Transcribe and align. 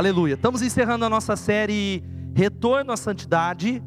Aleluia. 0.00 0.32
Estamos 0.32 0.62
encerrando 0.62 1.04
a 1.04 1.10
nossa 1.10 1.36
série 1.36 2.02
Retorno 2.34 2.90
à 2.90 2.96
Santidade. 2.96 3.82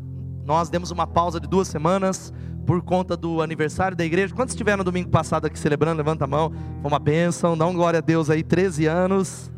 Nós 0.46 0.70
demos 0.70 0.92
uma 0.92 1.08
pausa 1.08 1.40
de 1.40 1.48
duas 1.48 1.68
semanas 1.68 2.32
por 2.68 2.84
conta 2.84 3.18
do 3.18 3.42
aniversário 3.42 3.98
da 3.98 4.06
igreja. 4.06 4.32
Quantos 4.32 4.54
estiveram 4.54 4.78
no 4.78 4.84
domingo 4.84 5.10
passado 5.10 5.48
aqui 5.48 5.58
celebrando? 5.58 5.98
Levanta 5.98 6.26
a 6.26 6.28
mão. 6.28 6.54
Foi 6.84 6.92
uma 6.92 7.00
bênção. 7.00 7.58
Dá 7.58 7.66
um 7.66 7.74
glória 7.74 7.98
a 7.98 8.00
Deus 8.00 8.30
aí, 8.30 8.44
13 8.44 8.86
anos. 8.86 9.52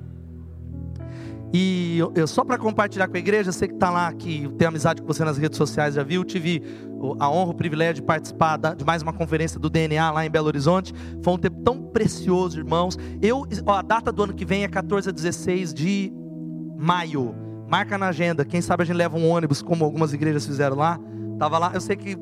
E 1.53 1.99
eu, 2.15 2.25
só 2.25 2.45
para 2.45 2.57
compartilhar 2.57 3.09
com 3.09 3.17
a 3.17 3.19
igreja, 3.19 3.51
você 3.51 3.67
que 3.67 3.73
está 3.73 3.89
lá, 3.89 4.13
que 4.13 4.47
tem 4.57 4.65
amizade 4.65 5.01
com 5.01 5.07
você 5.09 5.25
nas 5.25 5.37
redes 5.37 5.57
sociais, 5.57 5.95
já 5.95 6.03
viu, 6.03 6.23
tive 6.23 6.63
a 7.19 7.29
honra, 7.29 7.51
o 7.51 7.53
privilégio 7.53 7.95
de 7.95 8.03
participar 8.03 8.55
de 8.77 8.85
mais 8.85 9.01
uma 9.01 9.11
conferência 9.11 9.59
do 9.59 9.69
DNA 9.69 10.09
lá 10.09 10.25
em 10.25 10.29
Belo 10.29 10.47
Horizonte. 10.47 10.93
Foi 11.21 11.33
um 11.33 11.37
tempo 11.37 11.61
tão 11.65 11.81
precioso, 11.81 12.57
irmãos. 12.57 12.97
Eu, 13.21 13.45
ó, 13.65 13.73
a 13.73 13.81
data 13.81 14.09
do 14.09 14.23
ano 14.23 14.33
que 14.33 14.45
vem 14.45 14.63
é 14.63 14.69
14 14.69 15.09
a 15.09 15.11
16 15.11 15.73
de 15.73 16.13
maio. 16.85 17.35
Marca 17.67 17.97
na 17.97 18.09
agenda. 18.09 18.45
Quem 18.45 18.61
sabe 18.61 18.83
a 18.83 18.85
gente 18.85 18.95
leva 18.95 19.17
um 19.17 19.27
ônibus, 19.27 19.61
como 19.61 19.83
algumas 19.83 20.13
igrejas 20.13 20.45
fizeram 20.45 20.77
lá. 20.77 20.99
Tava 21.39 21.57
lá, 21.57 21.71
eu 21.73 21.81
sei 21.81 21.95
que 21.95 22.15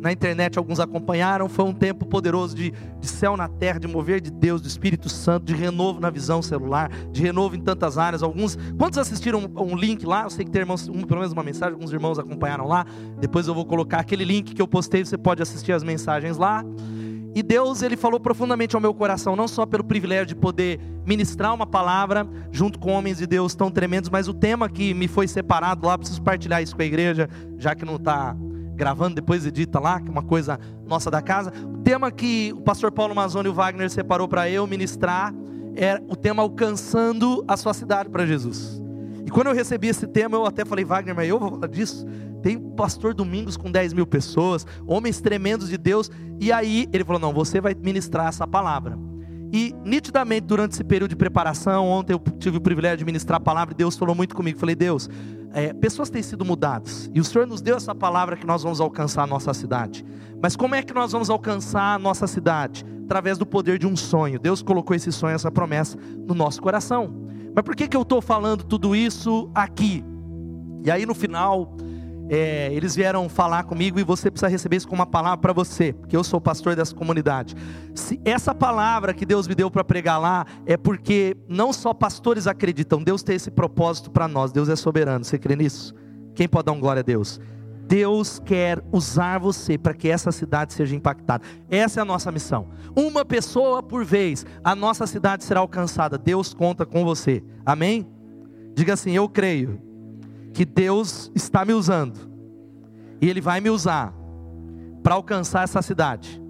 na 0.00 0.10
internet 0.10 0.56
alguns 0.58 0.80
acompanharam. 0.80 1.50
Foi 1.50 1.66
um 1.66 1.74
tempo 1.74 2.06
poderoso 2.06 2.56
de, 2.56 2.72
de 2.98 3.06
céu 3.06 3.36
na 3.36 3.46
terra, 3.46 3.78
de 3.78 3.86
mover 3.86 4.22
de 4.22 4.30
Deus, 4.30 4.62
do 4.62 4.66
Espírito 4.66 5.10
Santo, 5.10 5.44
de 5.44 5.54
renovo 5.54 6.00
na 6.00 6.08
visão 6.08 6.40
celular, 6.40 6.90
de 7.12 7.22
renovo 7.22 7.54
em 7.54 7.60
tantas 7.60 7.98
áreas. 7.98 8.22
Alguns, 8.22 8.56
quantos 8.78 8.98
assistiram 8.98 9.40
um, 9.40 9.62
um 9.62 9.76
link 9.76 10.06
lá? 10.06 10.22
Eu 10.22 10.30
sei 10.30 10.46
que 10.46 10.50
tem 10.50 10.62
irmãos, 10.62 10.88
um, 10.88 11.02
pelo 11.02 11.20
menos 11.20 11.34
uma 11.34 11.42
mensagem, 11.42 11.74
alguns 11.74 11.92
irmãos 11.92 12.18
acompanharam 12.18 12.66
lá. 12.66 12.86
Depois 13.20 13.46
eu 13.48 13.54
vou 13.54 13.66
colocar 13.66 13.98
aquele 13.98 14.24
link 14.24 14.54
que 14.54 14.62
eu 14.62 14.66
postei, 14.66 15.04
você 15.04 15.18
pode 15.18 15.42
assistir 15.42 15.72
as 15.72 15.84
mensagens 15.84 16.38
lá. 16.38 16.64
E 17.34 17.42
Deus, 17.42 17.82
ele 17.82 17.96
falou 17.96 18.18
profundamente 18.18 18.74
ao 18.74 18.82
meu 18.82 18.92
coração, 18.92 19.36
não 19.36 19.46
só 19.46 19.64
pelo 19.64 19.84
privilégio 19.84 20.26
de 20.26 20.34
poder 20.34 20.80
ministrar 21.06 21.54
uma 21.54 21.66
palavra 21.66 22.28
junto 22.50 22.78
com 22.78 22.92
homens 22.92 23.18
de 23.18 23.26
Deus 23.26 23.54
tão 23.54 23.70
tremendos, 23.70 24.10
mas 24.10 24.26
o 24.26 24.34
tema 24.34 24.68
que 24.68 24.92
me 24.92 25.06
foi 25.06 25.28
separado 25.28 25.86
lá, 25.86 25.96
preciso 25.96 26.20
partilhar 26.22 26.62
isso 26.62 26.74
com 26.74 26.82
a 26.82 26.84
igreja, 26.84 27.28
já 27.56 27.74
que 27.74 27.84
não 27.84 27.96
está 27.96 28.36
gravando, 28.74 29.14
depois 29.14 29.46
edita 29.46 29.78
lá, 29.78 30.00
que 30.00 30.08
é 30.08 30.10
uma 30.10 30.22
coisa 30.22 30.58
nossa 30.86 31.10
da 31.10 31.22
casa. 31.22 31.52
O 31.72 31.78
tema 31.78 32.10
que 32.10 32.52
o 32.56 32.62
pastor 32.62 32.90
Paulo 32.90 33.14
Mazzoni 33.14 33.46
e 33.46 33.50
o 33.50 33.54
Wagner 33.54 33.90
separou 33.90 34.26
para 34.26 34.48
eu 34.50 34.66
ministrar 34.66 35.34
é 35.76 36.00
o 36.08 36.16
tema 36.16 36.42
alcançando 36.42 37.44
a 37.46 37.56
sua 37.56 37.74
cidade 37.74 38.08
para 38.08 38.26
Jesus. 38.26 38.79
E 39.30 39.32
quando 39.32 39.46
eu 39.46 39.54
recebi 39.54 39.86
esse 39.86 40.08
tema, 40.08 40.36
eu 40.36 40.44
até 40.44 40.64
falei, 40.64 40.84
Wagner, 40.84 41.14
mas 41.14 41.28
eu 41.28 41.38
vou 41.38 41.50
falar 41.50 41.68
disso? 41.68 42.04
Tem 42.42 42.58
pastor 42.58 43.14
Domingos 43.14 43.56
com 43.56 43.70
10 43.70 43.92
mil 43.92 44.04
pessoas, 44.04 44.66
homens 44.84 45.20
tremendos 45.20 45.68
de 45.68 45.78
Deus. 45.78 46.10
E 46.40 46.50
aí 46.50 46.88
ele 46.92 47.04
falou: 47.04 47.20
não, 47.20 47.32
você 47.32 47.60
vai 47.60 47.72
ministrar 47.72 48.26
essa 48.26 48.44
palavra. 48.44 48.98
E 49.52 49.72
nitidamente, 49.84 50.48
durante 50.48 50.72
esse 50.72 50.82
período 50.82 51.10
de 51.10 51.14
preparação, 51.14 51.86
ontem 51.86 52.12
eu 52.12 52.20
tive 52.40 52.56
o 52.56 52.60
privilégio 52.60 52.98
de 52.98 53.04
ministrar 53.04 53.36
a 53.36 53.40
palavra 53.40 53.72
e 53.72 53.76
Deus 53.76 53.96
falou 53.96 54.16
muito 54.16 54.34
comigo. 54.34 54.58
Falei, 54.58 54.74
Deus, 54.74 55.08
é, 55.52 55.72
pessoas 55.74 56.10
têm 56.10 56.24
sido 56.24 56.44
mudadas 56.44 57.08
e 57.14 57.20
o 57.20 57.24
Senhor 57.24 57.46
nos 57.46 57.62
deu 57.62 57.76
essa 57.76 57.94
palavra 57.94 58.36
que 58.36 58.44
nós 58.44 58.64
vamos 58.64 58.80
alcançar 58.80 59.22
a 59.22 59.26
nossa 59.28 59.54
cidade. 59.54 60.04
Mas 60.42 60.56
como 60.56 60.74
é 60.74 60.82
que 60.82 60.92
nós 60.92 61.12
vamos 61.12 61.30
alcançar 61.30 61.94
a 61.94 61.98
nossa 62.00 62.26
cidade? 62.26 62.84
Através 63.04 63.38
do 63.38 63.46
poder 63.46 63.78
de 63.78 63.86
um 63.86 63.94
sonho. 63.94 64.40
Deus 64.40 64.60
colocou 64.60 64.96
esse 64.96 65.12
sonho, 65.12 65.36
essa 65.36 65.52
promessa 65.52 65.96
no 66.26 66.34
nosso 66.34 66.60
coração. 66.60 67.29
Mas 67.60 67.64
por 67.66 67.76
que, 67.76 67.86
que 67.86 67.94
eu 67.94 68.00
estou 68.00 68.22
falando 68.22 68.64
tudo 68.64 68.96
isso 68.96 69.50
aqui? 69.54 70.02
E 70.82 70.90
aí 70.90 71.04
no 71.04 71.14
final 71.14 71.76
é, 72.30 72.72
eles 72.72 72.96
vieram 72.96 73.28
falar 73.28 73.64
comigo 73.64 74.00
e 74.00 74.02
você 74.02 74.30
precisa 74.30 74.48
receber 74.48 74.76
isso 74.76 74.88
como 74.88 75.00
uma 75.00 75.06
palavra 75.06 75.36
para 75.36 75.52
você, 75.52 75.92
porque 75.92 76.16
eu 76.16 76.24
sou 76.24 76.40
pastor 76.40 76.74
dessa 76.74 76.94
comunidade. 76.94 77.54
Se 77.94 78.18
essa 78.24 78.54
palavra 78.54 79.12
que 79.12 79.26
Deus 79.26 79.46
me 79.46 79.54
deu 79.54 79.70
para 79.70 79.84
pregar 79.84 80.18
lá 80.18 80.46
é 80.64 80.74
porque 80.74 81.36
não 81.46 81.70
só 81.70 81.92
pastores 81.92 82.46
acreditam, 82.46 83.02
Deus 83.02 83.22
tem 83.22 83.36
esse 83.36 83.50
propósito 83.50 84.10
para 84.10 84.26
nós, 84.26 84.52
Deus 84.52 84.70
é 84.70 84.74
soberano, 84.74 85.22
você 85.22 85.38
crê 85.38 85.54
nisso? 85.54 85.94
Quem 86.34 86.48
pode 86.48 86.64
dar 86.64 86.72
um 86.72 86.80
glória 86.80 87.00
a 87.00 87.02
Deus? 87.02 87.38
Deus 87.90 88.38
quer 88.38 88.80
usar 88.92 89.40
você 89.40 89.76
para 89.76 89.92
que 89.92 90.08
essa 90.08 90.30
cidade 90.30 90.72
seja 90.72 90.94
impactada. 90.94 91.44
Essa 91.68 91.98
é 91.98 92.02
a 92.02 92.04
nossa 92.04 92.30
missão. 92.30 92.68
Uma 92.94 93.24
pessoa 93.24 93.82
por 93.82 94.04
vez, 94.04 94.46
a 94.62 94.76
nossa 94.76 95.08
cidade 95.08 95.42
será 95.42 95.58
alcançada. 95.58 96.16
Deus 96.16 96.54
conta 96.54 96.86
com 96.86 97.04
você. 97.04 97.42
Amém? 97.66 98.06
Diga 98.76 98.92
assim: 98.92 99.10
Eu 99.10 99.28
creio 99.28 99.82
que 100.54 100.64
Deus 100.64 101.32
está 101.34 101.64
me 101.64 101.72
usando, 101.72 102.16
e 103.20 103.28
Ele 103.28 103.40
vai 103.40 103.60
me 103.60 103.70
usar 103.70 104.14
para 105.02 105.16
alcançar 105.16 105.64
essa 105.64 105.82
cidade, 105.82 106.40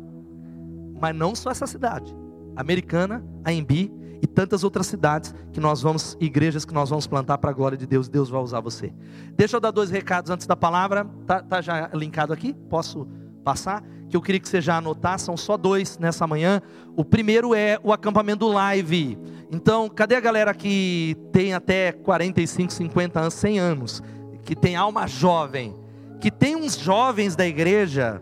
mas 1.01 1.17
não 1.17 1.34
só 1.34 1.51
essa 1.51 1.67
cidade, 1.67 2.15
Americana, 2.55 3.25
a 3.43 3.51
Embi 3.51 3.91
e 4.22 4.26
tantas 4.26 4.62
outras 4.62 4.86
cidades 4.86 5.34
que 5.53 5.60
nós 5.60 5.81
vamos, 5.81 6.16
igrejas 6.20 6.64
que 6.64 6.75
nós 6.75 6.91
vamos 6.91 7.06
plantar 7.06 7.38
para 7.38 7.50
a 7.50 7.53
glória 7.53 7.76
de 7.76 7.86
Deus, 7.86 8.08
Deus 8.08 8.28
vai 8.28 8.41
usar 8.41 8.60
você. 8.60 8.92
Deixa 9.36 9.56
eu 9.56 9.60
dar 9.60 9.70
dois 9.70 9.91
recados 9.91 10.31
antes 10.31 10.47
da 10.47 10.56
palavra, 10.56 11.06
tá, 11.26 11.42
tá 11.42 11.60
já 11.60 11.88
linkado 11.94 12.32
aqui? 12.32 12.53
Posso 12.69 13.09
passar? 13.42 13.82
Que 14.09 14.16
eu 14.16 14.20
queria 14.20 14.41
que 14.41 14.48
você 14.48 14.60
já 14.60 14.76
anotasse, 14.76 15.25
são 15.25 15.36
só 15.36 15.56
dois 15.56 15.98
nessa 15.98 16.26
manhã. 16.26 16.60
O 16.97 17.04
primeiro 17.04 17.54
é 17.54 17.78
o 17.82 17.92
acampamento 17.92 18.47
live. 18.48 19.19
Então, 19.50 19.88
cadê 19.88 20.16
a 20.16 20.20
galera 20.20 20.53
que 20.53 21.16
tem 21.32 21.54
até 21.54 21.92
45, 21.92 22.72
50 22.72 23.20
anos, 23.20 23.34
100 23.34 23.59
anos, 23.59 24.03
que 24.44 24.54
tem 24.54 24.76
alma 24.76 25.06
jovem, 25.06 25.75
que 26.20 26.30
tem 26.30 26.56
uns 26.56 26.76
jovens 26.78 27.34
da 27.34 27.47
igreja 27.47 28.20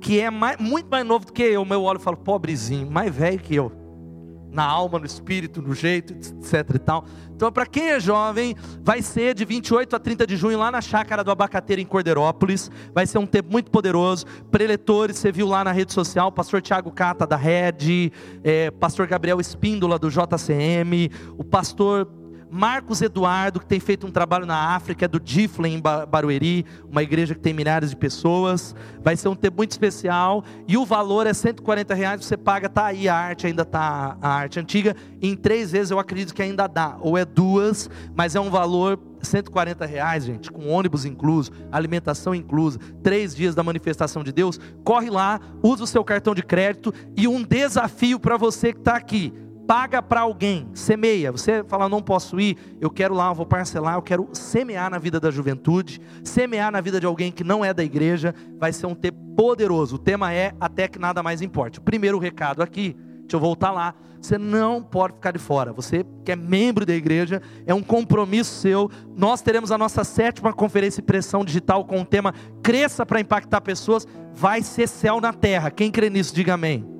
que 0.00 0.20
é 0.20 0.30
mais, 0.30 0.58
muito 0.58 0.88
mais 0.88 1.04
novo 1.04 1.26
do 1.26 1.32
que 1.32 1.42
eu, 1.42 1.64
meu 1.64 1.82
olho 1.82 1.98
falo, 1.98 2.16
pobrezinho, 2.16 2.88
mais 2.88 3.12
velho 3.12 3.38
que 3.38 3.54
eu 3.54 3.72
na 4.50 4.64
alma, 4.64 4.98
no 4.98 5.06
espírito, 5.06 5.60
no 5.60 5.74
jeito, 5.74 6.12
etc 6.12 6.74
e 6.74 6.78
tal. 6.78 7.04
Então, 7.34 7.52
para 7.52 7.66
quem 7.66 7.90
é 7.90 8.00
jovem, 8.00 8.56
vai 8.82 9.00
ser 9.00 9.34
de 9.34 9.44
28 9.44 9.94
a 9.94 9.98
30 9.98 10.26
de 10.26 10.36
junho 10.36 10.58
lá 10.58 10.70
na 10.70 10.80
chácara 10.80 11.22
do 11.22 11.30
Abacateiro 11.30 11.80
em 11.80 11.86
Cordeirópolis. 11.86 12.70
Vai 12.92 13.06
ser 13.06 13.18
um 13.18 13.26
tempo 13.26 13.52
muito 13.52 13.70
poderoso. 13.70 14.26
Preletores, 14.50 15.18
você 15.18 15.30
viu 15.30 15.46
lá 15.46 15.62
na 15.62 15.70
rede 15.70 15.92
social, 15.92 16.32
pastor 16.32 16.60
Tiago 16.60 16.90
Cata 16.90 17.26
da 17.26 17.36
Red, 17.36 18.10
é, 18.42 18.70
pastor 18.72 19.06
Gabriel 19.06 19.40
Espíndola 19.40 19.98
do 19.98 20.10
JCM, 20.10 21.10
o 21.36 21.44
pastor 21.44 22.08
Marcos 22.50 23.02
Eduardo, 23.02 23.60
que 23.60 23.66
tem 23.66 23.78
feito 23.78 24.06
um 24.06 24.10
trabalho 24.10 24.46
na 24.46 24.74
África, 24.74 25.04
é 25.04 25.08
do 25.08 25.20
Diflen 25.20 25.74
em 25.74 25.80
Barueri, 25.80 26.64
uma 26.90 27.02
igreja 27.02 27.34
que 27.34 27.40
tem 27.40 27.52
milhares 27.52 27.90
de 27.90 27.96
pessoas. 27.96 28.74
Vai 29.02 29.16
ser 29.16 29.28
um 29.28 29.34
tempo 29.34 29.58
muito 29.58 29.72
especial. 29.72 30.44
E 30.66 30.76
o 30.76 30.84
valor 30.84 31.26
é 31.26 31.34
140 31.34 31.94
reais, 31.94 32.24
você 32.24 32.36
paga, 32.36 32.68
tá 32.68 32.86
aí 32.86 33.08
a 33.08 33.14
arte, 33.14 33.46
ainda 33.46 33.64
tá 33.64 34.16
a 34.20 34.28
arte 34.28 34.58
antiga. 34.58 34.96
Em 35.20 35.36
três 35.36 35.72
vezes 35.72 35.90
eu 35.90 35.98
acredito 35.98 36.34
que 36.34 36.42
ainda 36.42 36.66
dá, 36.66 36.96
ou 37.00 37.18
é 37.18 37.24
duas, 37.24 37.90
mas 38.14 38.34
é 38.34 38.40
um 38.40 38.50
valor 38.50 38.98
140 39.20 39.84
reais, 39.84 40.24
gente, 40.24 40.50
com 40.50 40.68
ônibus 40.68 41.04
incluso, 41.04 41.50
alimentação 41.72 42.34
inclusa, 42.34 42.78
três 43.02 43.34
dias 43.34 43.54
da 43.54 43.62
manifestação 43.62 44.22
de 44.22 44.32
Deus. 44.32 44.58
Corre 44.84 45.10
lá, 45.10 45.40
usa 45.62 45.84
o 45.84 45.86
seu 45.86 46.04
cartão 46.04 46.34
de 46.34 46.42
crédito 46.42 46.94
e 47.16 47.26
um 47.26 47.42
desafio 47.42 48.18
para 48.18 48.36
você 48.36 48.72
que 48.72 48.78
está 48.78 48.96
aqui 48.96 49.32
paga 49.68 50.00
para 50.00 50.22
alguém, 50.22 50.66
semeia. 50.72 51.30
Você 51.30 51.62
fala, 51.62 51.90
não 51.90 52.00
posso 52.00 52.40
ir, 52.40 52.56
eu 52.80 52.88
quero 52.88 53.14
lá, 53.14 53.28
eu 53.28 53.34
vou 53.34 53.44
parcelar, 53.44 53.96
eu 53.96 54.02
quero 54.02 54.26
semear 54.32 54.90
na 54.90 54.96
vida 54.96 55.20
da 55.20 55.30
juventude, 55.30 56.00
semear 56.24 56.72
na 56.72 56.80
vida 56.80 56.98
de 56.98 57.04
alguém 57.04 57.30
que 57.30 57.44
não 57.44 57.62
é 57.62 57.74
da 57.74 57.84
igreja, 57.84 58.34
vai 58.58 58.72
ser 58.72 58.86
um 58.86 58.94
tempo 58.94 59.18
poderoso. 59.36 59.96
O 59.96 59.98
tema 59.98 60.32
é 60.32 60.54
até 60.58 60.88
que 60.88 60.98
nada 60.98 61.22
mais 61.22 61.42
importe. 61.42 61.82
Primeiro 61.82 62.18
recado 62.18 62.62
aqui, 62.62 62.96
deixa 63.20 63.36
eu 63.36 63.40
voltar 63.40 63.70
lá. 63.70 63.94
Você 64.18 64.38
não 64.38 64.82
pode 64.82 65.16
ficar 65.16 65.32
de 65.32 65.38
fora. 65.38 65.70
Você 65.74 66.02
que 66.24 66.32
é 66.32 66.36
membro 66.36 66.86
da 66.86 66.94
igreja, 66.94 67.42
é 67.66 67.74
um 67.74 67.82
compromisso 67.82 68.58
seu. 68.62 68.90
Nós 69.14 69.42
teremos 69.42 69.70
a 69.70 69.76
nossa 69.76 70.02
sétima 70.02 70.50
conferência 70.50 71.02
de 71.02 71.06
pressão 71.06 71.44
digital 71.44 71.84
com 71.84 72.00
o 72.00 72.06
tema 72.06 72.32
Cresça 72.62 73.04
para 73.04 73.20
impactar 73.20 73.60
pessoas. 73.60 74.08
Vai 74.32 74.62
ser 74.62 74.88
céu 74.88 75.20
na 75.20 75.34
terra. 75.34 75.70
Quem 75.70 75.90
crê 75.90 76.08
nisso, 76.08 76.34
diga 76.34 76.54
amém. 76.54 76.97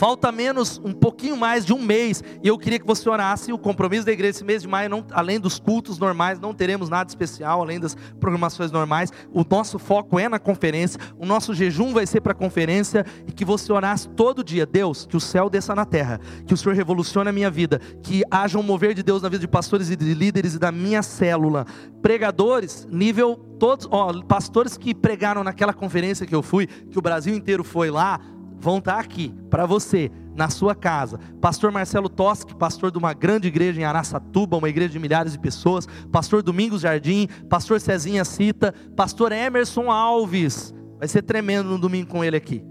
Falta 0.00 0.32
menos, 0.32 0.80
um 0.82 0.94
pouquinho 0.94 1.36
mais 1.36 1.66
de 1.66 1.74
um 1.74 1.82
mês, 1.82 2.24
e 2.42 2.48
eu 2.48 2.56
queria 2.56 2.78
que 2.78 2.86
você 2.86 3.06
orasse. 3.06 3.52
O 3.52 3.58
compromisso 3.58 4.06
da 4.06 4.10
igreja 4.10 4.30
esse 4.30 4.44
mês 4.44 4.62
de 4.62 4.68
maio, 4.68 4.88
não, 4.88 5.04
além 5.10 5.38
dos 5.38 5.58
cultos 5.58 5.98
normais, 5.98 6.40
não 6.40 6.54
teremos 6.54 6.88
nada 6.88 7.06
especial, 7.06 7.60
além 7.60 7.78
das 7.78 7.94
programações 8.18 8.72
normais. 8.72 9.12
O 9.30 9.44
nosso 9.44 9.78
foco 9.78 10.18
é 10.18 10.26
na 10.26 10.38
conferência, 10.38 10.98
o 11.18 11.26
nosso 11.26 11.52
jejum 11.52 11.92
vai 11.92 12.06
ser 12.06 12.22
para 12.22 12.32
a 12.32 12.34
conferência, 12.34 13.04
e 13.26 13.30
que 13.30 13.44
você 13.44 13.70
orasse 13.70 14.08
todo 14.08 14.42
dia: 14.42 14.64
Deus, 14.64 15.04
que 15.04 15.18
o 15.18 15.20
céu 15.20 15.50
desça 15.50 15.74
na 15.74 15.84
terra, 15.84 16.18
que 16.46 16.54
o 16.54 16.56
Senhor 16.56 16.74
revolucione 16.74 17.28
a 17.28 17.32
minha 17.32 17.50
vida, 17.50 17.78
que 18.02 18.22
haja 18.30 18.58
um 18.58 18.62
mover 18.62 18.94
de 18.94 19.02
Deus 19.02 19.20
na 19.20 19.28
vida 19.28 19.40
de 19.40 19.48
pastores 19.48 19.90
e 19.90 19.96
de 19.96 20.14
líderes 20.14 20.54
e 20.54 20.58
da 20.58 20.72
minha 20.72 21.02
célula. 21.02 21.66
Pregadores, 22.00 22.88
nível 22.90 23.36
todos, 23.58 23.86
ó, 23.90 24.10
pastores 24.22 24.78
que 24.78 24.94
pregaram 24.94 25.44
naquela 25.44 25.74
conferência 25.74 26.24
que 26.24 26.34
eu 26.34 26.42
fui, 26.42 26.66
que 26.66 26.98
o 26.98 27.02
Brasil 27.02 27.34
inteiro 27.34 27.62
foi 27.62 27.90
lá 27.90 28.18
vão 28.60 28.78
estar 28.78 28.98
aqui 28.98 29.34
para 29.48 29.66
você, 29.66 30.10
na 30.34 30.48
sua 30.48 30.74
casa. 30.74 31.18
Pastor 31.40 31.72
Marcelo 31.72 32.08
Toschi, 32.08 32.54
pastor 32.54 32.90
de 32.90 32.98
uma 32.98 33.12
grande 33.12 33.48
igreja 33.48 33.80
em 33.80 33.84
Araçatuba, 33.84 34.56
uma 34.56 34.68
igreja 34.68 34.90
de 34.90 34.98
milhares 34.98 35.32
de 35.32 35.38
pessoas. 35.38 35.86
Pastor 36.12 36.42
Domingos 36.42 36.82
Jardim, 36.82 37.26
pastor 37.48 37.80
Cezinha 37.80 38.24
Cita, 38.24 38.74
pastor 38.96 39.32
Emerson 39.32 39.90
Alves. 39.90 40.74
Vai 40.98 41.08
ser 41.08 41.22
tremendo 41.22 41.68
no 41.68 41.78
domingo 41.78 42.10
com 42.10 42.24
ele 42.24 42.36
aqui. 42.36 42.64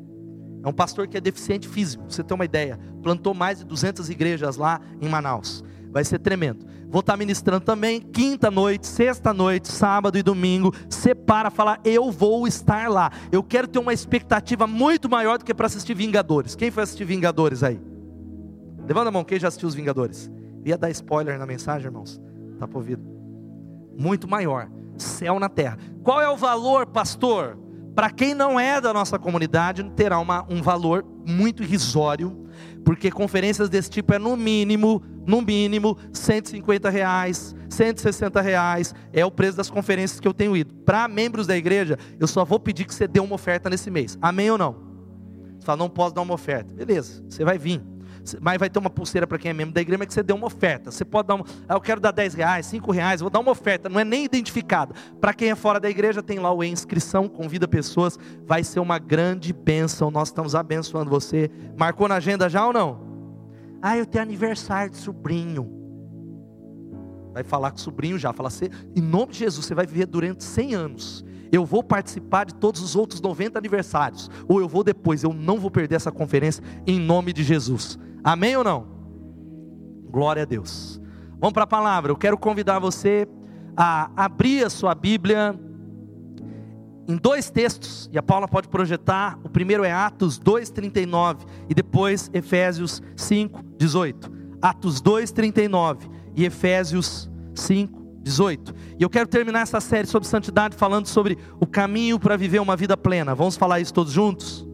É 0.64 0.68
um 0.68 0.74
pastor 0.74 1.08
que 1.08 1.18
é 1.18 1.22
deficiente 1.22 1.68
físico, 1.68 2.04
você 2.08 2.24
ter 2.24 2.34
uma 2.34 2.46
ideia. 2.46 2.80
Plantou 3.02 3.34
mais 3.34 3.60
de 3.60 3.66
200 3.66 4.10
igrejas 4.10 4.58
lá 4.58 4.82
em 5.02 5.08
Manaus. 5.08 5.64
Vai 5.92 6.04
ser 6.04 6.20
tremendo. 6.20 6.66
Vou 6.90 7.02
estar 7.02 7.16
ministrando 7.16 7.64
também 7.64 8.02
quinta 8.02 8.50
noite, 8.50 8.88
sexta 8.88 9.34
noite, 9.34 9.68
sábado 9.70 10.18
e 10.18 10.24
domingo. 10.24 10.74
Separa, 10.90 11.50
fala, 11.50 11.80
eu 11.86 12.12
vou 12.12 12.48
estar 12.48 12.90
lá. 12.90 13.12
Eu 13.32 13.44
quero 13.44 13.68
ter 13.68 13.80
uma 13.80 13.94
expectativa 13.94 14.66
muito 14.66 15.10
maior 15.10 15.38
do 15.38 15.46
que 15.46 15.54
para 15.54 15.68
assistir 15.68 15.94
Vingadores. 15.94 16.56
Quem 16.56 16.72
foi 16.72 16.84
assistir 16.84 17.06
Vingadores 17.06 17.64
aí? 17.64 17.80
Levanta 18.88 19.10
a 19.10 19.12
mão, 19.12 19.24
quem 19.24 19.40
já 19.40 19.48
assistiu 19.48 19.70
os 19.70 19.76
Vingadores? 19.76 20.32
Ia 20.66 20.78
dar 20.78 20.90
spoiler 20.90 21.38
na 21.38 21.46
mensagem, 21.46 21.88
irmãos? 21.88 22.20
Tá 22.60 22.68
por 22.68 22.78
ouvido? 22.78 23.04
Muito 23.98 24.28
maior. 24.28 24.70
Céu 24.98 25.40
na 25.40 25.48
terra. 25.48 25.78
Qual 26.04 26.20
é 26.20 26.30
o 26.30 26.36
valor, 26.36 26.88
pastor? 26.88 27.58
Para 27.96 28.10
quem 28.10 28.34
não 28.34 28.60
é 28.60 28.80
da 28.80 28.94
nossa 28.94 29.20
comunidade, 29.20 29.84
terá 29.96 30.20
uma, 30.20 30.46
um 30.50 30.62
valor 30.62 31.06
muito 31.26 31.64
irrisório, 31.64 32.48
porque 32.86 33.12
conferências 33.12 33.70
desse 33.70 33.90
tipo 33.90 34.14
é 34.14 34.20
no 34.20 34.36
mínimo, 34.38 35.04
no 35.30 35.44
mínimo, 35.44 35.96
150 36.12 36.90
reais, 36.90 37.56
160 37.70 38.42
reais, 38.42 38.96
é 39.14 39.24
o 39.24 39.30
preço 39.30 39.56
das 39.56 39.70
conferências 39.70 40.20
que 40.20 40.28
eu 40.28 40.34
tenho 40.34 40.58
ido. 40.58 40.74
Para 40.74 41.08
membros 41.08 41.46
da 41.46 41.56
igreja, 41.56 42.00
eu 42.20 42.28
só 42.28 42.44
vou 42.44 42.60
pedir 42.60 42.86
que 42.86 42.96
você 42.96 43.08
dê 43.08 43.20
uma 43.20 43.36
oferta 43.36 43.70
nesse 43.70 43.92
mês. 43.92 44.18
Amém 44.20 44.50
ou 44.50 44.58
não? 44.58 44.76
Você 45.60 45.66
fala, 45.68 45.78
não 45.78 45.90
posso 45.90 46.16
dar 46.16 46.24
uma 46.24 46.34
oferta. 46.34 46.74
Beleza, 46.74 47.24
você 47.30 47.46
vai 47.46 47.60
vir 47.60 47.80
mas 48.42 48.58
vai 48.58 48.70
ter 48.70 48.78
uma 48.78 48.90
pulseira 48.90 49.26
para 49.26 49.40
quem 49.40 49.50
é 49.50 49.54
membro 49.54 49.74
da 49.74 49.80
igreja, 49.80 49.98
mas 49.98 50.08
que 50.08 50.14
você 50.14 50.22
deu 50.22 50.36
uma 50.36 50.48
oferta. 50.48 50.92
Você 50.92 51.06
pode 51.06 51.30
dar 51.30 51.36
uma, 51.36 51.46
ah, 51.68 51.76
eu 51.76 51.82
quero 51.82 52.02
dar 52.02 52.12
10 52.12 52.34
reais, 52.34 52.66
5 52.66 52.92
reais, 52.92 53.22
vou 53.22 53.30
dar 53.30 53.40
uma 53.40 53.52
oferta, 53.52 53.88
não 53.88 54.00
é 54.00 54.04
nem 54.04 54.26
identificada. 54.26 54.94
Para 55.22 55.34
quem 55.34 55.50
é 55.50 55.56
fora 55.56 55.80
da 55.80 55.90
igreja, 55.90 56.22
tem 56.22 56.38
lá 56.38 56.54
o 56.54 56.64
inscrição, 56.64 57.30
convida 57.30 57.68
pessoas, 57.68 58.20
vai 58.46 58.64
ser 58.64 58.82
uma 58.82 59.00
grande 59.00 59.54
bênção. 59.54 60.12
Nós 60.12 60.28
estamos 60.28 60.54
abençoando 60.54 61.10
você. 61.10 61.50
Marcou 61.78 62.08
na 62.08 62.16
agenda 62.16 62.50
já 62.50 62.68
ou 62.68 62.74
não? 62.74 63.19
Ah, 63.82 63.98
eu 63.98 64.06
tenho 64.06 64.24
aniversário 64.24 64.92
de 64.92 64.98
sobrinho. 64.98 65.78
Vai 67.34 67.44
falar 67.44 67.72
com 67.72 67.78
o 67.78 67.82
sobrinho 67.82 68.18
já, 68.18 68.34
fala 68.34 68.48
assim, 68.48 68.70
em 68.96 69.02
nome 69.02 69.32
de 69.32 69.40
Jesus, 69.40 69.66
você 69.66 69.76
vai 69.76 69.86
viver 69.86 70.06
durante 70.06 70.44
100 70.44 70.76
anos 70.76 71.26
eu 71.52 71.66
vou 71.66 71.84
participar 71.84 72.46
de 72.46 72.54
todos 72.56 72.82
os 72.82 72.96
outros 72.96 73.22
90 73.22 73.58
aniversários, 73.58 74.30
ou 74.48 74.60
eu 74.60 74.68
vou 74.68 74.84
depois, 74.84 75.24
eu 75.24 75.34
não 75.34 75.58
vou 75.58 75.72
perder 75.72 75.96
essa 75.96 76.12
conferência 76.12 76.64
em 76.86 77.00
nome 77.00 77.34
de 77.34 77.44
Jesus. 77.44 77.98
Amém 78.24 78.56
ou 78.56 78.64
não? 78.64 78.88
Glória 80.10 80.44
a 80.44 80.46
Deus. 80.46 81.02
Vamos 81.40 81.54
para 81.54 81.64
a 81.64 81.68
palavra. 81.68 82.12
Eu 82.12 82.18
quero 82.18 82.38
convidar 82.38 82.80
você 82.80 83.28
a 83.76 84.12
abrir 84.16 84.66
a 84.66 84.70
sua 84.70 84.94
Bíblia 84.94 85.58
em 87.10 87.18
dois 87.18 87.50
textos, 87.50 88.08
e 88.14 88.20
a 88.20 88.22
Paula 88.22 88.48
pode 88.48 88.68
projetar. 88.68 89.40
O 89.44 89.50
primeiro 89.50 89.84
é 89.84 89.92
Atos 89.92 90.38
2:39 90.38 91.44
e 91.68 91.74
depois 91.74 92.30
Efésios 92.32 93.02
5:18. 93.16 94.32
Atos 94.62 95.02
2:39 95.02 96.08
e 96.36 96.46
Efésios 96.46 97.28
5:18. 97.56 98.76
E 99.00 99.02
eu 99.02 99.10
quero 99.10 99.28
terminar 99.28 99.62
essa 99.62 99.82
série 99.82 100.06
sobre 100.06 100.30
santidade 100.30 100.76
falando 100.76 101.08
sobre 101.08 101.36
o 101.60 101.66
caminho 101.66 102.20
para 102.20 102.38
viver 102.38 102.60
uma 102.60 102.76
vida 102.76 102.96
plena. 102.96 103.34
Vamos 103.34 103.58
falar 103.58 103.80
isso 103.80 103.92
todos 103.92 104.14
juntos? 104.14 104.68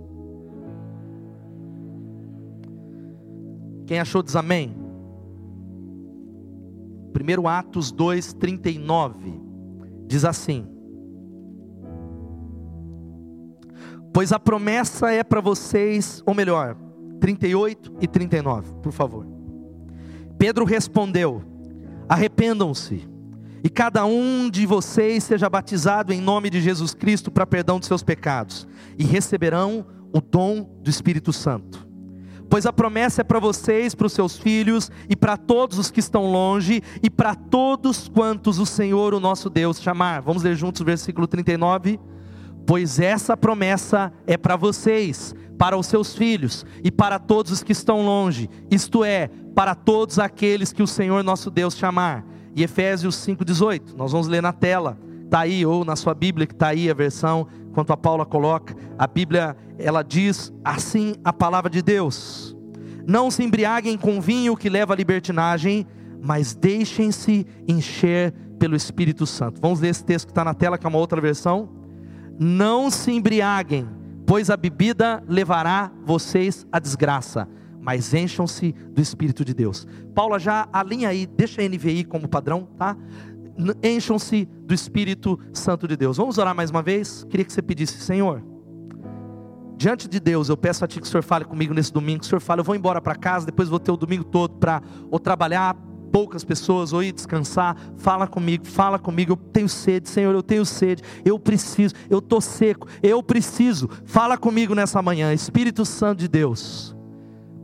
Quem 3.87 3.97
achou 3.97 4.21
diz 4.21 4.35
amém. 4.35 4.75
Primeiro 7.13 7.47
Atos 7.47 7.93
2, 7.93 8.33
39. 8.33 9.41
Diz 10.05 10.25
assim: 10.25 10.74
Pois 14.15 14.31
a 14.31 14.39
promessa 14.39 15.11
é 15.11 15.25
para 15.25 15.41
vocês, 15.41 16.23
ou 16.25 16.33
melhor, 16.33 16.77
38 17.19 17.97
e 17.99 18.07
39, 18.07 18.71
por 18.81 18.93
favor. 18.93 19.27
Pedro 20.37 20.63
respondeu: 20.63 21.43
Arrependam-se, 22.07 23.05
e 23.61 23.69
cada 23.69 24.05
um 24.05 24.49
de 24.49 24.65
vocês 24.65 25.21
seja 25.25 25.49
batizado 25.49 26.13
em 26.13 26.21
nome 26.21 26.49
de 26.49 26.61
Jesus 26.61 26.93
Cristo 26.93 27.29
para 27.29 27.45
perdão 27.45 27.77
de 27.77 27.87
seus 27.87 28.03
pecados, 28.03 28.65
e 28.97 29.03
receberão 29.03 29.85
o 30.13 30.21
dom 30.21 30.61
do 30.81 30.89
Espírito 30.89 31.33
Santo 31.33 31.85
pois 32.47 32.65
a 32.65 32.71
promessa 32.71 33.19
é 33.19 33.23
para 33.23 33.39
vocês, 33.39 33.93
para 33.93 34.07
os 34.07 34.13
seus 34.13 34.37
filhos 34.37 34.89
e 35.09 35.15
para 35.15 35.35
todos 35.35 35.77
os 35.77 35.91
que 35.91 35.99
estão 35.99 36.31
longe 36.31 36.81
e 37.03 37.09
para 37.09 37.35
todos 37.35 38.07
quantos 38.07 38.59
o 38.59 38.65
Senhor, 38.65 39.13
o 39.13 39.19
nosso 39.19 39.49
Deus, 39.49 39.81
chamar. 39.81 40.21
Vamos 40.21 40.43
ler 40.43 40.55
juntos 40.55 40.79
o 40.79 40.85
versículo 40.85 41.27
39. 41.27 41.99
Pois 42.65 42.99
essa 42.99 43.37
promessa 43.37 44.11
é 44.25 44.37
para 44.37 44.55
vocês, 44.55 45.35
para 45.57 45.77
os 45.77 45.85
seus 45.85 46.15
filhos 46.15 46.65
e 46.83 46.91
para 46.91 47.19
todos 47.19 47.51
os 47.51 47.63
que 47.63 47.71
estão 47.71 48.05
longe, 48.05 48.49
isto 48.69 49.03
é, 49.03 49.29
para 49.53 49.75
todos 49.75 50.19
aqueles 50.19 50.73
que 50.73 50.83
o 50.83 50.87
Senhor 50.87 51.23
nosso 51.23 51.49
Deus 51.49 51.77
chamar. 51.77 52.25
E 52.55 52.63
Efésios 52.63 53.15
5,18, 53.17 53.95
nós 53.95 54.11
vamos 54.11 54.27
ler 54.27 54.41
na 54.41 54.53
tela, 54.53 54.97
está 55.23 55.41
aí, 55.41 55.65
ou 55.65 55.85
na 55.85 55.95
sua 55.95 56.13
Bíblia 56.13 56.47
que 56.47 56.53
está 56.53 56.69
aí 56.69 56.89
a 56.89 56.93
versão 56.93 57.47
quanto 57.75 57.91
a 57.91 57.97
Paula 57.97 58.25
coloca, 58.25 58.73
a 58.97 59.05
Bíblia 59.05 59.57
ela 59.77 60.01
diz 60.01 60.51
assim 60.63 61.15
a 61.23 61.33
palavra 61.33 61.69
de 61.69 61.81
Deus: 61.81 62.55
Não 63.05 63.29
se 63.29 63.43
embriaguem 63.43 63.97
com 63.97 64.21
vinho 64.21 64.55
que 64.55 64.69
leva 64.69 64.93
à 64.93 64.95
libertinagem, 64.95 65.85
mas 66.23 66.55
deixem-se 66.55 67.45
encher 67.67 68.33
pelo 68.57 68.75
Espírito 68.75 69.27
Santo. 69.27 69.59
Vamos 69.61 69.81
ler 69.81 69.89
esse 69.89 70.05
texto 70.05 70.27
que 70.27 70.31
está 70.31 70.45
na 70.45 70.53
tela, 70.53 70.77
que 70.77 70.87
é 70.87 70.89
uma 70.89 70.97
outra 70.97 71.19
versão. 71.19 71.69
Não 72.37 72.89
se 72.89 73.11
embriaguem, 73.11 73.87
pois 74.25 74.49
a 74.49 74.57
bebida 74.57 75.23
levará 75.27 75.91
vocês 76.03 76.65
à 76.71 76.79
desgraça, 76.79 77.47
mas 77.79 78.13
encham-se 78.13 78.73
do 78.91 79.01
Espírito 79.01 79.45
de 79.45 79.53
Deus. 79.53 79.87
Paula 80.13 80.39
já 80.39 80.67
alinha 80.73 81.09
aí, 81.09 81.25
deixa 81.25 81.61
a 81.61 81.67
NVI 81.67 82.03
como 82.03 82.27
padrão, 82.27 82.67
tá? 82.77 82.97
encham-se 83.81 84.45
do 84.65 84.73
Espírito 84.73 85.39
Santo 85.53 85.87
de 85.87 85.95
Deus. 85.95 86.17
Vamos 86.17 86.37
orar 86.37 86.53
mais 86.53 86.69
uma 86.69 86.81
vez? 86.81 87.25
Queria 87.29 87.45
que 87.45 87.53
você 87.53 87.61
pedisse, 87.61 87.99
Senhor, 87.99 88.43
diante 89.77 90.07
de 90.07 90.19
Deus, 90.19 90.49
eu 90.49 90.57
peço 90.57 90.83
a 90.83 90.87
Ti 90.87 90.99
que 90.99 91.07
o 91.07 91.09
Senhor 91.09 91.23
fale 91.23 91.45
comigo 91.45 91.73
nesse 91.73 91.91
domingo. 91.93 92.19
Que 92.19 92.25
o 92.25 92.29
Senhor 92.29 92.41
fale, 92.41 92.61
eu 92.61 92.65
vou 92.65 92.75
embora 92.75 93.01
para 93.01 93.15
casa, 93.15 93.45
depois 93.45 93.69
vou 93.69 93.79
ter 93.79 93.91
o 93.91 93.97
domingo 93.97 94.23
todo 94.23 94.55
para 94.55 94.81
ou 95.09 95.19
trabalhar 95.19 95.77
poucas 96.15 96.45
pessoas 96.45 96.93
ou 96.93 97.03
ir 97.03 97.11
descansar. 97.11 97.75
Fala 97.97 98.25
comigo, 98.25 98.65
fala 98.65 98.97
comigo. 98.97 99.33
Eu 99.33 99.35
tenho 99.35 99.67
sede, 99.67 100.07
Senhor, 100.07 100.33
eu 100.33 100.41
tenho 100.41 100.65
sede. 100.65 101.03
Eu 101.25 101.37
preciso, 101.37 101.93
eu 102.09 102.19
estou 102.19 102.39
seco, 102.39 102.87
eu 103.03 103.21
preciso. 103.21 103.89
Fala 104.05 104.37
comigo 104.37 104.73
nessa 104.73 105.01
manhã, 105.01 105.33
Espírito 105.33 105.83
Santo 105.83 106.19
de 106.19 106.29
Deus. 106.29 106.95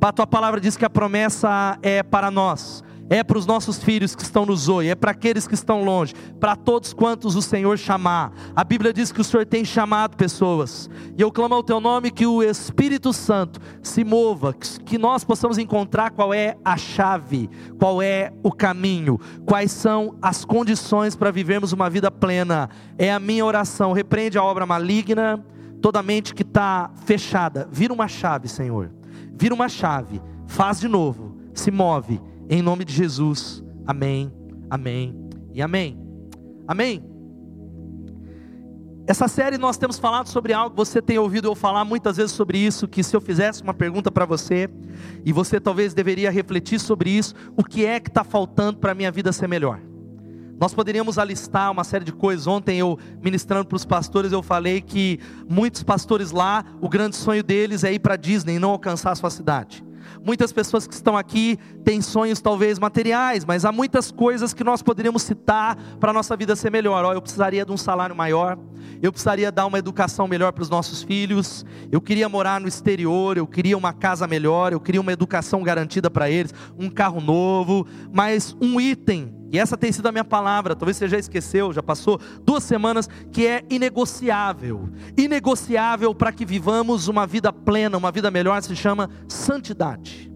A 0.01 0.11
tua 0.11 0.27
palavra 0.27 0.59
diz 0.59 0.75
que 0.75 0.83
a 0.83 0.89
promessa 0.89 1.79
é 1.81 2.03
para 2.03 2.29
nós 2.29 2.83
é 3.11 3.25
para 3.25 3.37
os 3.37 3.45
nossos 3.45 3.83
filhos 3.83 4.15
que 4.15 4.23
estão 4.23 4.45
no 4.45 4.55
zoe, 4.55 4.87
é 4.87 4.95
para 4.95 5.11
aqueles 5.11 5.45
que 5.45 5.53
estão 5.53 5.83
longe, 5.83 6.13
para 6.39 6.55
todos 6.55 6.93
quantos 6.93 7.35
o 7.35 7.41
Senhor 7.41 7.77
chamar. 7.77 8.31
A 8.55 8.63
Bíblia 8.63 8.93
diz 8.93 9.11
que 9.11 9.19
o 9.19 9.23
Senhor 9.23 9.45
tem 9.45 9.65
chamado 9.65 10.15
pessoas, 10.15 10.89
e 11.17 11.21
eu 11.21 11.29
clamo 11.29 11.53
ao 11.53 11.61
teu 11.61 11.81
nome 11.81 12.09
que 12.09 12.25
o 12.25 12.41
Espírito 12.41 13.11
Santo 13.11 13.59
se 13.83 14.05
mova, 14.05 14.53
que 14.53 14.97
nós 14.97 15.25
possamos 15.25 15.57
encontrar 15.57 16.11
qual 16.11 16.33
é 16.33 16.55
a 16.63 16.77
chave, 16.77 17.49
qual 17.77 18.01
é 18.01 18.31
o 18.41 18.49
caminho, 18.49 19.19
quais 19.45 19.73
são 19.73 20.15
as 20.21 20.45
condições 20.45 21.13
para 21.13 21.31
vivermos 21.31 21.73
uma 21.73 21.89
vida 21.89 22.09
plena. 22.09 22.69
É 22.97 23.11
a 23.11 23.19
minha 23.19 23.43
oração. 23.43 23.91
Repreende 23.91 24.37
a 24.37 24.43
obra 24.43 24.65
maligna, 24.65 25.43
toda 25.81 26.01
mente 26.01 26.33
que 26.33 26.43
está 26.43 26.89
fechada, 27.03 27.67
vira 27.69 27.93
uma 27.93 28.07
chave, 28.07 28.47
Senhor, 28.47 28.89
vira 29.33 29.53
uma 29.53 29.67
chave, 29.67 30.21
faz 30.47 30.79
de 30.79 30.87
novo, 30.87 31.35
se 31.53 31.69
move 31.69 32.30
em 32.51 32.61
nome 32.61 32.83
de 32.83 32.93
Jesus. 32.93 33.63
Amém, 33.87 34.29
amém 34.69 35.15
e 35.53 35.61
amém. 35.61 35.97
Amém. 36.67 37.01
Essa 39.07 39.27
série 39.27 39.57
nós 39.57 39.77
temos 39.77 39.97
falado 39.97 40.27
sobre 40.27 40.53
algo, 40.53 40.75
você 40.75 41.01
tem 41.01 41.17
ouvido 41.17 41.47
eu 41.47 41.55
falar 41.55 41.83
muitas 41.85 42.17
vezes 42.17 42.33
sobre 42.33 42.57
isso, 42.57 42.87
que 42.87 43.01
se 43.03 43.15
eu 43.15 43.21
fizesse 43.21 43.63
uma 43.63 43.73
pergunta 43.73 44.11
para 44.11 44.25
você, 44.25 44.69
e 45.25 45.33
você 45.33 45.59
talvez 45.59 45.93
deveria 45.93 46.29
refletir 46.29 46.79
sobre 46.79 47.09
isso, 47.09 47.33
o 47.55 47.63
que 47.63 47.85
é 47.85 47.99
que 47.99 48.09
está 48.09 48.23
faltando 48.23 48.79
para 48.79 48.91
a 48.91 48.95
minha 48.95 49.11
vida 49.11 49.31
ser 49.31 49.47
melhor? 49.47 49.79
Nós 50.59 50.73
poderíamos 50.73 51.17
alistar 51.17 51.71
uma 51.71 51.83
série 51.83 52.05
de 52.05 52.11
coisas. 52.11 52.45
Ontem 52.45 52.77
eu 52.77 52.99
ministrando 53.19 53.65
para 53.65 53.75
os 53.75 53.83
pastores, 53.83 54.31
eu 54.31 54.43
falei 54.43 54.79
que 54.79 55.19
muitos 55.49 55.81
pastores 55.81 56.31
lá, 56.31 56.63
o 56.79 56.87
grande 56.87 57.15
sonho 57.15 57.43
deles 57.43 57.83
é 57.83 57.91
ir 57.91 57.97
para 57.99 58.15
Disney 58.15 58.57
e 58.57 58.59
não 58.59 58.69
alcançar 58.69 59.11
a 59.11 59.15
sua 59.15 59.31
cidade. 59.31 59.83
Muitas 60.23 60.53
pessoas 60.53 60.85
que 60.85 60.93
estão 60.93 61.17
aqui 61.17 61.57
têm 61.83 61.99
sonhos 61.99 62.39
talvez 62.39 62.77
materiais, 62.77 63.43
mas 63.43 63.65
há 63.65 63.71
muitas 63.71 64.11
coisas 64.11 64.53
que 64.53 64.63
nós 64.63 64.81
poderíamos 64.83 65.23
citar 65.23 65.75
para 65.99 66.11
a 66.11 66.13
nossa 66.13 66.37
vida 66.37 66.55
ser 66.55 66.71
melhor. 66.71 67.03
Oh, 67.03 67.13
eu 67.13 67.21
precisaria 67.21 67.65
de 67.65 67.71
um 67.71 67.77
salário 67.77 68.15
maior, 68.15 68.57
eu 69.01 69.11
precisaria 69.11 69.51
dar 69.51 69.65
uma 69.65 69.79
educação 69.79 70.27
melhor 70.27 70.51
para 70.53 70.61
os 70.61 70.69
nossos 70.69 71.01
filhos, 71.01 71.65
eu 71.91 71.99
queria 71.99 72.29
morar 72.29 72.61
no 72.61 72.67
exterior, 72.67 73.35
eu 73.35 73.47
queria 73.47 73.75
uma 73.75 73.93
casa 73.93 74.27
melhor, 74.27 74.71
eu 74.71 74.79
queria 74.79 75.01
uma 75.01 75.11
educação 75.11 75.63
garantida 75.63 76.09
para 76.09 76.29
eles, 76.29 76.53
um 76.77 76.89
carro 76.89 77.19
novo, 77.19 77.87
mas 78.11 78.55
um 78.61 78.79
item 78.79 79.40
e 79.51 79.59
essa 79.59 79.77
tem 79.77 79.91
sido 79.91 80.07
a 80.07 80.11
minha 80.11 80.23
palavra, 80.23 80.75
talvez 80.75 80.97
você 80.97 81.07
já 81.07 81.17
esqueceu, 81.17 81.73
já 81.73 81.83
passou 81.83 82.19
duas 82.43 82.63
semanas, 82.63 83.09
que 83.31 83.45
é 83.45 83.63
inegociável. 83.69 84.89
Inegociável 85.17 86.15
para 86.15 86.31
que 86.31 86.45
vivamos 86.45 87.07
uma 87.07 87.27
vida 87.27 87.51
plena, 87.51 87.97
uma 87.97 88.11
vida 88.11 88.31
melhor, 88.31 88.61
se 88.61 88.75
chama 88.75 89.09
santidade. 89.27 90.30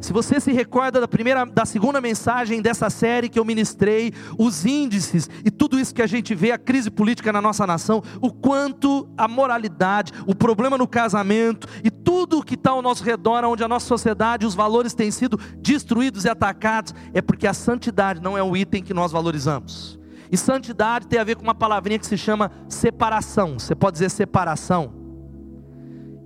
Se 0.00 0.14
você 0.14 0.40
se 0.40 0.50
recorda 0.50 0.98
da 1.00 1.06
primeira, 1.06 1.44
da 1.44 1.66
segunda 1.66 2.00
mensagem 2.00 2.62
dessa 2.62 2.88
série 2.88 3.28
que 3.28 3.38
eu 3.38 3.44
ministrei, 3.44 4.12
os 4.38 4.64
índices 4.64 5.28
e 5.44 5.50
tudo 5.50 5.78
isso 5.78 5.94
que 5.94 6.00
a 6.00 6.06
gente 6.06 6.34
vê, 6.34 6.52
a 6.52 6.58
crise 6.58 6.90
política 6.90 7.30
na 7.30 7.42
nossa 7.42 7.66
nação, 7.66 8.02
o 8.20 8.32
quanto 8.32 9.08
a 9.16 9.28
moralidade, 9.28 10.12
o 10.26 10.34
problema 10.34 10.78
no 10.78 10.88
casamento 10.88 11.68
e 11.84 11.90
tudo 11.90 12.42
que 12.42 12.54
está 12.54 12.70
ao 12.70 12.80
nosso 12.80 13.04
redor, 13.04 13.44
onde 13.44 13.62
a 13.62 13.68
nossa 13.68 13.86
sociedade, 13.86 14.46
os 14.46 14.54
valores 14.54 14.94
têm 14.94 15.10
sido 15.10 15.38
destruídos 15.58 16.24
e 16.24 16.30
atacados, 16.30 16.94
é 17.12 17.20
porque 17.20 17.46
a 17.46 17.52
santidade 17.52 18.22
não 18.22 18.38
é 18.38 18.42
um 18.42 18.56
item 18.56 18.82
que 18.82 18.94
nós 18.94 19.12
valorizamos. 19.12 20.00
E 20.32 20.36
santidade 20.36 21.08
tem 21.08 21.18
a 21.18 21.24
ver 21.24 21.36
com 21.36 21.42
uma 21.42 21.54
palavrinha 21.54 21.98
que 21.98 22.06
se 22.06 22.16
chama 22.16 22.50
separação. 22.68 23.58
Você 23.58 23.74
pode 23.74 23.94
dizer 23.94 24.10
separação. 24.10 24.99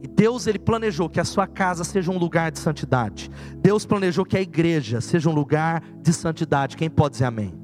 E 0.05 0.07
Deus 0.07 0.47
ele 0.47 0.59
planejou 0.59 1.09
que 1.09 1.19
a 1.19 1.25
sua 1.25 1.47
casa 1.47 1.83
seja 1.83 2.13
um 2.13 2.19
lugar 2.19 2.53
de 2.53 2.59
santidade. 2.59 3.31
Deus 3.57 3.87
planejou 3.87 4.23
que 4.23 4.37
a 4.37 4.41
igreja 4.43 5.01
seja 5.01 5.31
um 5.31 5.33
lugar 5.33 5.83
de 6.03 6.13
santidade. 6.13 6.77
Quem 6.77 6.91
pode 6.91 7.13
dizer 7.13 7.25
amém? 7.25 7.59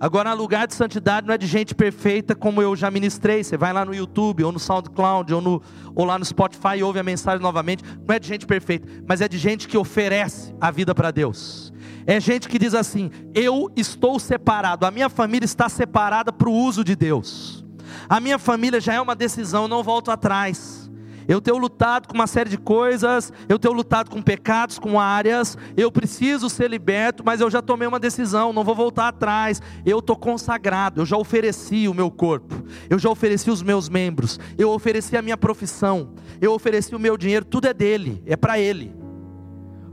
Agora, 0.00 0.32
lugar 0.32 0.66
de 0.66 0.74
santidade 0.74 1.26
não 1.26 1.34
é 1.34 1.36
de 1.36 1.46
gente 1.46 1.74
perfeita, 1.74 2.34
como 2.34 2.62
eu 2.62 2.74
já 2.74 2.90
ministrei. 2.90 3.44
Você 3.44 3.54
vai 3.58 3.70
lá 3.70 3.84
no 3.84 3.94
YouTube, 3.94 4.44
ou 4.44 4.50
no 4.50 4.58
SoundCloud, 4.58 5.34
ou, 5.34 5.42
no, 5.42 5.62
ou 5.94 6.06
lá 6.06 6.18
no 6.18 6.24
Spotify 6.24 6.78
e 6.78 6.82
ouve 6.82 7.00
a 7.00 7.02
mensagem 7.02 7.42
novamente. 7.42 7.84
Não 8.08 8.14
é 8.14 8.18
de 8.18 8.26
gente 8.26 8.46
perfeita, 8.46 8.88
mas 9.06 9.20
é 9.20 9.28
de 9.28 9.36
gente 9.36 9.68
que 9.68 9.76
oferece 9.76 10.54
a 10.58 10.70
vida 10.70 10.94
para 10.94 11.10
Deus. 11.10 11.70
É 12.06 12.18
gente 12.18 12.48
que 12.48 12.58
diz 12.58 12.72
assim: 12.72 13.10
Eu 13.34 13.70
estou 13.76 14.18
separado, 14.18 14.86
a 14.86 14.90
minha 14.90 15.10
família 15.10 15.44
está 15.44 15.68
separada 15.68 16.32
para 16.32 16.48
o 16.48 16.54
uso 16.54 16.82
de 16.82 16.96
Deus. 16.96 17.62
A 18.08 18.20
minha 18.20 18.38
família 18.38 18.80
já 18.80 18.94
é 18.94 19.00
uma 19.02 19.14
decisão, 19.14 19.68
não 19.68 19.82
volto 19.82 20.10
atrás. 20.10 20.85
Eu 21.28 21.40
tenho 21.40 21.58
lutado 21.58 22.06
com 22.06 22.14
uma 22.14 22.26
série 22.26 22.48
de 22.48 22.58
coisas, 22.58 23.32
eu 23.48 23.58
tenho 23.58 23.74
lutado 23.74 24.10
com 24.10 24.22
pecados, 24.22 24.78
com 24.78 25.00
áreas, 25.00 25.58
eu 25.76 25.90
preciso 25.90 26.48
ser 26.48 26.70
liberto, 26.70 27.22
mas 27.24 27.40
eu 27.40 27.50
já 27.50 27.60
tomei 27.60 27.88
uma 27.88 27.98
decisão, 27.98 28.52
não 28.52 28.62
vou 28.62 28.74
voltar 28.74 29.08
atrás. 29.08 29.60
Eu 29.84 29.98
estou 29.98 30.16
consagrado, 30.16 31.00
eu 31.00 31.06
já 31.06 31.16
ofereci 31.16 31.88
o 31.88 31.94
meu 31.94 32.10
corpo, 32.10 32.64
eu 32.88 32.98
já 32.98 33.10
ofereci 33.10 33.50
os 33.50 33.62
meus 33.62 33.88
membros, 33.88 34.38
eu 34.56 34.70
ofereci 34.70 35.16
a 35.16 35.22
minha 35.22 35.36
profissão, 35.36 36.14
eu 36.40 36.52
ofereci 36.52 36.94
o 36.94 36.98
meu 36.98 37.16
dinheiro, 37.16 37.44
tudo 37.44 37.66
é 37.66 37.74
dele, 37.74 38.22
é 38.26 38.36
para 38.36 38.58
ele. 38.58 38.94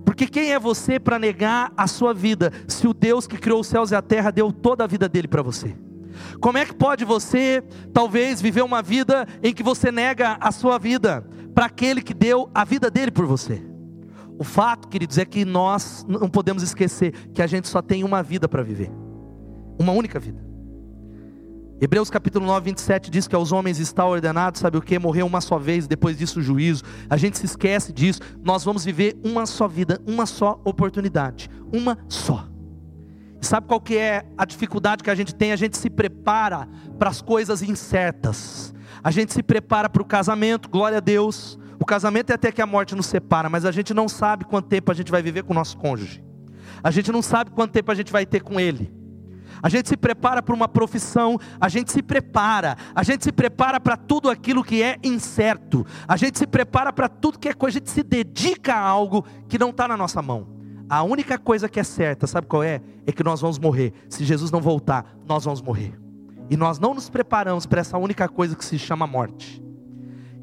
Porque 0.06 0.28
quem 0.28 0.52
é 0.52 0.60
você 0.60 1.00
para 1.00 1.18
negar 1.18 1.72
a 1.76 1.88
sua 1.88 2.14
vida, 2.14 2.52
se 2.68 2.88
o 2.88 2.94
Deus 2.94 3.26
que 3.26 3.38
criou 3.38 3.62
os 3.62 3.68
céus 3.68 3.92
e 3.92 3.96
a 3.96 4.02
terra 4.02 4.30
deu 4.30 4.52
toda 4.52 4.84
a 4.84 4.88
vida 4.88 5.10
dele 5.10 5.28
para 5.28 5.42
você? 5.42 5.76
Como 6.40 6.58
é 6.58 6.66
que 6.66 6.74
pode 6.74 7.06
você, 7.06 7.64
talvez, 7.94 8.42
viver 8.42 8.64
uma 8.64 8.82
vida 8.82 9.28
em 9.42 9.54
que 9.54 9.64
você 9.64 9.92
nega 9.92 10.38
a 10.40 10.52
sua 10.52 10.78
vida 10.78 11.26
para 11.54 11.66
aquele 11.66 12.02
que 12.02 12.14
deu 12.14 12.50
a 12.54 12.64
vida 12.64 12.90
dele 12.90 13.12
por 13.12 13.26
você? 13.26 13.62
O 14.40 14.44
fato, 14.44 14.88
queridos, 14.88 15.18
é 15.18 15.26
que 15.26 15.46
nós 15.46 16.06
não 16.08 16.30
podemos 16.30 16.64
esquecer 16.64 17.12
que 17.34 17.42
a 17.42 17.48
gente 17.48 17.68
só 17.68 17.82
tem 17.82 18.04
uma 18.04 18.24
vida 18.24 18.48
para 18.48 18.64
viver 18.64 18.92
uma 19.80 19.92
única 19.92 20.20
vida. 20.20 20.44
Hebreus 21.82 22.10
capítulo 22.10 22.46
9, 22.46 22.66
27 22.66 23.12
diz 23.12 23.28
que 23.28 23.36
aos 23.36 23.52
homens 23.52 23.78
está 23.80 24.06
ordenado, 24.06 24.58
sabe 24.58 24.78
o 24.78 24.82
que? 24.82 24.98
Morrer 24.98 25.24
uma 25.24 25.42
só 25.42 25.58
vez, 25.58 25.86
depois 25.86 26.18
disso 26.18 26.40
o 26.40 26.44
juízo. 26.44 26.84
A 27.10 27.18
gente 27.18 27.38
se 27.38 27.46
esquece 27.46 27.92
disso. 27.92 28.22
Nós 28.42 28.64
vamos 28.64 28.86
viver 28.86 29.20
uma 29.24 29.46
só 29.46 29.68
vida, 29.68 30.02
uma 30.08 30.26
só 30.26 30.62
oportunidade, 30.64 31.50
uma 31.74 31.98
só. 32.08 32.48
Sabe 33.46 33.68
qual 33.68 33.80
que 33.80 33.98
é 33.98 34.26
a 34.38 34.46
dificuldade 34.46 35.04
que 35.04 35.10
a 35.10 35.16
gente 35.16 35.36
tem? 35.36 35.52
A 35.52 35.56
gente 35.56 35.78
se 35.78 35.90
prepara 35.90 36.68
para 36.98 37.10
as 37.10 37.22
coisas 37.22 37.62
incertas. 37.62 38.74
A 39.04 39.12
gente 39.12 39.34
se 39.34 39.44
prepara 39.44 39.90
para 39.90 40.02
o 40.02 40.06
casamento, 40.06 40.70
glória 40.70 40.98
a 40.98 41.02
Deus. 41.02 41.60
O 41.80 41.86
casamento 41.86 42.30
é 42.30 42.36
até 42.36 42.52
que 42.52 42.62
a 42.62 42.66
morte 42.66 42.96
nos 42.96 43.06
separa, 43.06 43.50
mas 43.50 43.66
a 43.66 43.72
gente 43.72 43.94
não 43.94 44.08
sabe 44.08 44.46
quanto 44.46 44.70
tempo 44.70 44.92
a 44.92 44.94
gente 44.94 45.12
vai 45.12 45.22
viver 45.22 45.44
com 45.44 45.52
o 45.52 45.56
nosso 45.56 45.78
cônjuge. 45.78 46.24
A 46.82 46.90
gente 46.90 47.12
não 47.12 47.22
sabe 47.22 47.52
quanto 47.52 47.72
tempo 47.72 47.92
a 47.92 47.96
gente 47.96 48.12
vai 48.12 48.26
ter 48.26 48.42
com 48.42 48.60
ele. 48.60 48.94
A 49.62 49.70
gente 49.70 49.88
se 49.90 49.98
prepara 49.98 50.42
para 50.42 50.54
uma 50.56 50.68
profissão, 50.68 51.38
a 51.60 51.70
gente 51.70 51.92
se 51.92 52.02
prepara, 52.02 52.78
a 52.94 53.04
gente 53.04 53.24
se 53.24 53.32
prepara 53.32 53.80
para 53.80 53.96
tudo 53.96 54.30
aquilo 54.30 54.64
que 54.64 54.82
é 54.82 54.98
incerto, 55.04 55.86
a 56.06 56.18
gente 56.18 56.38
se 56.38 56.46
prepara 56.46 56.92
para 56.92 57.08
tudo 57.08 57.40
que 57.40 57.48
é 57.48 57.54
coisa, 57.54 57.78
a 57.78 57.80
gente 57.80 57.90
se 57.90 58.04
dedica 58.04 58.74
a 58.74 58.80
algo 58.80 59.26
que 59.48 59.58
não 59.58 59.70
está 59.70 59.88
na 59.88 59.96
nossa 59.96 60.22
mão. 60.22 60.63
A 60.94 61.02
única 61.02 61.40
coisa 61.40 61.68
que 61.68 61.80
é 61.80 61.84
certa, 61.84 62.28
sabe 62.28 62.46
qual 62.46 62.62
é? 62.62 62.80
É 63.08 63.12
que 63.12 63.24
nós 63.24 63.42
vamos 63.42 63.58
morrer. 63.58 63.92
Se 64.08 64.24
Jesus 64.24 64.52
não 64.52 64.62
voltar, 64.62 65.18
nós 65.28 65.44
vamos 65.44 65.60
morrer. 65.60 66.00
E 66.52 66.56
nós 66.56 66.78
não 66.78 66.94
nos 66.94 67.10
preparamos 67.10 67.66
para 67.66 67.82
essa 67.82 67.98
única 67.98 68.30
coisa 68.30 68.56
que 68.56 68.64
se 68.64 68.78
chama 68.78 69.08
morte. 69.08 69.60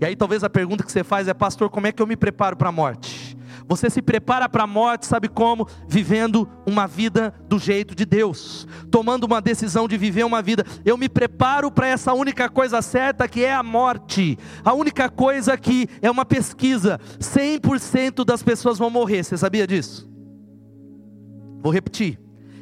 E 0.00 0.04
aí 0.04 0.16
talvez 0.16 0.42
a 0.42 0.50
pergunta 0.50 0.83
que 0.83 0.90
você 0.90 1.04
faz 1.04 1.28
é, 1.28 1.35
pastor, 1.35 1.71
como 1.71 1.87
é 1.87 1.92
que 1.92 2.02
eu 2.02 2.07
me 2.07 2.16
preparo 2.16 2.57
para 2.57 2.69
a 2.69 2.73
morte? 2.73 3.38
Você 3.69 3.88
se 3.88 4.02
prepara 4.02 4.49
para 4.49 4.64
a 4.64 4.66
morte, 4.66 5.07
sabe 5.07 5.28
como? 5.28 5.69
Vivendo 5.87 6.49
uma 6.66 6.85
vida 6.85 7.33
do 7.49 7.57
jeito 7.57 7.95
de 7.95 8.04
Deus, 8.04 8.66
tomando 8.90 9.28
uma 9.28 9.40
decisão 9.40 9.87
de 9.87 9.97
viver 9.97 10.25
uma 10.25 10.42
vida. 10.42 10.64
Eu 10.85 10.97
me 10.97 11.09
preparo 11.09 11.71
para 11.71 11.87
essa 11.87 12.12
única 12.12 12.49
coisa 12.49 12.83
certa 12.83 13.28
que 13.28 13.45
é 13.45 13.54
a 13.54 13.62
morte. 13.62 14.37
A 14.64 14.75
única 14.75 15.09
coisa 15.09 15.57
que 15.57 15.87
é 16.02 16.11
uma 16.11 16.25
pesquisa: 16.25 16.99
100% 17.21 18.25
das 18.25 18.42
pessoas 18.42 18.78
vão 18.78 18.90
morrer. 18.90 19.23
Você 19.23 19.37
sabia 19.37 19.64
disso? 19.64 20.10
Vou 21.62 21.73
repetir. 21.73 22.19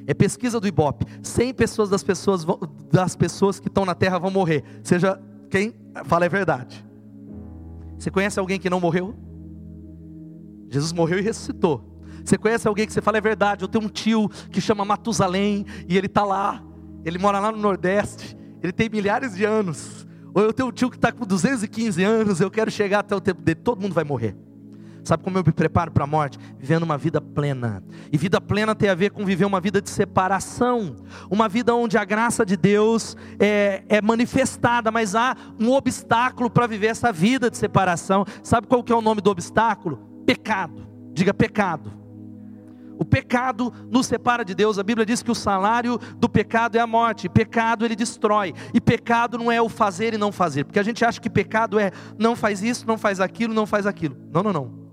É 0.06 0.14
pesquisa 0.14 0.58
do 0.58 0.66
Ibope. 0.66 1.04
100 1.22 1.54
pessoas 1.54 1.90
das 1.90 2.02
pessoas 2.02 2.46
das 2.90 3.14
pessoas 3.14 3.60
que 3.60 3.68
estão 3.68 3.84
na 3.84 3.94
terra 3.94 4.18
vão 4.18 4.30
morrer. 4.30 4.64
Seja 4.82 5.20
quem 5.50 5.74
fala 6.04 6.24
é 6.24 6.28
verdade. 6.28 6.84
Você 7.98 8.10
conhece 8.10 8.38
alguém 8.38 8.58
que 8.58 8.70
não 8.70 8.80
morreu? 8.80 9.14
Jesus 10.70 10.92
morreu 10.92 11.18
e 11.18 11.22
ressuscitou. 11.22 11.84
Você 12.24 12.36
conhece 12.38 12.66
alguém 12.68 12.86
que 12.86 12.92
você 12.92 13.00
fala 13.00 13.18
é 13.18 13.20
verdade? 13.20 13.64
Eu 13.64 13.68
tenho 13.68 13.84
um 13.84 13.88
tio 13.88 14.28
que 14.50 14.60
chama 14.60 14.84
Matusalém 14.84 15.66
e 15.88 15.96
ele 15.96 16.06
está 16.06 16.24
lá. 16.24 16.62
Ele 17.04 17.18
mora 17.18 17.38
lá 17.38 17.50
no 17.50 17.58
Nordeste. 17.58 18.36
Ele 18.62 18.72
tem 18.72 18.88
milhares 18.88 19.34
de 19.34 19.44
anos. 19.44 20.06
Ou 20.34 20.42
eu 20.42 20.52
tenho 20.52 20.68
um 20.68 20.72
tio 20.72 20.90
que 20.90 20.96
está 20.96 21.10
com 21.10 21.24
215 21.24 22.02
anos. 22.02 22.40
Eu 22.40 22.50
quero 22.50 22.70
chegar 22.70 23.00
até 23.00 23.14
o 23.14 23.20
tempo 23.20 23.42
dele. 23.42 23.60
Todo 23.62 23.80
mundo 23.80 23.94
vai 23.94 24.04
morrer. 24.04 24.36
Sabe 25.08 25.24
como 25.24 25.38
eu 25.38 25.42
me 25.42 25.52
preparo 25.52 25.90
para 25.90 26.04
a 26.04 26.06
morte? 26.06 26.38
Vivendo 26.58 26.82
uma 26.82 26.98
vida 26.98 27.18
plena. 27.18 27.82
E 28.12 28.18
vida 28.18 28.42
plena 28.42 28.74
tem 28.74 28.90
a 28.90 28.94
ver 28.94 29.10
com 29.10 29.24
viver 29.24 29.46
uma 29.46 29.58
vida 29.58 29.80
de 29.80 29.88
separação. 29.88 30.96
Uma 31.30 31.48
vida 31.48 31.74
onde 31.74 31.96
a 31.96 32.04
graça 32.04 32.44
de 32.44 32.58
Deus 32.58 33.16
é, 33.40 33.82
é 33.88 34.02
manifestada, 34.02 34.90
mas 34.90 35.14
há 35.14 35.34
um 35.58 35.72
obstáculo 35.72 36.50
para 36.50 36.66
viver 36.66 36.88
essa 36.88 37.10
vida 37.10 37.50
de 37.50 37.56
separação. 37.56 38.26
Sabe 38.42 38.66
qual 38.66 38.84
que 38.84 38.92
é 38.92 38.94
o 38.94 39.00
nome 39.00 39.22
do 39.22 39.30
obstáculo? 39.30 39.96
Pecado. 40.26 40.86
Diga 41.14 41.32
pecado. 41.32 41.90
O 42.98 43.04
pecado 43.06 43.72
nos 43.90 44.04
separa 44.04 44.44
de 44.44 44.54
Deus. 44.54 44.78
A 44.78 44.82
Bíblia 44.82 45.06
diz 45.06 45.22
que 45.22 45.30
o 45.30 45.34
salário 45.34 45.98
do 46.18 46.28
pecado 46.28 46.76
é 46.76 46.80
a 46.80 46.86
morte. 46.86 47.30
Pecado 47.30 47.82
ele 47.86 47.96
destrói. 47.96 48.52
E 48.74 48.80
pecado 48.80 49.38
não 49.38 49.50
é 49.50 49.62
o 49.62 49.70
fazer 49.70 50.12
e 50.12 50.18
não 50.18 50.30
fazer. 50.30 50.64
Porque 50.64 50.78
a 50.78 50.82
gente 50.82 51.02
acha 51.02 51.18
que 51.18 51.30
pecado 51.30 51.78
é 51.78 51.92
não 52.18 52.36
faz 52.36 52.62
isso, 52.62 52.86
não 52.86 52.98
faz 52.98 53.20
aquilo, 53.20 53.54
não 53.54 53.64
faz 53.64 53.86
aquilo. 53.86 54.14
Não, 54.30 54.42
não, 54.42 54.52
não. 54.52 54.87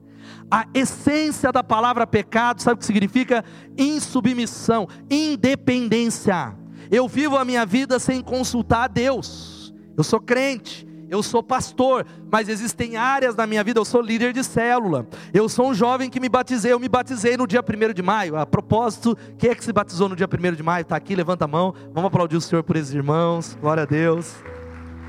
A 0.49 0.65
essência 0.73 1.51
da 1.51 1.63
palavra 1.63 2.05
pecado, 2.05 2.61
sabe 2.61 2.75
o 2.75 2.77
que 2.77 2.85
significa? 2.85 3.43
Insubmissão, 3.77 4.87
independência. 5.09 6.55
Eu 6.91 7.07
vivo 7.07 7.37
a 7.37 7.43
minha 7.43 7.65
vida 7.65 7.99
sem 7.99 8.21
consultar 8.21 8.83
a 8.83 8.87
Deus. 8.87 9.73
Eu 9.97 10.03
sou 10.03 10.19
crente, 10.19 10.87
eu 11.09 11.23
sou 11.23 11.41
pastor, 11.41 12.05
mas 12.31 12.49
existem 12.49 12.97
áreas 12.97 13.35
da 13.35 13.47
minha 13.47 13.63
vida, 13.63 13.79
eu 13.79 13.85
sou 13.85 14.01
líder 14.01 14.33
de 14.33 14.43
célula. 14.43 15.07
Eu 15.33 15.47
sou 15.47 15.69
um 15.69 15.73
jovem 15.73 16.09
que 16.09 16.19
me 16.19 16.29
batizei, 16.29 16.73
eu 16.73 16.79
me 16.79 16.89
batizei 16.89 17.37
no 17.37 17.47
dia 17.47 17.61
1 17.61 17.93
de 17.93 18.01
maio. 18.01 18.35
A 18.35 18.45
propósito, 18.45 19.17
quem 19.37 19.51
é 19.51 19.55
que 19.55 19.63
se 19.63 19.71
batizou 19.71 20.09
no 20.09 20.15
dia 20.15 20.27
1 20.27 20.55
de 20.55 20.63
maio? 20.63 20.81
Está 20.81 20.95
aqui, 20.95 21.15
levanta 21.15 21.45
a 21.45 21.47
mão. 21.47 21.73
Vamos 21.93 22.07
aplaudir 22.07 22.35
o 22.35 22.41
Senhor 22.41 22.63
por 22.63 22.75
esses 22.75 22.93
irmãos. 22.93 23.57
Glória 23.59 23.83
a 23.83 23.85
Deus. 23.85 24.35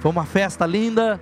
Foi 0.00 0.11
uma 0.11 0.25
festa 0.25 0.66
linda. 0.66 1.21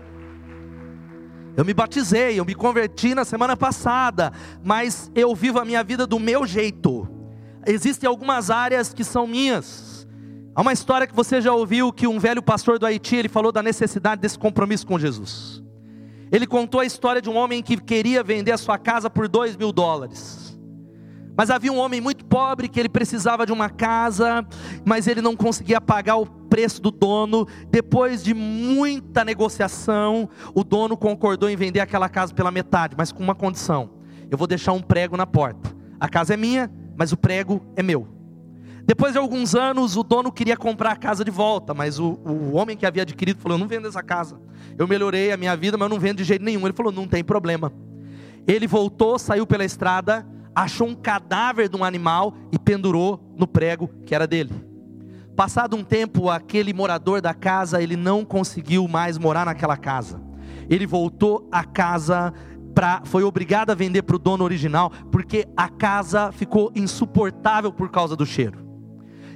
Eu 1.57 1.65
me 1.65 1.73
batizei, 1.73 2.39
eu 2.39 2.45
me 2.45 2.55
converti 2.55 3.15
na 3.15 3.25
semana 3.25 3.57
passada, 3.57 4.33
mas 4.63 5.11
eu 5.15 5.35
vivo 5.35 5.61
a 5.61 5.65
minha 5.65 5.85
vida 5.85 6.07
do 6.07 6.19
meu 6.19 6.45
jeito. 6.45 7.09
Existem 7.67 8.09
algumas 8.09 8.51
áreas 8.51 8.93
que 8.93 9.05
são 9.05 9.27
minhas. 9.27 10.07
Há 10.55 10.63
uma 10.63 10.73
história 10.73 11.07
que 11.07 11.15
você 11.15 11.41
já 11.41 11.53
ouviu 11.53 11.93
que 11.93 12.07
um 12.07 12.19
velho 12.19 12.43
pastor 12.43 12.79
do 12.79 12.87
Haiti 12.87 13.17
ele 13.17 13.29
falou 13.29 13.53
da 13.53 13.63
necessidade 13.63 14.21
desse 14.21 14.39
compromisso 14.39 14.87
com 14.87 14.99
Jesus. 14.99 15.63
Ele 16.31 16.47
contou 16.47 16.81
a 16.81 16.85
história 16.85 17.23
de 17.23 17.31
um 17.31 17.37
homem 17.37 17.63
que 17.63 17.77
queria 17.77 18.23
vender 18.23 18.53
a 18.53 18.59
sua 18.59 18.77
casa 18.77 19.09
por 19.09 19.29
dois 19.29 19.57
mil 19.57 19.73
dólares. 19.73 20.44
Mas 21.37 21.51
havia 21.51 21.73
um 21.73 21.79
homem 21.79 22.01
muito 22.01 22.25
pobre 22.25 22.69
que 22.69 22.79
ele 22.79 22.89
precisava 22.89 23.45
de 23.45 23.53
uma 23.53 23.69
casa, 23.69 24.47
mas 24.85 25.07
ele 25.07 25.21
não 25.21 25.35
conseguia 25.35 25.81
pagar 25.81 26.17
o 26.17 26.27
preço 26.27 26.81
do 26.81 26.91
dono. 26.91 27.47
Depois 27.71 28.23
de 28.23 28.33
muita 28.33 29.25
negociação, 29.25 30.29
o 30.55 30.63
dono 30.63 30.97
concordou 30.97 31.51
em 31.51 31.57
vender 31.57 31.81
aquela 31.81 32.09
casa 32.09 32.33
pela 32.33 32.51
metade, 32.51 32.95
mas 32.97 33.11
com 33.11 33.23
uma 33.23 33.35
condição: 33.35 33.91
eu 34.31 34.39
vou 34.39 34.47
deixar 34.47 34.73
um 34.73 34.81
prego 34.81 35.17
na 35.17 35.27
porta. 35.27 35.75
A 35.99 36.09
casa 36.09 36.35
é 36.35 36.37
minha, 36.37 36.71
mas 36.97 37.13
o 37.13 37.17
prego 37.17 37.61
é 37.75 37.83
meu. 37.83 38.07
Depois 38.87 39.15
de 39.15 39.19
alguns 39.19 39.55
anos, 39.55 39.97
o 39.97 40.03
dono 40.03 40.31
queria 40.31 40.57
comprar 40.57 40.93
a 40.93 40.97
casa 40.97 41.25
de 41.25 41.31
volta, 41.31 41.73
mas 41.73 41.99
o, 41.99 42.21
o 42.25 42.55
homem 42.55 42.77
que 42.77 42.85
havia 42.85 43.03
adquirido 43.03 43.41
falou: 43.41 43.57
Eu 43.57 43.61
não 43.61 43.67
vendo 43.67 43.89
essa 43.89 44.03
casa. 44.03 44.39
Eu 44.77 44.87
melhorei 44.87 45.33
a 45.33 45.37
minha 45.37 45.57
vida, 45.57 45.77
mas 45.77 45.87
eu 45.87 45.91
não 45.91 45.99
vendo 45.99 46.19
de 46.19 46.25
jeito 46.25 46.45
nenhum. 46.45 46.65
Ele 46.67 46.75
falou: 46.75 46.93
Não 46.93 47.09
tem 47.09 47.25
problema. 47.25 47.73
Ele 48.47 48.67
voltou, 48.67 49.19
saiu 49.19 49.47
pela 49.47 49.65
estrada, 49.65 50.27
achou 50.55 50.89
um 50.89 50.95
cadáver 50.95 51.69
de 51.69 51.77
um 51.77 51.85
animal 51.85 52.35
e 52.53 52.59
pendurou 52.59 53.21
no 53.37 53.47
prego 53.47 53.89
que 54.07 54.15
era 54.15 54.27
dele. 54.27 54.53
Passado 55.37 55.77
um 55.77 55.83
tempo, 55.83 56.31
aquele 56.31 56.73
morador 56.73 57.21
da 57.21 57.35
casa, 57.35 57.83
ele 57.83 57.97
não 57.97 58.25
conseguiu 58.25 58.87
mais 58.87 59.19
morar 59.19 59.45
naquela 59.45 59.77
casa. 59.77 60.23
Ele 60.71 60.87
voltou 60.87 61.49
à 61.51 61.65
casa 61.65 62.33
Pra, 62.75 63.03
foi 63.05 63.23
obrigado 63.23 63.71
a 63.71 63.75
vender 63.75 64.03
para 64.03 64.17
o 64.17 64.19
dono 64.19 64.43
original, 64.43 64.91
porque 65.13 65.47
a 65.57 65.69
casa 65.69 66.33
ficou 66.33 66.73
insuportável 66.75 67.73
por 67.73 67.89
causa 67.89 68.17
do 68.17 68.27
cheiro. 68.27 68.59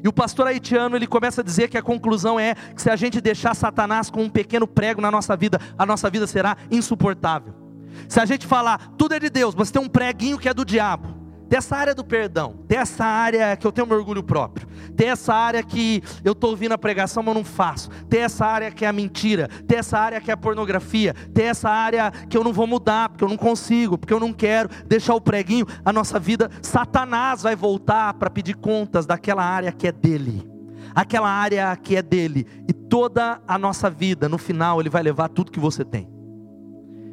E 0.02 0.08
o 0.08 0.12
pastor 0.12 0.48
haitiano 0.48 0.96
ele 0.96 1.06
começa 1.06 1.40
a 1.40 1.44
dizer 1.44 1.68
que 1.68 1.78
a 1.78 1.82
conclusão 1.82 2.38
é 2.38 2.54
que 2.74 2.82
se 2.82 2.90
a 2.90 2.96
gente 2.96 3.20
deixar 3.20 3.54
Satanás 3.54 4.10
com 4.10 4.24
um 4.24 4.30
pequeno 4.30 4.66
prego 4.66 5.00
na 5.00 5.10
nossa 5.10 5.36
vida, 5.36 5.60
a 5.76 5.86
nossa 5.86 6.10
vida 6.10 6.26
será 6.26 6.56
insuportável. 6.68 7.67
Se 8.08 8.20
a 8.20 8.24
gente 8.24 8.46
falar 8.46 8.92
tudo 8.96 9.14
é 9.14 9.20
de 9.20 9.30
Deus, 9.30 9.54
mas 9.54 9.70
tem 9.70 9.80
um 9.80 9.88
preguinho 9.88 10.38
que 10.38 10.48
é 10.48 10.54
do 10.54 10.64
diabo, 10.64 11.18
dessa 11.48 11.76
área 11.76 11.94
do 11.94 12.04
perdão, 12.04 12.56
dessa 12.66 13.04
área 13.04 13.56
que 13.56 13.66
eu 13.66 13.72
tenho 13.72 13.86
meu 13.86 13.96
orgulho 13.96 14.22
próprio, 14.22 14.68
tem 14.94 15.08
essa 15.08 15.34
área 15.34 15.62
que 15.62 16.02
eu 16.22 16.32
estou 16.32 16.50
ouvindo 16.50 16.72
a 16.72 16.78
pregação, 16.78 17.22
mas 17.22 17.34
não 17.34 17.44
faço, 17.44 17.88
tem 18.08 18.20
essa 18.20 18.44
área 18.44 18.70
que 18.70 18.84
é 18.84 18.88
a 18.88 18.92
mentira, 18.92 19.48
tem 19.66 19.78
essa 19.78 19.98
área 19.98 20.20
que 20.20 20.30
é 20.30 20.34
a 20.34 20.36
pornografia, 20.36 21.14
tem 21.32 21.46
essa 21.46 21.70
área 21.70 22.10
que 22.10 22.36
eu 22.36 22.44
não 22.44 22.52
vou 22.52 22.66
mudar, 22.66 23.08
porque 23.08 23.24
eu 23.24 23.28
não 23.28 23.36
consigo, 23.36 23.96
porque 23.96 24.12
eu 24.12 24.20
não 24.20 24.32
quero 24.32 24.68
deixar 24.86 25.14
o 25.14 25.20
preguinho, 25.20 25.66
a 25.84 25.92
nossa 25.92 26.18
vida, 26.18 26.50
Satanás 26.60 27.42
vai 27.42 27.56
voltar 27.56 28.14
para 28.14 28.28
pedir 28.28 28.54
contas 28.54 29.06
daquela 29.06 29.44
área 29.44 29.72
que 29.72 29.86
é 29.86 29.92
dele. 29.92 30.46
Aquela 30.94 31.30
área 31.30 31.74
que 31.76 31.96
é 31.96 32.02
dele, 32.02 32.46
e 32.68 32.72
toda 32.72 33.40
a 33.46 33.58
nossa 33.58 33.88
vida, 33.88 34.28
no 34.28 34.36
final, 34.36 34.80
ele 34.80 34.90
vai 34.90 35.02
levar 35.02 35.28
tudo 35.28 35.52
que 35.52 35.60
você 35.60 35.84
tem. 35.84 36.17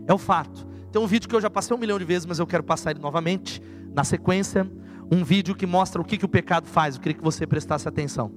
É 0.07 0.13
o 0.13 0.17
fato. 0.17 0.65
Tem 0.91 1.01
um 1.01 1.07
vídeo 1.07 1.27
que 1.27 1.35
eu 1.35 1.41
já 1.41 1.49
passei 1.49 1.75
um 1.75 1.79
milhão 1.79 1.99
de 1.99 2.05
vezes, 2.05 2.25
mas 2.25 2.39
eu 2.39 2.47
quero 2.47 2.63
passar 2.63 2.91
ele 2.91 2.99
novamente 2.99 3.61
na 3.93 4.03
sequência, 4.03 4.69
um 5.11 5.23
vídeo 5.23 5.55
que 5.55 5.65
mostra 5.65 6.01
o 6.01 6.05
que, 6.05 6.17
que 6.17 6.25
o 6.25 6.29
pecado 6.29 6.67
faz. 6.67 6.95
Eu 6.95 7.01
queria 7.01 7.17
que 7.17 7.23
você 7.23 7.45
prestasse 7.45 7.87
atenção. 7.87 8.31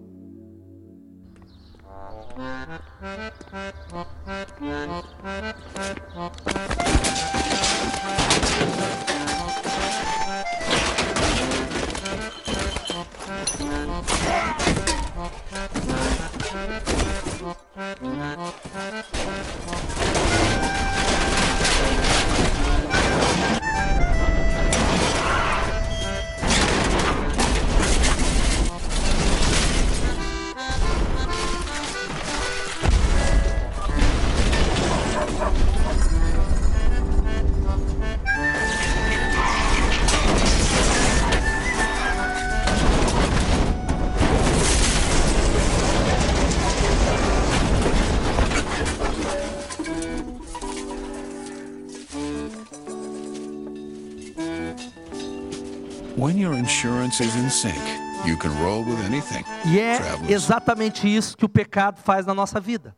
E 59.64 59.78
é 59.78 60.00
exatamente 60.28 61.06
isso 61.06 61.36
que 61.36 61.44
o 61.44 61.48
pecado 61.48 62.00
faz 62.00 62.26
na 62.26 62.34
nossa 62.34 62.58
vida. 62.58 62.92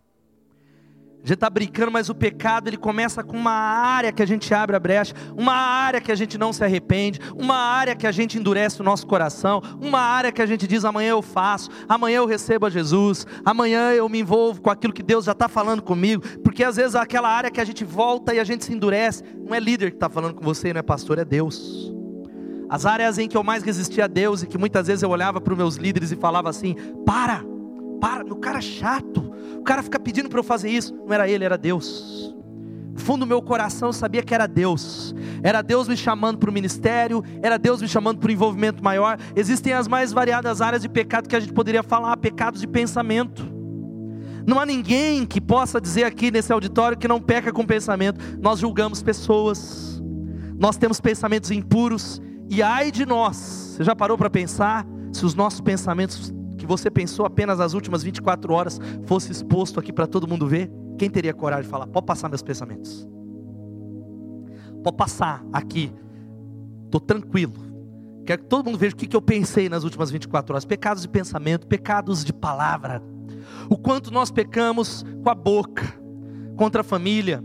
A 1.22 1.26
gente 1.26 1.34
está 1.34 1.50
brincando, 1.50 1.92
mas 1.92 2.08
o 2.08 2.14
pecado 2.14 2.68
ele 2.68 2.78
começa 2.78 3.22
com 3.22 3.36
uma 3.36 3.52
área 3.52 4.10
que 4.10 4.22
a 4.22 4.26
gente 4.26 4.54
abre 4.54 4.74
a 4.74 4.80
brecha, 4.80 5.14
uma 5.36 5.52
área 5.52 6.00
que 6.00 6.10
a 6.10 6.14
gente 6.14 6.38
não 6.38 6.50
se 6.50 6.64
arrepende, 6.64 7.20
uma 7.36 7.56
área 7.56 7.94
que 7.94 8.06
a 8.06 8.12
gente 8.12 8.38
endurece 8.38 8.80
o 8.80 8.84
nosso 8.84 9.06
coração, 9.06 9.60
uma 9.78 10.00
área 10.00 10.32
que 10.32 10.40
a 10.40 10.46
gente 10.46 10.66
diz 10.66 10.82
amanhã 10.82 11.10
eu 11.10 11.20
faço, 11.20 11.68
amanhã 11.86 12.16
eu 12.16 12.26
recebo 12.26 12.64
a 12.64 12.70
Jesus, 12.70 13.26
amanhã 13.44 13.90
eu 13.90 14.08
me 14.08 14.20
envolvo 14.20 14.62
com 14.62 14.70
aquilo 14.70 14.94
que 14.94 15.02
Deus 15.02 15.26
já 15.26 15.32
está 15.32 15.46
falando 15.46 15.82
comigo, 15.82 16.22
porque 16.42 16.64
às 16.64 16.76
vezes 16.76 16.94
aquela 16.94 17.28
área 17.28 17.50
que 17.50 17.60
a 17.60 17.66
gente 17.66 17.84
volta 17.84 18.34
e 18.34 18.40
a 18.40 18.44
gente 18.44 18.64
se 18.64 18.72
endurece, 18.72 19.22
não 19.46 19.54
é 19.54 19.60
líder 19.60 19.90
que 19.90 19.96
está 19.98 20.08
falando 20.08 20.32
com 20.32 20.42
você, 20.42 20.72
não 20.72 20.78
é 20.80 20.82
pastor, 20.82 21.18
é 21.18 21.24
Deus. 21.24 21.99
As 22.70 22.86
áreas 22.86 23.18
em 23.18 23.26
que 23.26 23.36
eu 23.36 23.42
mais 23.42 23.64
resistia 23.64 24.04
a 24.04 24.06
Deus 24.06 24.44
e 24.44 24.46
que 24.46 24.56
muitas 24.56 24.86
vezes 24.86 25.02
eu 25.02 25.10
olhava 25.10 25.40
para 25.40 25.52
os 25.52 25.58
meus 25.58 25.74
líderes 25.74 26.12
e 26.12 26.16
falava 26.16 26.48
assim: 26.48 26.76
para, 27.04 27.44
para, 28.00 28.24
o 28.24 28.36
cara 28.36 28.58
é 28.58 28.62
chato, 28.62 29.32
o 29.58 29.62
cara 29.64 29.82
fica 29.82 29.98
pedindo 29.98 30.28
para 30.28 30.38
eu 30.38 30.44
fazer 30.44 30.70
isso. 30.70 30.94
Não 30.94 31.12
era 31.12 31.28
ele, 31.28 31.44
era 31.44 31.58
Deus. 31.58 32.32
No 32.92 33.00
fundo 33.00 33.20
do 33.20 33.26
meu 33.26 33.42
coração 33.42 33.88
eu 33.88 33.92
sabia 33.92 34.22
que 34.22 34.32
era 34.32 34.46
Deus, 34.46 35.12
era 35.42 35.62
Deus 35.62 35.88
me 35.88 35.96
chamando 35.96 36.38
para 36.38 36.48
o 36.48 36.52
ministério, 36.52 37.24
era 37.42 37.58
Deus 37.58 37.82
me 37.82 37.88
chamando 37.88 38.18
para 38.18 38.28
o 38.28 38.32
envolvimento 38.32 38.84
maior. 38.84 39.18
Existem 39.34 39.72
as 39.72 39.88
mais 39.88 40.12
variadas 40.12 40.60
áreas 40.60 40.82
de 40.82 40.88
pecado 40.88 41.28
que 41.28 41.34
a 41.34 41.40
gente 41.40 41.52
poderia 41.52 41.82
falar, 41.82 42.16
pecados 42.18 42.60
de 42.60 42.68
pensamento. 42.68 43.44
Não 44.46 44.60
há 44.60 44.64
ninguém 44.64 45.26
que 45.26 45.40
possa 45.40 45.80
dizer 45.80 46.04
aqui 46.04 46.30
nesse 46.30 46.52
auditório 46.52 46.96
que 46.96 47.08
não 47.08 47.20
peca 47.20 47.52
com 47.52 47.66
pensamento. 47.66 48.20
Nós 48.40 48.60
julgamos 48.60 49.02
pessoas, 49.02 50.00
nós 50.56 50.76
temos 50.76 51.00
pensamentos 51.00 51.50
impuros, 51.50 52.20
e 52.50 52.62
ai 52.62 52.90
de 52.90 53.06
nós, 53.06 53.36
você 53.36 53.84
já 53.84 53.94
parou 53.94 54.18
para 54.18 54.28
pensar 54.28 54.84
se 55.12 55.24
os 55.24 55.34
nossos 55.34 55.60
pensamentos 55.60 56.34
que 56.58 56.66
você 56.66 56.90
pensou 56.90 57.24
apenas 57.24 57.58
nas 57.58 57.72
últimas 57.74 58.02
24 58.02 58.52
horas 58.52 58.80
fosse 59.06 59.30
exposto 59.30 59.78
aqui 59.78 59.92
para 59.92 60.06
todo 60.06 60.26
mundo 60.26 60.46
ver? 60.46 60.70
Quem 60.98 61.08
teria 61.08 61.32
coragem 61.32 61.64
de 61.64 61.70
falar? 61.70 61.86
Pode 61.86 62.04
passar 62.04 62.28
meus 62.28 62.42
pensamentos. 62.42 63.08
Pode 64.82 64.96
passar 64.96 65.44
aqui. 65.52 65.92
Estou 66.84 67.00
tranquilo. 67.00 67.54
Quero 68.26 68.42
que 68.42 68.48
todo 68.48 68.66
mundo 68.66 68.78
veja 68.78 68.94
o 68.94 68.98
que 68.98 69.16
eu 69.16 69.22
pensei 69.22 69.68
nas 69.68 69.84
últimas 69.84 70.10
24 70.10 70.52
horas. 70.52 70.64
Pecados 70.64 71.02
de 71.02 71.08
pensamento, 71.08 71.66
pecados 71.66 72.24
de 72.24 72.32
palavra. 72.32 73.02
O 73.68 73.78
quanto 73.78 74.10
nós 74.10 74.30
pecamos 74.30 75.04
com 75.22 75.30
a 75.30 75.34
boca, 75.34 75.94
contra 76.56 76.82
a 76.82 76.84
família, 76.84 77.42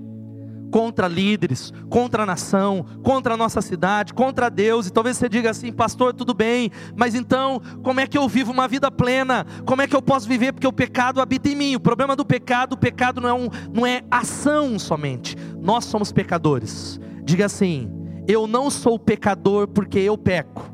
contra 0.75 1.07
líderes, 1.07 1.71
contra 1.89 2.23
a 2.23 2.25
nação, 2.25 2.85
contra 3.01 3.35
a 3.35 3.37
nossa 3.37 3.61
cidade, 3.61 4.13
contra 4.13 4.49
Deus. 4.49 4.87
E 4.87 4.91
talvez 4.91 5.15
você 5.15 5.29
diga 5.29 5.49
assim, 5.49 5.71
pastor, 5.71 6.13
tudo 6.13 6.33
bem, 6.33 6.69
mas 6.97 7.15
então, 7.15 7.61
como 7.81 8.01
é 8.01 8.05
que 8.05 8.17
eu 8.17 8.27
vivo 8.27 8.51
uma 8.51 8.67
vida 8.67 8.91
plena? 8.91 9.45
Como 9.65 9.81
é 9.81 9.87
que 9.87 9.95
eu 9.95 10.01
posso 10.01 10.27
viver? 10.27 10.51
Porque 10.51 10.67
o 10.67 10.73
pecado 10.73 11.21
habita 11.21 11.47
em 11.47 11.55
mim. 11.55 11.75
O 11.77 11.79
problema 11.79 12.13
do 12.13 12.25
pecado, 12.25 12.73
o 12.73 12.77
pecado 12.77 13.21
não 13.21 13.29
é, 13.29 13.33
um, 13.33 13.49
não 13.73 13.87
é 13.87 14.03
ação 14.11 14.77
somente. 14.77 15.37
Nós 15.61 15.85
somos 15.85 16.11
pecadores. 16.11 16.99
Diga 17.23 17.45
assim: 17.45 17.89
eu 18.27 18.45
não 18.45 18.69
sou 18.69 18.99
pecador 18.99 19.69
porque 19.69 19.99
eu 19.99 20.17
peco. 20.17 20.69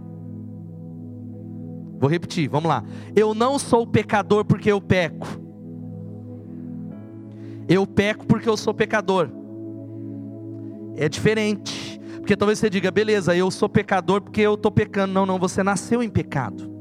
Vou 1.99 2.09
repetir, 2.09 2.49
vamos 2.49 2.69
lá. 2.69 2.83
Eu 3.15 3.35
não 3.35 3.59
sou 3.59 3.85
pecador 3.85 4.45
porque 4.45 4.71
eu 4.71 4.81
peco. 4.81 5.27
Eu 7.69 7.85
peco 7.85 8.25
porque 8.25 8.49
eu 8.49 8.57
sou 8.57 8.73
pecador 8.73 9.40
é 10.95 11.07
diferente. 11.09 11.99
Porque 12.17 12.35
talvez 12.35 12.59
você 12.59 12.69
diga, 12.69 12.91
beleza, 12.91 13.35
eu 13.35 13.49
sou 13.49 13.67
pecador 13.67 14.21
porque 14.21 14.41
eu 14.41 14.53
estou 14.53 14.71
pecando. 14.71 15.13
Não, 15.13 15.25
não, 15.25 15.39
você 15.39 15.63
nasceu 15.63 16.03
em 16.03 16.09
pecado. 16.09 16.71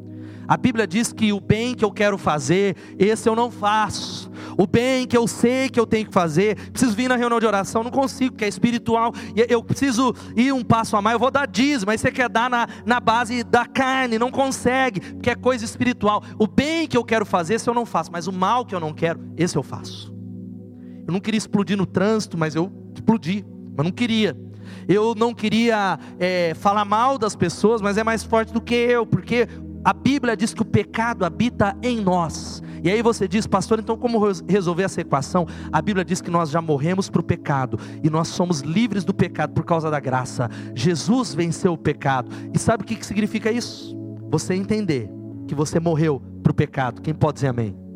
A 0.50 0.56
Bíblia 0.56 0.84
diz 0.84 1.12
que 1.12 1.32
o 1.32 1.38
bem 1.40 1.76
que 1.76 1.84
eu 1.84 1.92
quero 1.92 2.18
fazer, 2.18 2.74
esse 2.98 3.28
eu 3.28 3.36
não 3.36 3.52
faço. 3.52 4.28
O 4.58 4.66
bem 4.66 5.06
que 5.06 5.16
eu 5.16 5.28
sei 5.28 5.68
que 5.68 5.78
eu 5.78 5.86
tenho 5.86 6.08
que 6.08 6.12
fazer, 6.12 6.56
preciso 6.72 6.92
vir 6.92 7.08
na 7.08 7.14
reunião 7.14 7.38
de 7.38 7.46
oração, 7.46 7.84
não 7.84 7.90
consigo, 7.90 8.32
porque 8.32 8.44
é 8.44 8.48
espiritual. 8.48 9.12
Eu 9.48 9.62
preciso 9.62 10.12
ir 10.36 10.52
um 10.52 10.64
passo 10.64 10.96
a 10.96 11.00
mais, 11.00 11.14
eu 11.14 11.20
vou 11.20 11.30
dar 11.30 11.46
dízimo, 11.46 11.86
mas 11.86 12.00
você 12.00 12.10
quer 12.10 12.28
dar 12.28 12.50
na, 12.50 12.66
na 12.84 12.98
base 12.98 13.44
da 13.44 13.64
carne, 13.64 14.18
não 14.18 14.28
consegue, 14.28 15.00
porque 15.00 15.30
é 15.30 15.36
coisa 15.36 15.64
espiritual. 15.64 16.20
O 16.36 16.48
bem 16.48 16.88
que 16.88 16.96
eu 16.96 17.04
quero 17.04 17.24
fazer, 17.24 17.54
esse 17.54 17.70
eu 17.70 17.74
não 17.74 17.86
faço, 17.86 18.10
mas 18.10 18.26
o 18.26 18.32
mal 18.32 18.66
que 18.66 18.74
eu 18.74 18.80
não 18.80 18.92
quero, 18.92 19.20
esse 19.36 19.56
eu 19.56 19.62
faço. 19.62 20.12
Eu 21.06 21.12
não 21.12 21.20
queria 21.20 21.38
explodir 21.38 21.76
no 21.76 21.86
trânsito, 21.86 22.36
mas 22.36 22.56
eu 22.56 22.72
explodi 22.92 23.44
mas 23.76 23.84
não 23.84 23.92
queria. 23.92 24.36
Eu 24.88 25.14
não 25.14 25.34
queria 25.34 25.98
é, 26.18 26.54
falar 26.54 26.84
mal 26.84 27.18
das 27.18 27.36
pessoas, 27.36 27.80
mas 27.80 27.96
é 27.96 28.04
mais 28.04 28.22
forte 28.22 28.52
do 28.52 28.60
que 28.60 28.74
eu, 28.74 29.06
porque 29.06 29.48
a 29.84 29.92
Bíblia 29.92 30.36
diz 30.36 30.52
que 30.52 30.62
o 30.62 30.64
pecado 30.64 31.24
habita 31.24 31.76
em 31.82 32.00
nós. 32.00 32.62
E 32.82 32.90
aí 32.90 33.02
você 33.02 33.28
diz, 33.28 33.46
pastor, 33.46 33.78
então 33.78 33.96
como 33.96 34.18
resolver 34.48 34.84
essa 34.84 35.00
equação? 35.00 35.46
A 35.70 35.82
Bíblia 35.82 36.04
diz 36.04 36.20
que 36.20 36.30
nós 36.30 36.50
já 36.50 36.62
morremos 36.62 37.10
para 37.10 37.20
o 37.20 37.24
pecado 37.24 37.78
e 38.02 38.08
nós 38.08 38.28
somos 38.28 38.60
livres 38.60 39.04
do 39.04 39.12
pecado 39.12 39.52
por 39.52 39.64
causa 39.64 39.90
da 39.90 40.00
graça. 40.00 40.48
Jesus 40.74 41.34
venceu 41.34 41.74
o 41.74 41.78
pecado. 41.78 42.30
E 42.54 42.58
sabe 42.58 42.82
o 42.82 42.86
que 42.86 43.04
significa 43.04 43.52
isso? 43.52 43.96
Você 44.30 44.54
entender 44.54 45.10
que 45.46 45.54
você 45.54 45.78
morreu 45.78 46.22
para 46.42 46.52
o 46.52 46.54
pecado. 46.54 47.02
Quem 47.02 47.12
pode 47.12 47.34
dizer 47.34 47.48
amém? 47.48 47.89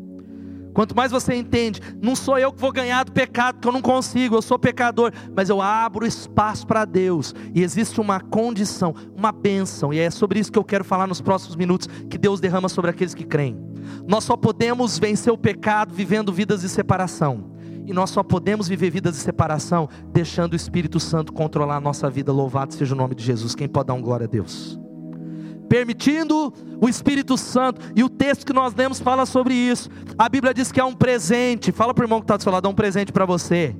Quanto 0.75 0.93
mais 0.93 1.09
você 1.09 1.33
entende, 1.33 1.79
não 2.01 2.17
sou 2.17 2.37
eu 2.37 2.51
que 2.51 2.59
vou 2.59 2.69
ganhar 2.69 3.05
do 3.05 3.11
pecado, 3.13 3.61
que 3.61 3.67
eu 3.67 3.71
não 3.71 3.81
consigo, 3.81 4.35
eu 4.35 4.41
sou 4.41 4.59
pecador, 4.59 5.13
mas 5.33 5.49
eu 5.49 5.61
abro 5.61 6.05
espaço 6.05 6.67
para 6.67 6.83
Deus, 6.83 7.33
e 7.53 7.63
existe 7.63 8.01
uma 8.01 8.19
condição, 8.19 8.93
uma 9.15 9.31
bênção, 9.31 9.93
e 9.93 9.99
é 9.99 10.11
sobre 10.11 10.37
isso 10.37 10.51
que 10.51 10.59
eu 10.59 10.65
quero 10.65 10.83
falar 10.83 11.07
nos 11.07 11.21
próximos 11.21 11.55
minutos, 11.55 11.87
que 12.09 12.17
Deus 12.17 12.41
derrama 12.41 12.67
sobre 12.67 12.91
aqueles 12.91 13.13
que 13.13 13.23
creem. 13.23 13.57
Nós 14.05 14.25
só 14.25 14.35
podemos 14.35 14.99
vencer 14.99 15.31
o 15.31 15.37
pecado 15.37 15.93
vivendo 15.93 16.33
vidas 16.33 16.59
de 16.59 16.67
separação, 16.67 17.51
e 17.85 17.93
nós 17.93 18.09
só 18.09 18.21
podemos 18.21 18.67
viver 18.67 18.89
vidas 18.89 19.15
de 19.15 19.21
separação 19.21 19.87
deixando 20.11 20.53
o 20.53 20.55
Espírito 20.57 20.99
Santo 20.99 21.31
controlar 21.31 21.77
a 21.77 21.79
nossa 21.79 22.09
vida. 22.09 22.33
Louvado 22.33 22.73
seja 22.73 22.93
o 22.93 22.97
nome 22.97 23.15
de 23.15 23.23
Jesus. 23.23 23.55
Quem 23.55 23.69
pode 23.69 23.87
dar 23.87 23.93
um 23.93 24.01
glória 24.01 24.25
a 24.25 24.27
Deus? 24.27 24.77
Permitindo 25.67 26.53
o 26.81 26.87
Espírito 26.87 27.37
Santo, 27.37 27.81
e 27.95 28.03
o 28.03 28.09
texto 28.09 28.45
que 28.45 28.53
nós 28.53 28.73
lemos 28.73 28.99
fala 28.99 29.25
sobre 29.25 29.53
isso. 29.53 29.89
A 30.17 30.29
Bíblia 30.29 30.53
diz 30.53 30.71
que 30.71 30.79
é 30.79 30.83
um 30.83 30.93
presente. 30.93 31.71
Fala 31.71 31.93
para 31.93 32.03
o 32.03 32.05
irmão 32.05 32.19
que 32.19 32.25
está 32.25 32.37
do 32.37 32.43
seu 32.43 32.51
lado, 32.51 32.63
dá 32.63 32.69
um 32.69 32.75
presente 32.75 33.11
para 33.11 33.25
você. 33.25 33.75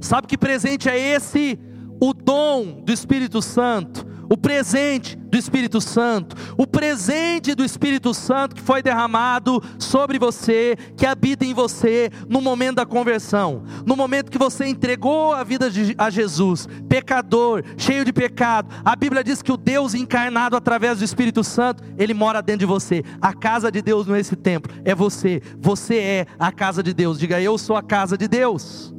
Sabe 0.00 0.26
que 0.26 0.36
presente 0.36 0.88
é 0.88 0.98
esse? 0.98 1.58
O 2.00 2.12
dom 2.12 2.82
do 2.84 2.92
Espírito 2.92 3.40
Santo 3.40 4.11
o 4.28 4.36
presente 4.36 5.16
do 5.16 5.38
Espírito 5.38 5.80
Santo, 5.80 6.36
o 6.56 6.66
presente 6.66 7.54
do 7.54 7.64
Espírito 7.64 8.12
Santo 8.12 8.54
que 8.54 8.62
foi 8.62 8.82
derramado 8.82 9.62
sobre 9.78 10.18
você, 10.18 10.76
que 10.96 11.06
habita 11.06 11.44
em 11.44 11.54
você 11.54 12.10
no 12.28 12.40
momento 12.40 12.76
da 12.76 12.86
conversão, 12.86 13.62
no 13.86 13.96
momento 13.96 14.30
que 14.30 14.38
você 14.38 14.66
entregou 14.66 15.32
a 15.32 15.42
vida 15.42 15.70
a 15.96 16.10
Jesus, 16.10 16.68
pecador, 16.88 17.62
cheio 17.76 18.04
de 18.04 18.12
pecado. 18.12 18.68
A 18.84 18.94
Bíblia 18.94 19.24
diz 19.24 19.42
que 19.42 19.52
o 19.52 19.56
Deus 19.56 19.94
encarnado 19.94 20.56
através 20.56 20.98
do 20.98 21.04
Espírito 21.04 21.42
Santo, 21.42 21.82
ele 21.96 22.14
mora 22.14 22.42
dentro 22.42 22.60
de 22.60 22.66
você. 22.66 23.02
A 23.20 23.32
casa 23.32 23.70
de 23.70 23.80
Deus 23.80 24.06
nesse 24.06 24.36
templo 24.36 24.72
é 24.84 24.94
você. 24.94 25.40
Você 25.58 25.96
é 25.96 26.26
a 26.38 26.52
casa 26.52 26.82
de 26.82 26.92
Deus. 26.92 27.18
Diga, 27.18 27.40
eu 27.40 27.56
sou 27.56 27.76
a 27.76 27.82
casa 27.82 28.16
de 28.16 28.28
Deus. 28.28 28.92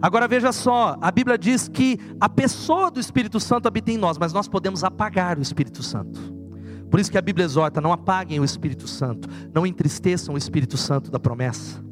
Agora 0.00 0.28
veja 0.28 0.52
só, 0.52 0.96
a 1.00 1.10
Bíblia 1.10 1.36
diz 1.36 1.68
que 1.68 1.98
a 2.20 2.28
pessoa 2.28 2.90
do 2.90 3.00
Espírito 3.00 3.40
Santo 3.40 3.66
habita 3.66 3.90
em 3.90 3.98
nós, 3.98 4.16
mas 4.16 4.32
nós 4.32 4.46
podemos 4.46 4.84
apagar 4.84 5.38
o 5.38 5.42
Espírito 5.42 5.82
Santo. 5.82 6.38
Por 6.90 7.00
isso 7.00 7.10
que 7.10 7.18
a 7.18 7.22
Bíblia 7.22 7.44
exorta: 7.44 7.80
não 7.80 7.92
apaguem 7.92 8.40
o 8.40 8.44
Espírito 8.44 8.86
Santo, 8.86 9.28
não 9.52 9.66
entristeçam 9.66 10.34
o 10.34 10.38
Espírito 10.38 10.76
Santo 10.76 11.10
da 11.10 11.18
promessa. 11.18 11.82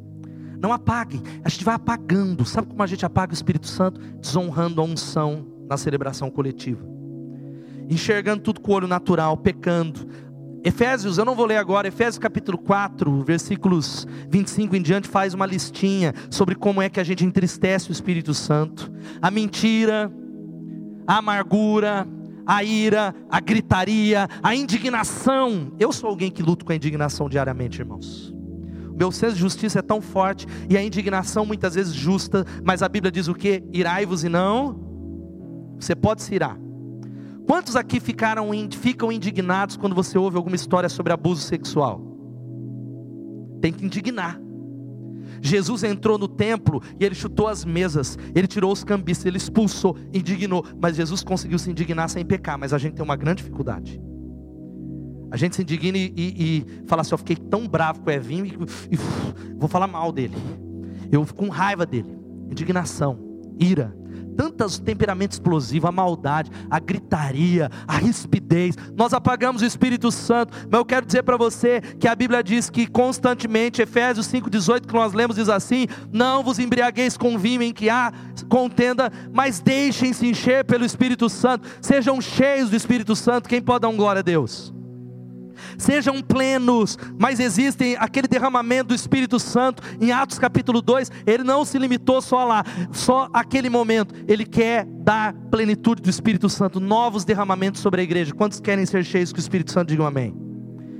Não 0.59 0.73
apaguem, 0.73 1.21
a 1.43 1.49
gente 1.49 1.63
vai 1.63 1.75
apagando. 1.75 2.43
Sabe 2.43 2.67
como 2.67 2.81
a 2.81 2.87
gente 2.87 3.05
apaga 3.05 3.31
o 3.31 3.35
Espírito 3.35 3.67
Santo? 3.67 3.99
Desonrando 4.19 4.81
a 4.81 4.83
unção 4.83 5.45
na 5.69 5.77
celebração 5.77 6.31
coletiva, 6.31 6.83
enxergando 7.89 8.41
tudo 8.41 8.61
com 8.61 8.71
o 8.71 8.75
olho 8.75 8.87
natural, 8.87 9.37
pecando, 9.37 10.07
Efésios, 10.67 11.17
eu 11.17 11.23
não 11.23 11.33
vou 11.33 11.45
ler 11.45 11.55
agora, 11.55 11.87
Efésios 11.87 12.19
capítulo 12.19 12.57
4, 12.57 13.23
versículos 13.23 14.05
25 14.29 14.75
em 14.75 14.81
diante, 14.81 15.07
faz 15.07 15.33
uma 15.33 15.45
listinha 15.45 16.13
sobre 16.29 16.55
como 16.55 16.81
é 16.81 16.89
que 16.89 16.99
a 16.99 17.05
gente 17.05 17.23
entristece 17.23 17.89
o 17.89 17.93
Espírito 17.93 18.33
Santo. 18.33 18.91
A 19.21 19.31
mentira, 19.31 20.11
a 21.07 21.19
amargura, 21.19 22.05
a 22.45 22.65
ira, 22.65 23.15
a 23.29 23.39
gritaria, 23.39 24.27
a 24.43 24.53
indignação. 24.53 25.71
Eu 25.79 25.93
sou 25.93 26.09
alguém 26.09 26.29
que 26.29 26.43
luto 26.43 26.65
com 26.65 26.73
a 26.73 26.75
indignação 26.75 27.29
diariamente, 27.29 27.79
irmãos. 27.79 28.35
O 28.89 28.97
meu 28.97 29.09
senso 29.09 29.35
de 29.35 29.39
justiça 29.39 29.79
é 29.79 29.81
tão 29.81 30.01
forte 30.01 30.45
e 30.69 30.75
a 30.75 30.83
indignação 30.83 31.45
muitas 31.45 31.75
vezes 31.75 31.93
justa, 31.93 32.45
mas 32.65 32.83
a 32.83 32.89
Bíblia 32.89 33.09
diz 33.09 33.29
o 33.29 33.33
que? 33.33 33.63
Irai-vos 33.71 34.25
e 34.25 34.27
não. 34.27 34.77
Você 35.79 35.95
pode 35.95 36.21
se 36.23 36.35
irar 36.35 36.66
Quantos 37.47 37.77
aqui 37.77 38.01
ficaram, 38.01 38.49
ficam 38.71 39.09
indignados 39.09 39.77
quando 39.77 39.95
você 39.95 40.17
ouve 40.17 40.35
alguma 40.35 40.57
história 40.57 40.89
sobre 40.89 41.13
abuso 41.13 41.41
sexual? 41.41 42.01
Tem 43.61 43.71
que 43.71 43.85
indignar. 43.85 44.37
Jesus 45.41 45.83
entrou 45.83 46.17
no 46.17 46.27
templo 46.27 46.81
e 46.99 47.05
ele 47.05 47.15
chutou 47.15 47.47
as 47.47 47.63
mesas, 47.63 48.17
ele 48.35 48.47
tirou 48.47 48.71
os 48.71 48.83
cambistas, 48.83 49.25
ele 49.25 49.37
expulsou, 49.37 49.95
indignou. 50.13 50.65
Mas 50.81 50.97
Jesus 50.97 51.23
conseguiu 51.23 51.57
se 51.57 51.71
indignar 51.71 52.09
sem 52.09 52.25
pecar. 52.25 52.59
Mas 52.59 52.73
a 52.73 52.77
gente 52.77 52.95
tem 52.95 53.03
uma 53.03 53.15
grande 53.15 53.43
dificuldade. 53.43 54.01
A 55.31 55.37
gente 55.37 55.55
se 55.55 55.61
indigna 55.61 55.97
e, 55.97 56.13
e, 56.15 56.57
e 56.57 56.65
fala 56.85 57.01
assim: 57.01 57.13
Eu 57.13 57.17
fiquei 57.17 57.35
tão 57.35 57.65
bravo 57.65 58.01
com 58.01 58.09
o 58.09 58.13
Evinho 58.13 58.45
e, 58.45 58.49
e 58.91 58.97
vou 59.55 59.69
falar 59.69 59.87
mal 59.87 60.11
dele. 60.11 60.35
Eu 61.09 61.25
fico 61.25 61.45
com 61.45 61.49
raiva 61.49 61.85
dele. 61.85 62.17
Indignação, 62.49 63.19
ira, 63.59 63.95
tantos 64.37 64.77
temperamentos 64.77 65.37
explosivos, 65.37 65.89
a 65.89 65.91
maldade, 65.91 66.51
a 66.69 66.79
gritaria, 66.79 67.71
a 67.87 67.97
rispidez. 67.97 68.75
Nós 68.95 69.11
apagamos 69.11 69.63
o 69.63 69.65
Espírito 69.65 70.11
Santo, 70.11 70.53
mas 70.69 70.79
eu 70.79 70.85
quero 70.85 71.05
dizer 71.05 71.23
para 71.23 71.35
você 71.35 71.81
que 71.81 72.07
a 72.07 72.15
Bíblia 72.15 72.43
diz 72.43 72.69
que 72.69 72.85
constantemente, 72.85 73.81
Efésios 73.81 74.27
5,18, 74.27 74.85
que 74.85 74.93
nós 74.93 75.13
lemos, 75.13 75.35
diz 75.35 75.49
assim: 75.49 75.87
Não 76.13 76.43
vos 76.43 76.59
embriagueis 76.59 77.17
com 77.17 77.37
vinho 77.37 77.63
em 77.63 77.73
que 77.73 77.89
há 77.89 78.13
contenda, 78.47 79.11
mas 79.33 79.59
deixem-se 79.59 80.27
encher 80.27 80.63
pelo 80.63 80.85
Espírito 80.85 81.27
Santo, 81.27 81.67
sejam 81.81 82.21
cheios 82.21 82.69
do 82.69 82.75
Espírito 82.75 83.15
Santo. 83.15 83.49
Quem 83.49 83.61
pode 83.61 83.81
dar 83.81 83.89
um 83.89 83.97
glória 83.97 84.19
a 84.19 84.23
Deus? 84.23 84.76
Sejam 85.77 86.21
plenos, 86.21 86.97
mas 87.17 87.39
existem 87.39 87.95
aquele 87.99 88.27
derramamento 88.27 88.89
do 88.89 88.95
Espírito 88.95 89.39
Santo 89.39 89.83
em 90.01 90.11
Atos 90.11 90.39
capítulo 90.39 90.81
2, 90.81 91.11
ele 91.25 91.43
não 91.43 91.63
se 91.63 91.77
limitou 91.77 92.21
só 92.21 92.43
lá, 92.43 92.63
só 92.91 93.29
aquele 93.33 93.69
momento, 93.69 94.13
ele 94.27 94.45
quer 94.45 94.85
dar 94.85 95.33
plenitude 95.51 96.01
do 96.01 96.09
Espírito 96.09 96.49
Santo, 96.49 96.79
novos 96.79 97.23
derramamentos 97.23 97.81
sobre 97.81 98.01
a 98.01 98.03
igreja. 98.03 98.33
Quantos 98.33 98.59
querem 98.59 98.85
ser 98.85 99.03
cheios 99.03 99.31
com 99.31 99.37
o 99.37 99.39
Espírito 99.39 99.71
Santo? 99.71 99.89
Digam 99.89 100.05
amém. 100.05 100.35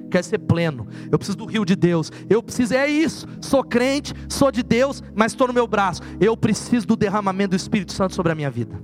Quer 0.09 0.23
ser 0.23 0.37
pleno, 0.37 0.87
eu 1.11 1.17
preciso 1.17 1.37
do 1.37 1.45
rio 1.45 1.65
de 1.65 1.75
Deus, 1.75 2.09
eu 2.29 2.41
preciso, 2.41 2.73
é 2.73 2.87
isso, 2.87 3.27
sou 3.41 3.61
crente, 3.61 4.13
sou 4.29 4.49
de 4.49 4.63
Deus, 4.63 5.03
mas 5.13 5.33
estou 5.33 5.47
no 5.47 5.53
meu 5.53 5.67
braço, 5.67 6.01
eu 6.17 6.37
preciso 6.37 6.87
do 6.87 6.95
derramamento 6.95 7.49
do 7.49 7.55
Espírito 7.57 7.91
Santo 7.91 8.15
sobre 8.15 8.31
a 8.31 8.35
minha 8.35 8.49
vida, 8.49 8.81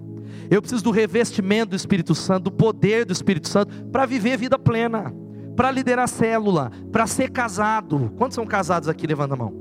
eu 0.52 0.62
preciso 0.62 0.84
do 0.84 0.92
revestimento 0.92 1.70
do 1.70 1.76
Espírito 1.78 2.14
Santo, 2.14 2.46
do 2.46 2.52
poder 2.52 3.06
do 3.06 3.14
Espírito 3.14 3.48
Santo, 3.48 3.74
para 3.86 4.06
viver 4.06 4.38
vida 4.38 4.60
plena 4.60 5.14
para 5.56 5.72
liderar 5.72 6.08
célula, 6.08 6.72
para 6.92 7.08
ser 7.08 7.30
casado. 7.30 8.12
Quantos 8.18 8.36
são 8.36 8.46
casados 8.46 8.90
aqui? 8.90 9.06
Levanta 9.08 9.34
a 9.34 9.38
mão. 9.38 9.54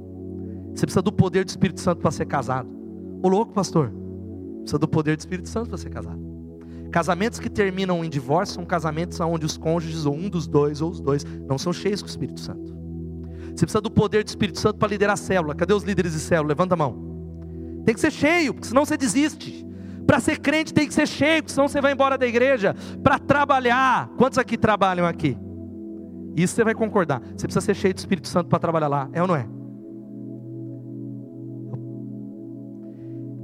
Você 0.74 0.86
precisa 0.86 1.02
do 1.02 1.12
poder 1.12 1.44
do 1.44 1.48
Espírito 1.48 1.80
Santo 1.80 2.00
para 2.00 2.10
ser 2.10 2.26
casado. 2.26 2.68
Ô 3.22 3.28
louco, 3.28 3.52
pastor. 3.52 3.92
Precisa 4.60 4.78
do 4.78 4.88
poder 4.88 5.16
do 5.16 5.20
Espírito 5.20 5.48
Santo 5.48 5.68
para 5.68 5.78
ser 5.78 5.90
casado. 5.90 6.20
Casamentos 6.90 7.38
que 7.38 7.48
terminam 7.48 8.04
em 8.04 8.10
divórcio 8.10 8.54
são 8.54 8.64
casamentos 8.64 9.18
onde 9.20 9.46
os 9.46 9.56
cônjuges, 9.56 10.04
ou 10.04 10.14
um 10.14 10.28
dos 10.28 10.46
dois, 10.46 10.80
ou 10.80 10.90
os 10.90 11.00
dois, 11.00 11.24
não 11.48 11.58
são 11.58 11.72
cheios 11.72 12.02
com 12.02 12.06
o 12.06 12.10
Espírito 12.10 12.40
Santo. 12.40 12.72
Você 13.54 13.66
precisa 13.66 13.80
do 13.80 13.90
poder 13.90 14.24
do 14.24 14.28
Espírito 14.28 14.58
Santo 14.58 14.78
para 14.78 14.88
liderar 14.88 15.14
a 15.14 15.16
célula. 15.16 15.54
Cadê 15.54 15.74
os 15.74 15.82
líderes 15.82 16.12
de 16.12 16.20
célula? 16.20 16.48
Levanta 16.48 16.74
a 16.74 16.76
mão. 16.76 17.82
Tem 17.84 17.94
que 17.94 18.00
ser 18.00 18.10
cheio, 18.10 18.54
porque 18.54 18.68
senão 18.68 18.84
você 18.84 18.96
desiste. 18.96 19.66
Para 20.06 20.20
ser 20.20 20.38
crente 20.38 20.74
tem 20.74 20.86
que 20.86 20.94
ser 20.94 21.06
cheio, 21.06 21.42
porque 21.42 21.54
senão 21.54 21.68
você 21.68 21.80
vai 21.80 21.92
embora 21.92 22.16
da 22.16 22.26
igreja. 22.26 22.74
Para 23.02 23.18
trabalhar. 23.18 24.08
Quantos 24.16 24.38
aqui 24.38 24.56
trabalham 24.56 25.06
aqui? 25.06 25.36
Isso 26.36 26.54
você 26.54 26.64
vai 26.64 26.74
concordar. 26.74 27.20
Você 27.36 27.46
precisa 27.46 27.60
ser 27.60 27.74
cheio 27.74 27.94
do 27.94 27.98
Espírito 27.98 28.28
Santo 28.28 28.48
para 28.48 28.58
trabalhar 28.58 28.88
lá, 28.88 29.08
é 29.12 29.20
ou 29.20 29.28
não 29.28 29.36
é? 29.36 29.46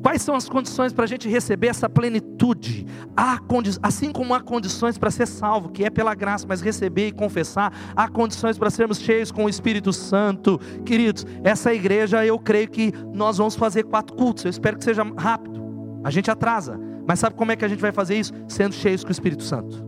Quais 0.02 0.22
são 0.22 0.34
as 0.34 0.48
condições 0.48 0.92
para 0.92 1.04
a 1.04 1.06
gente 1.06 1.28
receber 1.28 1.66
essa 1.66 1.88
plenitude? 1.88 2.86
Há 3.16 3.38
assim 3.82 4.12
como 4.12 4.32
há 4.32 4.40
condições 4.40 4.96
para 4.96 5.10
ser 5.10 5.26
salvo, 5.26 5.68
que 5.68 5.84
é 5.84 5.90
pela 5.90 6.14
graça, 6.14 6.46
mas 6.48 6.60
receber 6.60 7.08
e 7.08 7.12
confessar, 7.12 7.72
há 7.96 8.08
condições 8.08 8.56
para 8.56 8.70
sermos 8.70 8.98
cheios 9.00 9.32
com 9.32 9.44
o 9.44 9.48
Espírito 9.48 9.92
Santo. 9.92 10.58
Queridos, 10.86 11.26
essa 11.42 11.74
igreja 11.74 12.24
eu 12.24 12.38
creio 12.38 12.70
que 12.70 12.92
nós 13.12 13.38
vamos 13.38 13.56
fazer 13.56 13.82
quatro 13.84 14.16
cultos. 14.16 14.44
Eu 14.44 14.50
espero 14.50 14.78
que 14.78 14.84
seja 14.84 15.02
rápido. 15.16 15.62
A 16.04 16.10
gente 16.10 16.30
atrasa, 16.30 16.80
mas 17.06 17.18
sabe 17.18 17.34
como 17.34 17.50
é 17.52 17.56
que 17.56 17.64
a 17.64 17.68
gente 17.68 17.80
vai 17.80 17.92
fazer 17.92 18.18
isso? 18.18 18.32
Sendo 18.46 18.74
cheios 18.74 19.02
com 19.02 19.08
o 19.08 19.12
Espírito 19.12 19.42
Santo. 19.42 19.84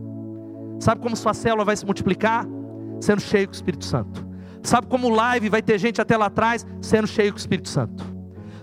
Sabe 0.79 1.01
como 1.01 1.15
sua 1.15 1.33
célula 1.33 1.63
vai 1.63 1.75
se 1.77 1.85
multiplicar? 1.85 2.45
Sendo 3.01 3.21
cheio 3.21 3.47
com 3.47 3.53
o 3.53 3.55
Espírito 3.55 3.83
Santo. 3.83 4.25
Sabe 4.63 4.87
como 4.87 5.09
live 5.09 5.49
vai 5.49 5.61
ter 5.61 5.77
gente 5.79 5.99
até 5.99 6.15
lá 6.15 6.27
atrás 6.27 6.65
sendo 6.81 7.07
cheio 7.07 7.31
com 7.31 7.37
o 7.37 7.39
Espírito 7.39 7.67
Santo. 7.67 8.05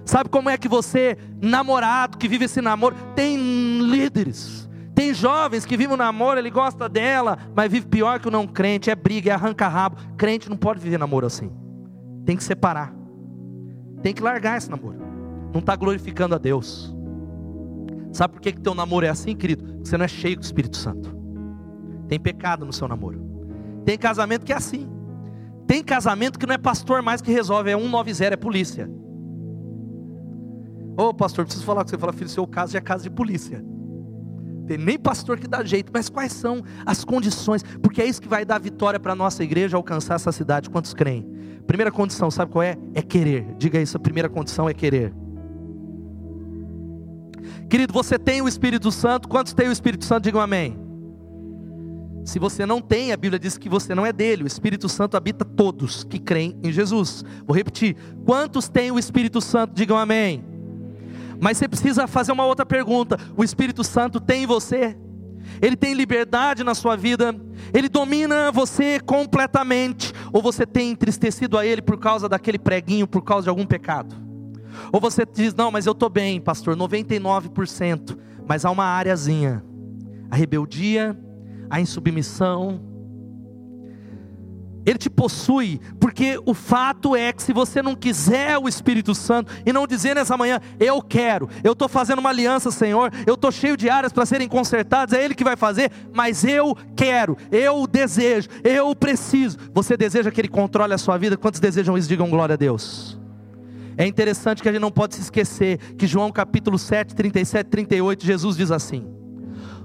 Sabe 0.04 0.30
como 0.30 0.48
é 0.48 0.56
que 0.56 0.68
você, 0.68 1.18
namorado, 1.42 2.16
que 2.16 2.28
vive 2.28 2.46
esse 2.46 2.62
namoro, 2.62 2.96
tem 3.14 3.36
líderes. 3.82 4.66
Tem 4.94 5.12
jovens 5.12 5.66
que 5.66 5.76
vivem 5.76 5.94
o 5.94 5.98
namoro, 5.98 6.40
ele 6.40 6.50
gosta 6.50 6.88
dela, 6.88 7.36
mas 7.54 7.70
vive 7.70 7.86
pior 7.86 8.18
que 8.18 8.26
o 8.26 8.30
não 8.30 8.46
crente, 8.46 8.90
é 8.90 8.96
briga, 8.96 9.30
é 9.30 9.34
arranca-rabo. 9.34 9.96
Crente 10.16 10.48
não 10.48 10.56
pode 10.56 10.80
viver 10.80 10.98
namoro 10.98 11.26
assim. 11.26 11.52
Tem 12.24 12.36
que 12.36 12.42
separar. 12.42 12.94
Tem 14.02 14.14
que 14.14 14.22
largar 14.22 14.56
esse 14.56 14.70
namoro. 14.70 14.98
Não 15.52 15.60
está 15.60 15.76
glorificando 15.76 16.34
a 16.34 16.38
Deus. 16.38 16.94
Sabe 18.12 18.34
por 18.34 18.40
que, 18.40 18.52
que 18.52 18.60
teu 18.60 18.74
namoro 18.74 19.04
é 19.04 19.08
assim, 19.10 19.36
querido? 19.36 19.62
Porque 19.62 19.88
você 19.88 19.98
não 19.98 20.04
é 20.04 20.08
cheio 20.08 20.36
do 20.36 20.42
Espírito 20.42 20.76
Santo. 20.76 21.14
Tem 22.08 22.18
pecado 22.18 22.64
no 22.64 22.72
seu 22.72 22.88
namoro. 22.88 23.27
Tem 23.88 23.96
casamento 23.96 24.44
que 24.44 24.52
é 24.52 24.56
assim. 24.56 24.86
Tem 25.66 25.82
casamento 25.82 26.38
que 26.38 26.44
não 26.44 26.52
é 26.52 26.58
pastor 26.58 27.00
mais 27.00 27.22
que 27.22 27.32
resolve, 27.32 27.70
é 27.70 27.74
190, 27.74 28.34
é 28.34 28.36
polícia. 28.36 28.90
Ô 30.94 31.14
pastor, 31.14 31.46
preciso 31.46 31.64
falar 31.64 31.84
com 31.84 31.88
você. 31.88 31.96
Fala, 31.96 32.12
filho, 32.12 32.28
seu 32.28 32.46
caso 32.46 32.76
é 32.76 32.82
caso 32.82 33.04
de 33.04 33.08
polícia. 33.08 33.64
Tem 34.66 34.76
nem 34.76 34.98
pastor 34.98 35.38
que 35.38 35.48
dá 35.48 35.64
jeito, 35.64 35.90
mas 35.90 36.10
quais 36.10 36.34
são 36.34 36.62
as 36.84 37.02
condições? 37.02 37.62
Porque 37.82 38.02
é 38.02 38.04
isso 38.04 38.20
que 38.20 38.28
vai 38.28 38.44
dar 38.44 38.60
vitória 38.60 39.00
para 39.00 39.12
a 39.12 39.16
nossa 39.16 39.42
igreja 39.42 39.78
alcançar 39.78 40.16
essa 40.16 40.32
cidade. 40.32 40.68
Quantos 40.68 40.92
creem? 40.92 41.26
Primeira 41.66 41.90
condição, 41.90 42.30
sabe 42.30 42.52
qual 42.52 42.62
é? 42.62 42.76
É 42.92 43.00
querer. 43.00 43.54
Diga 43.56 43.80
isso, 43.80 43.96
a 43.96 44.00
primeira 44.00 44.28
condição 44.28 44.68
é 44.68 44.74
querer. 44.74 45.14
Querido, 47.70 47.94
você 47.94 48.18
tem 48.18 48.42
o 48.42 48.48
Espírito 48.48 48.92
Santo. 48.92 49.26
Quantos 49.30 49.54
tem 49.54 49.66
o 49.66 49.72
Espírito 49.72 50.04
Santo? 50.04 50.24
Digam 50.24 50.42
amém. 50.42 50.87
Se 52.28 52.38
você 52.38 52.66
não 52.66 52.82
tem, 52.82 53.10
a 53.10 53.16
Bíblia 53.16 53.38
diz 53.38 53.56
que 53.56 53.70
você 53.70 53.94
não 53.94 54.04
é 54.04 54.12
dele. 54.12 54.44
O 54.44 54.46
Espírito 54.46 54.86
Santo 54.86 55.16
habita 55.16 55.46
todos 55.46 56.04
que 56.04 56.18
creem 56.18 56.58
em 56.62 56.70
Jesus. 56.70 57.24
Vou 57.46 57.56
repetir. 57.56 57.96
Quantos 58.26 58.68
têm 58.68 58.90
o 58.90 58.98
Espírito 58.98 59.40
Santo? 59.40 59.72
Digam 59.72 59.96
amém. 59.96 60.44
Mas 61.40 61.56
você 61.56 61.66
precisa 61.66 62.06
fazer 62.06 62.30
uma 62.30 62.44
outra 62.44 62.66
pergunta: 62.66 63.18
o 63.34 63.42
Espírito 63.42 63.82
Santo 63.82 64.20
tem 64.20 64.42
em 64.42 64.46
você? 64.46 64.94
Ele 65.62 65.74
tem 65.74 65.94
liberdade 65.94 66.62
na 66.62 66.74
sua 66.74 66.96
vida? 66.96 67.34
Ele 67.72 67.88
domina 67.88 68.52
você 68.52 69.00
completamente? 69.00 70.12
Ou 70.30 70.42
você 70.42 70.66
tem 70.66 70.90
entristecido 70.90 71.56
a 71.56 71.64
Ele 71.64 71.80
por 71.80 71.98
causa 71.98 72.28
daquele 72.28 72.58
preguinho, 72.58 73.06
por 73.06 73.22
causa 73.22 73.44
de 73.44 73.48
algum 73.48 73.64
pecado? 73.64 74.14
Ou 74.92 75.00
você 75.00 75.24
diz, 75.24 75.54
não, 75.54 75.70
mas 75.70 75.86
eu 75.86 75.92
estou 75.92 76.10
bem, 76.10 76.42
pastor, 76.42 76.76
99%, 76.76 78.18
mas 78.46 78.66
há 78.66 78.70
uma 78.70 78.84
áreazinha, 78.84 79.64
a 80.30 80.36
rebeldia, 80.36 81.18
a 81.70 81.80
insubmissão, 81.80 82.80
ele 84.88 84.98
te 84.98 85.10
possui, 85.10 85.80
porque 86.00 86.40
o 86.46 86.54
fato 86.54 87.14
é 87.14 87.30
que 87.30 87.42
se 87.42 87.52
você 87.52 87.82
não 87.82 87.94
quiser 87.94 88.56
o 88.56 88.66
Espírito 88.66 89.14
Santo 89.14 89.52
e 89.66 89.70
não 89.70 89.86
dizer 89.86 90.14
nessa 90.14 90.34
manhã, 90.34 90.60
eu 90.80 91.02
quero, 91.02 91.46
eu 91.62 91.72
estou 91.72 91.88
fazendo 91.88 92.20
uma 92.20 92.30
aliança, 92.30 92.70
Senhor, 92.70 93.12
eu 93.26 93.34
estou 93.34 93.52
cheio 93.52 93.76
de 93.76 93.90
áreas 93.90 94.14
para 94.14 94.24
serem 94.24 94.48
consertadas, 94.48 95.12
é 95.12 95.22
Ele 95.22 95.34
que 95.34 95.44
vai 95.44 95.56
fazer, 95.56 95.90
mas 96.14 96.42
eu 96.42 96.74
quero, 96.96 97.36
eu 97.52 97.86
desejo, 97.86 98.48
eu 98.64 98.94
preciso. 98.96 99.58
Você 99.74 99.94
deseja 99.94 100.30
que 100.30 100.40
Ele 100.40 100.48
controle 100.48 100.94
a 100.94 100.98
sua 100.98 101.18
vida? 101.18 101.36
Quantos 101.36 101.60
desejam 101.60 101.98
isso? 101.98 102.08
Digam 102.08 102.30
glória 102.30 102.54
a 102.54 102.56
Deus. 102.56 103.20
É 103.94 104.06
interessante 104.06 104.62
que 104.62 104.68
a 104.70 104.72
gente 104.72 104.80
não 104.80 104.92
pode 104.92 105.16
se 105.16 105.20
esquecer 105.20 105.76
que 105.96 106.06
João 106.06 106.32
capítulo 106.32 106.78
7, 106.78 107.14
37, 107.14 107.66
38, 107.66 108.24
Jesus 108.24 108.56
diz 108.56 108.70
assim: 108.70 109.17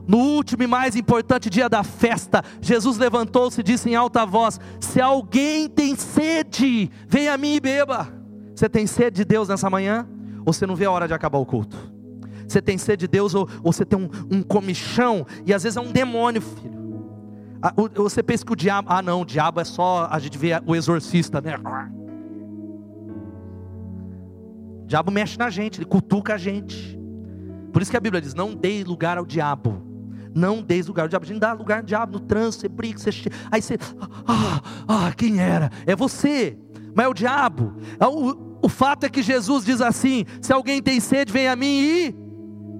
no 0.08 0.18
último 0.18 0.63
e 0.63 0.68
mais 0.68 0.96
importante 0.96 1.50
dia 1.50 1.70
da 1.70 1.84
festa, 1.84 2.44
Jesus 2.62 2.98
levantou-se 2.98 3.60
e 3.60 3.63
disse 3.63 3.89
em 3.89 3.96
alta 3.96 4.26
voz: 4.26 4.60
Se 4.80 5.00
alguém 5.00 5.70
tem 5.70 5.96
sede, 5.96 6.92
venha 7.08 7.34
a 7.34 7.38
mim 7.38 7.56
e 7.56 7.60
beba. 7.60 8.08
Você 8.54 8.68
tem 8.70 8.86
sede 8.86 9.18
de 9.18 9.26
Deus 9.26 9.48
nessa 9.48 9.70
manhã? 9.70 10.08
Ou 10.46 10.52
você 10.52 10.68
não 10.68 10.76
vê 10.76 10.86
a 10.86 10.92
hora 10.92 11.08
de 11.08 11.13
acabar 11.13 11.38
o 11.39 11.46
culto? 11.46 11.78
Você 12.48 12.62
tem 12.62 12.78
sede 12.78 13.02
de 13.02 13.08
Deus 13.08 13.34
ou, 13.34 13.48
você 13.63 13.86
tem 13.86 13.98
um, 13.98 14.10
um 14.30 14.44
comichão 14.44 15.26
e 15.46 15.54
às 15.54 15.63
vezes 15.63 15.78
é 15.78 15.82
um 15.82 15.92
demônio, 15.92 16.42
filho. 16.42 16.84
Ah, 17.62 17.74
você 17.96 18.22
pensa 18.22 18.46
que 18.46 18.52
o 18.52 18.56
diabo, 18.56 18.89
ah 18.92 19.02
não, 19.02 19.22
o 19.22 19.26
diabo 19.26 19.62
é 19.62 19.63
só 19.63 20.08
a 20.12 20.20
gente 20.20 20.38
vê 20.38 20.50
o 20.66 20.76
exorcista, 20.76 21.39
né? 21.39 21.56
O 24.84 24.86
diabo 24.86 25.10
mexe 25.10 25.39
na 25.39 25.50
gente, 25.50 25.80
ele 25.80 25.86
cutuca 25.86 26.34
a 26.34 26.38
gente. 26.38 27.00
Por 27.72 27.82
isso 27.82 27.89
que 27.89 27.96
a 27.96 28.02
Bíblia 28.02 28.22
diz: 28.22 28.34
não 28.34 28.54
dê 28.54 28.84
lugar 28.84 29.18
ao 29.18 29.26
diabo. 29.26 29.92
Não 30.34 30.62
deis 30.62 30.88
lugar 30.88 31.04
ao 31.04 31.08
diabo. 31.08 31.26
A 31.26 31.28
gente 31.28 31.39
dá 31.39 31.54
lugar 31.54 31.80
ao 31.80 31.84
diabo 31.84 32.13
no 32.13 32.19
trânsito, 32.19 32.62
você 32.62 32.69
briga, 32.69 33.00
você. 33.00 33.12
Aí 33.52 33.62
você. 33.62 33.78
Ah, 34.28 34.62
ah, 34.88 35.13
quem 35.15 35.39
era? 35.39 35.72
É 35.86 35.96
você. 35.96 36.58
Mas 36.96 37.06
é 37.06 37.10
o 37.10 37.13
diabo. 37.13 37.76
É 38.00 38.08
o, 38.08 38.58
o 38.62 38.69
fato 38.69 39.06
é 39.06 39.10
que 39.10 39.22
Jesus 39.22 39.65
diz 39.65 39.82
assim: 39.82 40.26
se 40.41 40.52
alguém 40.54 40.82
tem 40.82 41.00
sede, 41.00 41.32
vem 41.32 41.48
a 41.48 41.56
mim 41.56 41.82
e 41.82 42.15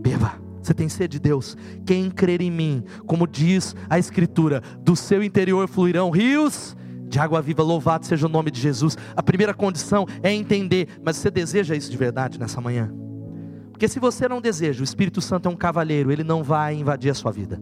beba. 0.02 0.42
Você 0.62 0.74
tem 0.74 0.88
sede 0.88 1.14
de 1.14 1.20
Deus. 1.20 1.58
Quem 1.86 2.10
crer 2.10 2.42
em 2.42 2.50
mim, 2.50 2.84
como 3.06 3.28
diz 3.28 3.76
a 3.90 4.00
Escritura, 4.00 4.62
do 4.80 4.96
seu 4.96 5.22
interior 5.22 5.68
fluirão 5.68 6.10
rios 6.10 6.76
de 7.10 7.20
água 7.20 7.42
viva. 7.42 7.62
Louvado 7.62 8.06
seja 8.06 8.26
o 8.26 8.30
nome 8.30 8.50
de 8.50 8.62
Jesus. 8.62 8.98
A 9.16 9.22
primeira 9.22 9.54
condição 9.54 10.08
é 10.24 10.34
entender, 10.34 10.88
mas 11.04 11.18
você 11.18 11.30
deseja 11.30 11.76
isso 11.76 11.92
de 11.92 11.98
verdade 11.98 12.40
nessa 12.40 12.62
manhã? 12.62 13.03
Porque 13.74 13.88
se 13.88 14.00
você 14.00 14.30
não 14.30 14.40
deseja, 14.40 14.82
o 14.82 14.84
Espírito 14.84 15.20
Santo 15.20 15.50
é 15.50 15.52
um 15.52 15.56
cavaleiro, 15.56 16.12
ele 16.12 16.24
não 16.24 16.44
vai 16.44 16.76
invadir 16.76 17.10
a 17.10 17.14
sua 17.16 17.32
vida. 17.32 17.60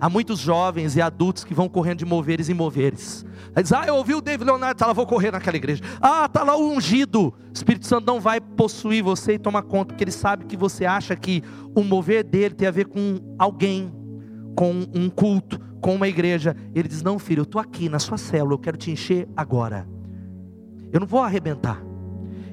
Há 0.00 0.08
muitos 0.08 0.38
jovens 0.38 0.96
e 0.96 1.02
adultos 1.02 1.42
que 1.44 1.52
vão 1.52 1.68
correndo 1.68 1.98
de 1.98 2.04
moveres 2.04 2.48
em 2.48 2.54
moveres. 2.54 3.26
Diz, 3.60 3.72
ah, 3.72 3.84
eu 3.84 3.96
ouvi 3.96 4.14
o 4.14 4.20
David 4.20 4.46
Leonardo, 4.46 4.78
tá 4.78 4.86
lá, 4.86 4.92
vou 4.92 5.04
correr 5.04 5.32
naquela 5.32 5.56
igreja. 5.56 5.82
Ah, 6.00 6.28
tá 6.28 6.44
lá 6.44 6.56
o 6.56 6.70
ungido. 6.70 7.24
O 7.24 7.52
Espírito 7.52 7.86
Santo 7.86 8.06
não 8.06 8.20
vai 8.20 8.40
possuir 8.40 9.02
você 9.02 9.34
e 9.34 9.38
tomar 9.38 9.62
conta, 9.62 9.86
porque 9.86 10.04
ele 10.04 10.12
sabe 10.12 10.44
que 10.44 10.56
você 10.56 10.84
acha 10.86 11.14
que 11.16 11.42
o 11.74 11.82
mover 11.82 12.24
dele 12.24 12.54
tem 12.54 12.68
a 12.68 12.70
ver 12.70 12.86
com 12.86 13.18
alguém, 13.36 13.92
com 14.56 14.86
um 14.94 15.10
culto, 15.10 15.60
com 15.80 15.96
uma 15.96 16.06
igreja. 16.06 16.56
Ele 16.72 16.88
diz, 16.88 17.02
não 17.02 17.18
filho, 17.18 17.40
eu 17.40 17.44
estou 17.44 17.60
aqui 17.60 17.88
na 17.88 17.98
sua 17.98 18.16
célula, 18.16 18.54
eu 18.54 18.58
quero 18.58 18.76
te 18.76 18.92
encher 18.92 19.28
agora. 19.36 19.88
Eu 20.92 21.00
não 21.00 21.06
vou 21.06 21.20
arrebentar. 21.20 21.91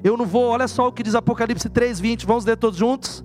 Eu 0.02 0.16
não 0.16 0.26
vou, 0.26 0.44
olha 0.48 0.66
só 0.66 0.88
o 0.88 0.92
que 0.92 1.02
diz 1.02 1.14
Apocalipse 1.14 1.68
3:20, 1.68 2.26
vamos 2.26 2.44
ler 2.44 2.56
todos 2.56 2.78
juntos? 2.78 3.24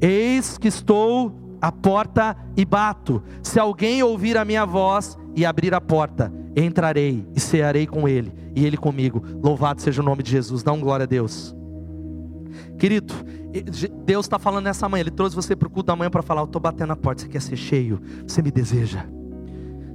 Eis 0.00 0.58
que 0.58 0.68
estou 0.68 1.32
à 1.60 1.72
porta 1.72 2.36
e 2.56 2.64
bato. 2.64 3.22
Se 3.42 3.58
alguém 3.58 4.02
ouvir 4.02 4.36
a 4.36 4.44
minha 4.44 4.64
voz 4.64 5.18
e 5.34 5.44
abrir 5.44 5.74
a 5.74 5.80
porta, 5.80 6.32
entrarei 6.56 7.26
e 7.34 7.40
cearei 7.40 7.86
com 7.86 8.08
ele 8.08 8.32
e 8.54 8.64
ele 8.66 8.76
comigo. 8.76 9.22
Louvado 9.42 9.80
seja 9.80 10.02
o 10.02 10.04
nome 10.04 10.22
de 10.22 10.30
Jesus. 10.30 10.62
Dá 10.62 10.72
um 10.72 10.80
glória 10.80 11.04
a 11.04 11.06
Deus. 11.06 11.54
Querido, 12.78 13.14
Deus 14.04 14.26
está 14.26 14.38
falando 14.38 14.64
nessa 14.64 14.88
manhã. 14.88 15.02
Ele 15.02 15.10
trouxe 15.10 15.34
você 15.34 15.54
para 15.54 15.68
o 15.68 15.70
culto 15.70 15.86
da 15.86 15.96
manhã 15.96 16.10
para 16.10 16.22
falar: 16.22 16.42
Eu 16.42 16.46
estou 16.46 16.60
batendo 16.60 16.92
a 16.92 16.96
porta. 16.96 17.22
Você 17.22 17.28
quer 17.28 17.40
ser 17.40 17.56
cheio? 17.56 18.00
Você 18.26 18.42
me 18.42 18.50
deseja? 18.50 19.06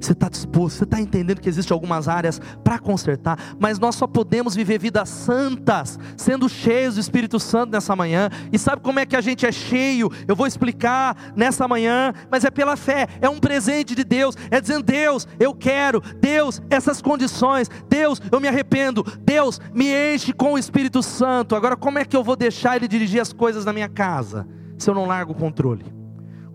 Você 0.02 0.14
está 0.14 0.28
disposto, 0.28 0.78
você 0.78 0.84
está 0.84 1.00
entendendo 1.00 1.40
que 1.40 1.48
existem 1.48 1.76
algumas 1.76 2.08
áreas 2.08 2.42
para 2.64 2.80
consertar, 2.80 3.38
mas 3.60 3.78
nós 3.78 3.94
só 3.94 4.08
podemos 4.08 4.56
viver 4.56 4.80
vidas 4.80 5.08
santas, 5.10 6.00
sendo 6.18 6.50
cheios 6.50 6.96
do 6.96 7.00
Espírito 7.00 7.40
Santo 7.40 7.72
nessa 7.72 7.96
manhã. 7.96 8.30
E 8.52 8.58
sabe 8.58 8.82
como 8.82 9.00
é 9.00 9.06
que 9.06 9.16
a 9.16 9.22
gente 9.22 9.46
é 9.46 9.52
cheio? 9.52 10.12
Eu 10.28 10.36
vou 10.36 10.48
explicar 10.48 11.16
nessa 11.36 11.68
manhã, 11.68 12.14
mas 12.32 12.44
é 12.44 12.50
pela 12.50 12.76
fé, 12.76 13.08
é 13.22 13.30
um 13.30 13.38
presente 13.38 13.94
de 13.94 14.04
Deus, 14.04 14.36
é 14.50 14.60
dizendo: 14.60 14.84
Deus, 14.84 15.28
eu 15.40 15.54
quero, 15.54 16.02
Deus, 16.20 16.60
essas 16.72 17.00
condições, 17.00 17.70
Deus, 17.88 18.20
eu 18.32 18.40
me 18.40 18.48
arrependo, 18.48 19.04
Deus, 19.24 19.62
me 19.72 19.94
enche 19.94 20.34
com 20.34 20.54
o 20.54 20.58
Espírito 20.58 21.04
Santo. 21.04 21.56
Agora, 21.56 21.78
como 21.78 22.00
é 22.00 22.06
que 22.06 22.18
eu 22.18 22.24
vou 22.24 22.36
deixar 22.36 22.76
Ele 22.76 22.88
dirigir 22.88 23.22
as 23.22 23.32
coisas 23.32 23.66
na 23.66 23.72
minha 23.72 23.90
casa, 23.90 24.48
se 24.80 24.90
eu 24.90 24.96
não 24.96 25.06
largo 25.06 25.34
o 25.34 25.36
controle? 25.36 26.01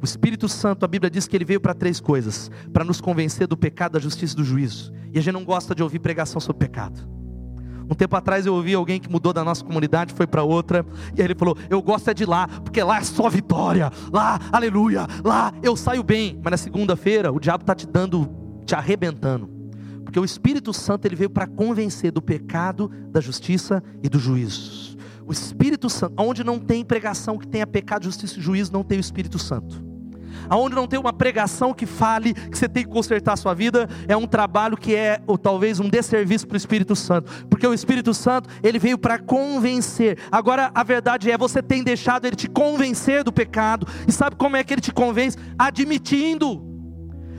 O 0.06 0.08
Espírito 0.08 0.48
Santo, 0.48 0.84
a 0.84 0.86
Bíblia 0.86 1.10
diz 1.10 1.26
que 1.26 1.36
ele 1.36 1.44
veio 1.44 1.60
para 1.60 1.74
três 1.74 1.98
coisas: 1.98 2.48
para 2.72 2.84
nos 2.84 3.00
convencer 3.00 3.48
do 3.48 3.56
pecado, 3.56 3.94
da 3.94 3.98
justiça 3.98 4.34
e 4.34 4.36
do 4.36 4.44
juízo. 4.44 4.92
E 5.12 5.18
a 5.18 5.20
gente 5.20 5.34
não 5.34 5.44
gosta 5.44 5.74
de 5.74 5.82
ouvir 5.82 5.98
pregação 5.98 6.40
sobre 6.40 6.64
pecado. 6.68 7.00
Um 7.90 7.94
tempo 7.94 8.14
atrás 8.14 8.46
eu 8.46 8.54
ouvi 8.54 8.72
alguém 8.72 9.00
que 9.00 9.10
mudou 9.10 9.32
da 9.32 9.42
nossa 9.42 9.64
comunidade, 9.64 10.14
foi 10.14 10.24
para 10.24 10.44
outra, 10.44 10.86
e 11.18 11.20
ele 11.20 11.34
falou: 11.34 11.58
Eu 11.68 11.82
gosto 11.82 12.08
é 12.08 12.14
de 12.14 12.24
lá, 12.24 12.46
porque 12.46 12.80
lá 12.84 12.98
é 12.98 13.02
só 13.02 13.28
vitória, 13.28 13.90
lá, 14.12 14.38
aleluia, 14.52 15.08
lá 15.24 15.52
eu 15.60 15.74
saio 15.74 16.04
bem. 16.04 16.40
Mas 16.40 16.52
na 16.52 16.56
segunda-feira 16.56 17.32
o 17.32 17.40
diabo 17.40 17.64
está 17.64 17.74
te 17.74 17.84
dando, 17.84 18.30
te 18.64 18.76
arrebentando, 18.76 19.50
porque 20.04 20.20
o 20.20 20.24
Espírito 20.24 20.72
Santo 20.72 21.06
ele 21.06 21.16
veio 21.16 21.30
para 21.30 21.48
convencer 21.48 22.12
do 22.12 22.22
pecado, 22.22 22.88
da 23.10 23.20
justiça 23.20 23.82
e 24.04 24.08
do 24.08 24.20
juízo. 24.20 24.96
O 25.26 25.32
Espírito 25.32 25.90
Santo, 25.90 26.14
onde 26.16 26.44
não 26.44 26.60
tem 26.60 26.84
pregação 26.84 27.36
que 27.36 27.48
tenha 27.48 27.66
pecado, 27.66 28.04
justiça 28.04 28.38
e 28.38 28.40
juízo, 28.40 28.72
não 28.72 28.84
tem 28.84 28.98
o 28.98 29.00
Espírito 29.00 29.36
Santo. 29.36 29.95
Aonde 30.48 30.74
não 30.74 30.86
tem 30.86 30.98
uma 30.98 31.12
pregação 31.12 31.72
que 31.72 31.86
fale 31.86 32.34
que 32.34 32.56
você 32.56 32.68
tem 32.68 32.84
que 32.84 32.90
consertar 32.90 33.34
a 33.34 33.36
sua 33.36 33.54
vida, 33.54 33.88
é 34.08 34.16
um 34.16 34.26
trabalho 34.26 34.76
que 34.76 34.94
é 34.94 35.20
ou 35.26 35.36
talvez 35.38 35.80
um 35.80 35.88
desserviço 35.88 36.46
para 36.46 36.54
o 36.54 36.56
Espírito 36.56 36.94
Santo, 36.94 37.30
porque 37.48 37.66
o 37.66 37.74
Espírito 37.74 38.12
Santo 38.14 38.48
ele 38.62 38.78
veio 38.78 38.98
para 38.98 39.18
convencer. 39.18 40.18
Agora 40.30 40.70
a 40.74 40.82
verdade 40.82 41.30
é 41.30 41.38
você 41.38 41.62
tem 41.62 41.82
deixado 41.82 42.26
ele 42.26 42.36
te 42.36 42.48
convencer 42.48 43.24
do 43.24 43.32
pecado 43.32 43.86
e 44.06 44.12
sabe 44.12 44.36
como 44.36 44.56
é 44.56 44.64
que 44.64 44.74
ele 44.74 44.80
te 44.80 44.92
convence? 44.92 45.36
Admitindo. 45.58 46.64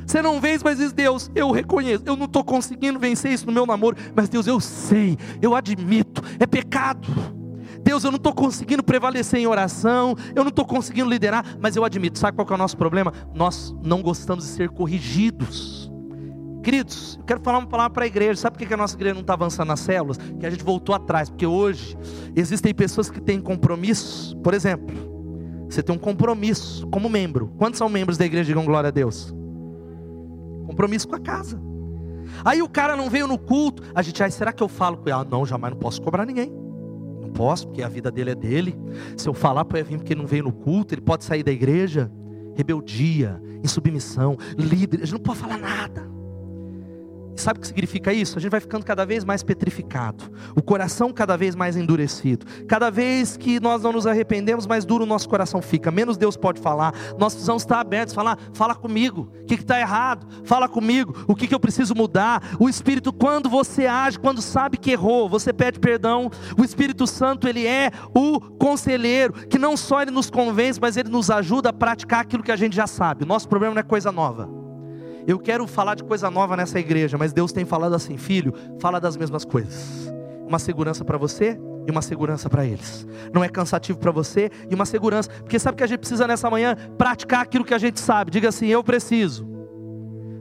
Você 0.05 0.21
não 0.21 0.39
vence, 0.39 0.63
mas 0.63 0.77
diz 0.77 0.93
Deus, 0.93 1.29
eu 1.35 1.51
reconheço, 1.51 2.03
eu 2.05 2.15
não 2.15 2.25
estou 2.25 2.41
conseguindo 2.41 2.97
vencer 2.97 3.33
isso 3.33 3.45
no 3.45 3.51
meu 3.51 3.65
namoro, 3.65 3.97
mas 4.15 4.29
Deus, 4.29 4.47
eu 4.47 4.57
sei, 4.57 5.17
eu 5.41 5.53
admito, 5.53 6.23
é 6.39 6.47
pecado. 6.47 7.36
Deus, 7.87 8.03
eu 8.03 8.11
não 8.11 8.17
estou 8.17 8.33
conseguindo 8.33 8.83
prevalecer 8.83 9.39
em 9.39 9.47
oração, 9.47 10.13
eu 10.35 10.43
não 10.43 10.49
estou 10.49 10.65
conseguindo 10.65 11.09
liderar, 11.09 11.55
mas 11.57 11.77
eu 11.77 11.85
admito, 11.85 12.19
sabe 12.19 12.35
qual 12.35 12.45
é 12.49 12.53
o 12.53 12.57
nosso 12.57 12.75
problema? 12.75 13.13
Nós 13.33 13.73
não 13.81 14.01
gostamos 14.01 14.43
de 14.43 14.51
ser 14.51 14.67
corrigidos. 14.67 15.89
Queridos, 16.61 17.15
eu 17.17 17.23
quero 17.23 17.39
falar 17.39 17.59
uma 17.59 17.67
palavra 17.67 17.93
para 17.93 18.03
a 18.03 18.07
igreja. 18.07 18.41
Sabe 18.41 18.57
por 18.57 18.67
que 18.67 18.73
a 18.73 18.75
nossa 18.75 18.93
igreja 18.93 19.13
não 19.13 19.21
está 19.21 19.35
avançando 19.35 19.69
nas 19.69 19.79
células? 19.79 20.17
Que 20.37 20.45
a 20.45 20.49
gente 20.49 20.65
voltou 20.65 20.93
atrás. 20.93 21.29
Porque 21.29 21.45
hoje 21.45 21.97
existem 22.35 22.73
pessoas 22.73 23.09
que 23.09 23.21
têm 23.21 23.39
compromisso. 23.39 24.35
Por 24.39 24.53
exemplo, 24.53 24.93
você 25.69 25.81
tem 25.81 25.95
um 25.95 25.99
compromisso 25.99 26.85
como 26.87 27.07
membro. 27.07 27.53
Quantos 27.57 27.77
são 27.77 27.87
membros 27.87 28.17
da 28.17 28.25
igreja? 28.25 28.47
Digam 28.47 28.65
glória 28.65 28.89
a 28.89 28.91
Deus. 28.91 29.33
Compromisso 30.65 31.07
com 31.07 31.15
a 31.15 31.21
casa. 31.21 31.57
Aí 32.43 32.61
o 32.61 32.67
cara 32.67 32.97
não 32.97 33.09
veio 33.09 33.27
no 33.27 33.37
culto. 33.37 33.81
A 33.95 34.01
gente, 34.01 34.21
ah, 34.21 34.29
será 34.29 34.51
que 34.51 34.61
eu 34.61 34.67
falo 34.67 34.97
com 34.97 35.03
ele? 35.03 35.13
Ah, 35.13 35.23
não, 35.23 35.45
jamais 35.45 35.71
não 35.71 35.79
posso 35.79 36.01
cobrar 36.01 36.25
ninguém 36.25 36.66
posso, 37.37 37.67
porque 37.67 37.83
a 37.83 37.87
vida 37.87 38.11
dele 38.11 38.31
é 38.31 38.35
dele. 38.35 38.75
Se 39.15 39.29
eu 39.29 39.33
falar 39.33 39.63
para 39.63 39.79
ele 39.79 39.89
vir 39.89 39.97
porque 39.97 40.15
não 40.15 40.25
veio 40.25 40.43
no 40.43 40.51
culto, 40.51 40.95
ele 40.95 41.01
pode 41.01 41.23
sair 41.23 41.43
da 41.43 41.51
igreja. 41.51 42.11
Rebeldia, 42.55 43.39
em 43.63 43.67
submissão, 43.67 44.35
líder, 44.57 44.97
a 44.97 45.05
gente 45.05 45.13
não 45.13 45.19
pode 45.19 45.39
falar 45.39 45.59
nada. 45.59 46.06
Sabe 47.37 47.59
o 47.59 47.61
que 47.61 47.67
significa 47.67 48.11
isso? 48.11 48.37
A 48.37 48.41
gente 48.41 48.51
vai 48.51 48.59
ficando 48.59 48.83
cada 48.83 49.05
vez 49.05 49.23
mais 49.23 49.43
petrificado, 49.43 50.31
o 50.55 50.61
coração 50.61 51.13
cada 51.13 51.37
vez 51.37 51.55
mais 51.55 51.77
endurecido. 51.77 52.45
Cada 52.67 52.89
vez 52.89 53.37
que 53.37 53.59
nós 53.59 53.83
não 53.83 53.93
nos 53.93 54.07
arrependemos, 54.07 54.65
mais 54.65 54.83
duro 54.85 55.03
o 55.03 55.07
nosso 55.07 55.29
coração 55.29 55.61
fica. 55.61 55.91
Menos 55.91 56.17
Deus 56.17 56.35
pode 56.35 56.59
falar. 56.59 56.93
Nós 57.17 57.33
precisamos 57.33 57.61
estar 57.61 57.79
abertos, 57.79 58.15
falar, 58.15 58.37
fala 58.53 58.73
comigo. 58.73 59.31
O 59.43 59.45
que 59.45 59.53
está 59.53 59.79
errado? 59.79 60.27
Fala 60.43 60.67
comigo. 60.67 61.15
O 61.27 61.35
que, 61.35 61.47
que 61.47 61.53
eu 61.53 61.59
preciso 61.59 61.93
mudar? 61.93 62.41
O 62.59 62.67
Espírito, 62.67 63.13
quando 63.13 63.49
você 63.49 63.85
age, 63.85 64.19
quando 64.19 64.41
sabe 64.41 64.77
que 64.77 64.91
errou, 64.91 65.29
você 65.29 65.53
pede 65.53 65.79
perdão. 65.79 66.31
O 66.57 66.63
Espírito 66.63 67.05
Santo, 67.05 67.47
ele 67.47 67.67
é 67.67 67.91
o 68.15 68.39
conselheiro 68.39 69.33
que 69.47 69.59
não 69.59 69.77
só 69.77 70.01
ele 70.01 70.11
nos 70.11 70.29
convence, 70.29 70.79
mas 70.81 70.97
ele 70.97 71.09
nos 71.09 71.29
ajuda 71.29 71.69
a 71.69 71.73
praticar 71.73 72.21
aquilo 72.21 72.41
que 72.41 72.51
a 72.51 72.55
gente 72.55 72.75
já 72.75 72.87
sabe. 72.87 73.23
O 73.23 73.27
nosso 73.27 73.47
problema 73.47 73.75
não 73.75 73.79
é 73.79 73.83
coisa 73.83 74.11
nova. 74.11 74.66
Eu 75.27 75.37
quero 75.37 75.67
falar 75.67 75.95
de 75.95 76.05
coisa 76.05 76.31
nova 76.31 76.55
nessa 76.55 76.79
igreja, 76.79 77.17
mas 77.17 77.33
Deus 77.33 77.51
tem 77.51 77.65
falado 77.65 77.93
assim, 77.93 78.15
filho, 78.15 78.53
fala 78.79 78.97
das 78.97 79.17
mesmas 79.17 79.43
coisas. 79.43 80.09
Uma 80.47 80.57
segurança 80.57 81.03
para 81.03 81.17
você 81.17 81.59
e 81.85 81.91
uma 81.91 82.01
segurança 82.01 82.49
para 82.49 82.65
eles. 82.65 83.05
Não 83.33 83.43
é 83.43 83.49
cansativo 83.49 83.99
para 83.99 84.09
você 84.09 84.49
e 84.71 84.73
uma 84.73 84.85
segurança, 84.85 85.29
porque 85.29 85.59
sabe 85.59 85.75
que 85.75 85.83
a 85.83 85.87
gente 85.87 85.99
precisa 85.99 86.25
nessa 86.25 86.49
manhã 86.49 86.77
praticar 86.97 87.41
aquilo 87.41 87.65
que 87.65 87.73
a 87.73 87.77
gente 87.77 87.99
sabe. 87.99 88.31
Diga 88.31 88.47
assim: 88.47 88.67
eu 88.67 88.81
preciso 88.81 89.45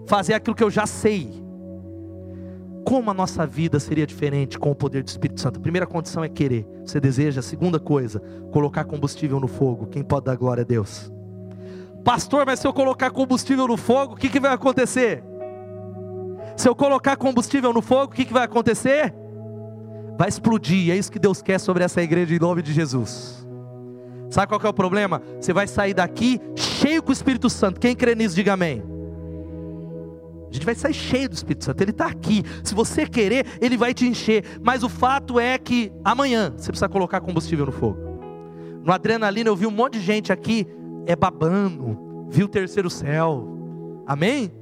fazer 0.06 0.34
aquilo 0.34 0.54
que 0.54 0.62
eu 0.62 0.70
já 0.70 0.86
sei. 0.86 1.32
Como 2.84 3.10
a 3.10 3.14
nossa 3.14 3.44
vida 3.44 3.80
seria 3.80 4.06
diferente 4.06 4.56
com 4.56 4.70
o 4.70 4.74
poder 4.74 5.02
do 5.02 5.08
Espírito 5.08 5.40
Santo? 5.40 5.58
Primeira 5.58 5.88
condição 5.88 6.22
é 6.22 6.28
querer. 6.28 6.64
Você 6.84 7.00
deseja. 7.00 7.42
Segunda 7.42 7.80
coisa, 7.80 8.20
colocar 8.52 8.84
combustível 8.84 9.40
no 9.40 9.48
fogo. 9.48 9.86
Quem 9.86 10.04
pode 10.04 10.26
dar 10.26 10.36
glória 10.36 10.62
a 10.62 10.64
Deus? 10.64 11.10
Pastor, 12.06 12.46
mas 12.46 12.60
se 12.60 12.66
eu 12.68 12.72
colocar 12.72 13.10
combustível 13.10 13.66
no 13.66 13.76
fogo, 13.76 14.14
o 14.14 14.16
que, 14.16 14.28
que 14.28 14.38
vai 14.38 14.52
acontecer? 14.52 15.24
Se 16.56 16.68
eu 16.68 16.74
colocar 16.76 17.16
combustível 17.16 17.72
no 17.72 17.82
fogo, 17.82 18.12
o 18.12 18.14
que, 18.14 18.24
que 18.24 18.32
vai 18.32 18.44
acontecer? 18.44 19.12
Vai 20.16 20.28
explodir. 20.28 20.92
É 20.92 20.96
isso 20.96 21.10
que 21.10 21.18
Deus 21.18 21.42
quer 21.42 21.58
sobre 21.58 21.82
essa 21.82 22.00
igreja 22.00 22.32
em 22.32 22.38
nome 22.38 22.62
de 22.62 22.72
Jesus. 22.72 23.44
Sabe 24.30 24.46
qual 24.46 24.60
é 24.62 24.68
o 24.68 24.72
problema? 24.72 25.20
Você 25.40 25.52
vai 25.52 25.66
sair 25.66 25.94
daqui 25.94 26.40
cheio 26.54 27.02
com 27.02 27.10
o 27.10 27.12
Espírito 27.12 27.50
Santo. 27.50 27.80
Quem 27.80 27.96
crê 27.96 28.14
nisso, 28.14 28.36
diga 28.36 28.52
amém. 28.52 28.84
A 30.48 30.52
gente 30.52 30.64
vai 30.64 30.76
sair 30.76 30.94
cheio 30.94 31.28
do 31.28 31.34
Espírito 31.34 31.64
Santo. 31.64 31.80
Ele 31.82 31.90
está 31.90 32.06
aqui. 32.06 32.44
Se 32.62 32.72
você 32.72 33.04
querer, 33.04 33.44
ele 33.60 33.76
vai 33.76 33.92
te 33.92 34.06
encher. 34.06 34.44
Mas 34.62 34.84
o 34.84 34.88
fato 34.88 35.40
é 35.40 35.58
que 35.58 35.92
amanhã 36.04 36.54
você 36.56 36.70
precisa 36.70 36.88
colocar 36.88 37.20
combustível 37.20 37.66
no 37.66 37.72
fogo. 37.72 37.98
No 38.84 38.92
adrenalina, 38.92 39.50
eu 39.50 39.56
vi 39.56 39.66
um 39.66 39.72
monte 39.72 39.94
de 39.94 40.04
gente 40.04 40.32
aqui 40.32 40.68
é 41.06 41.16
babando, 41.16 42.26
viu 42.28 42.46
o 42.46 42.48
terceiro 42.48 42.90
céu. 42.90 44.04
Amém? 44.06 44.52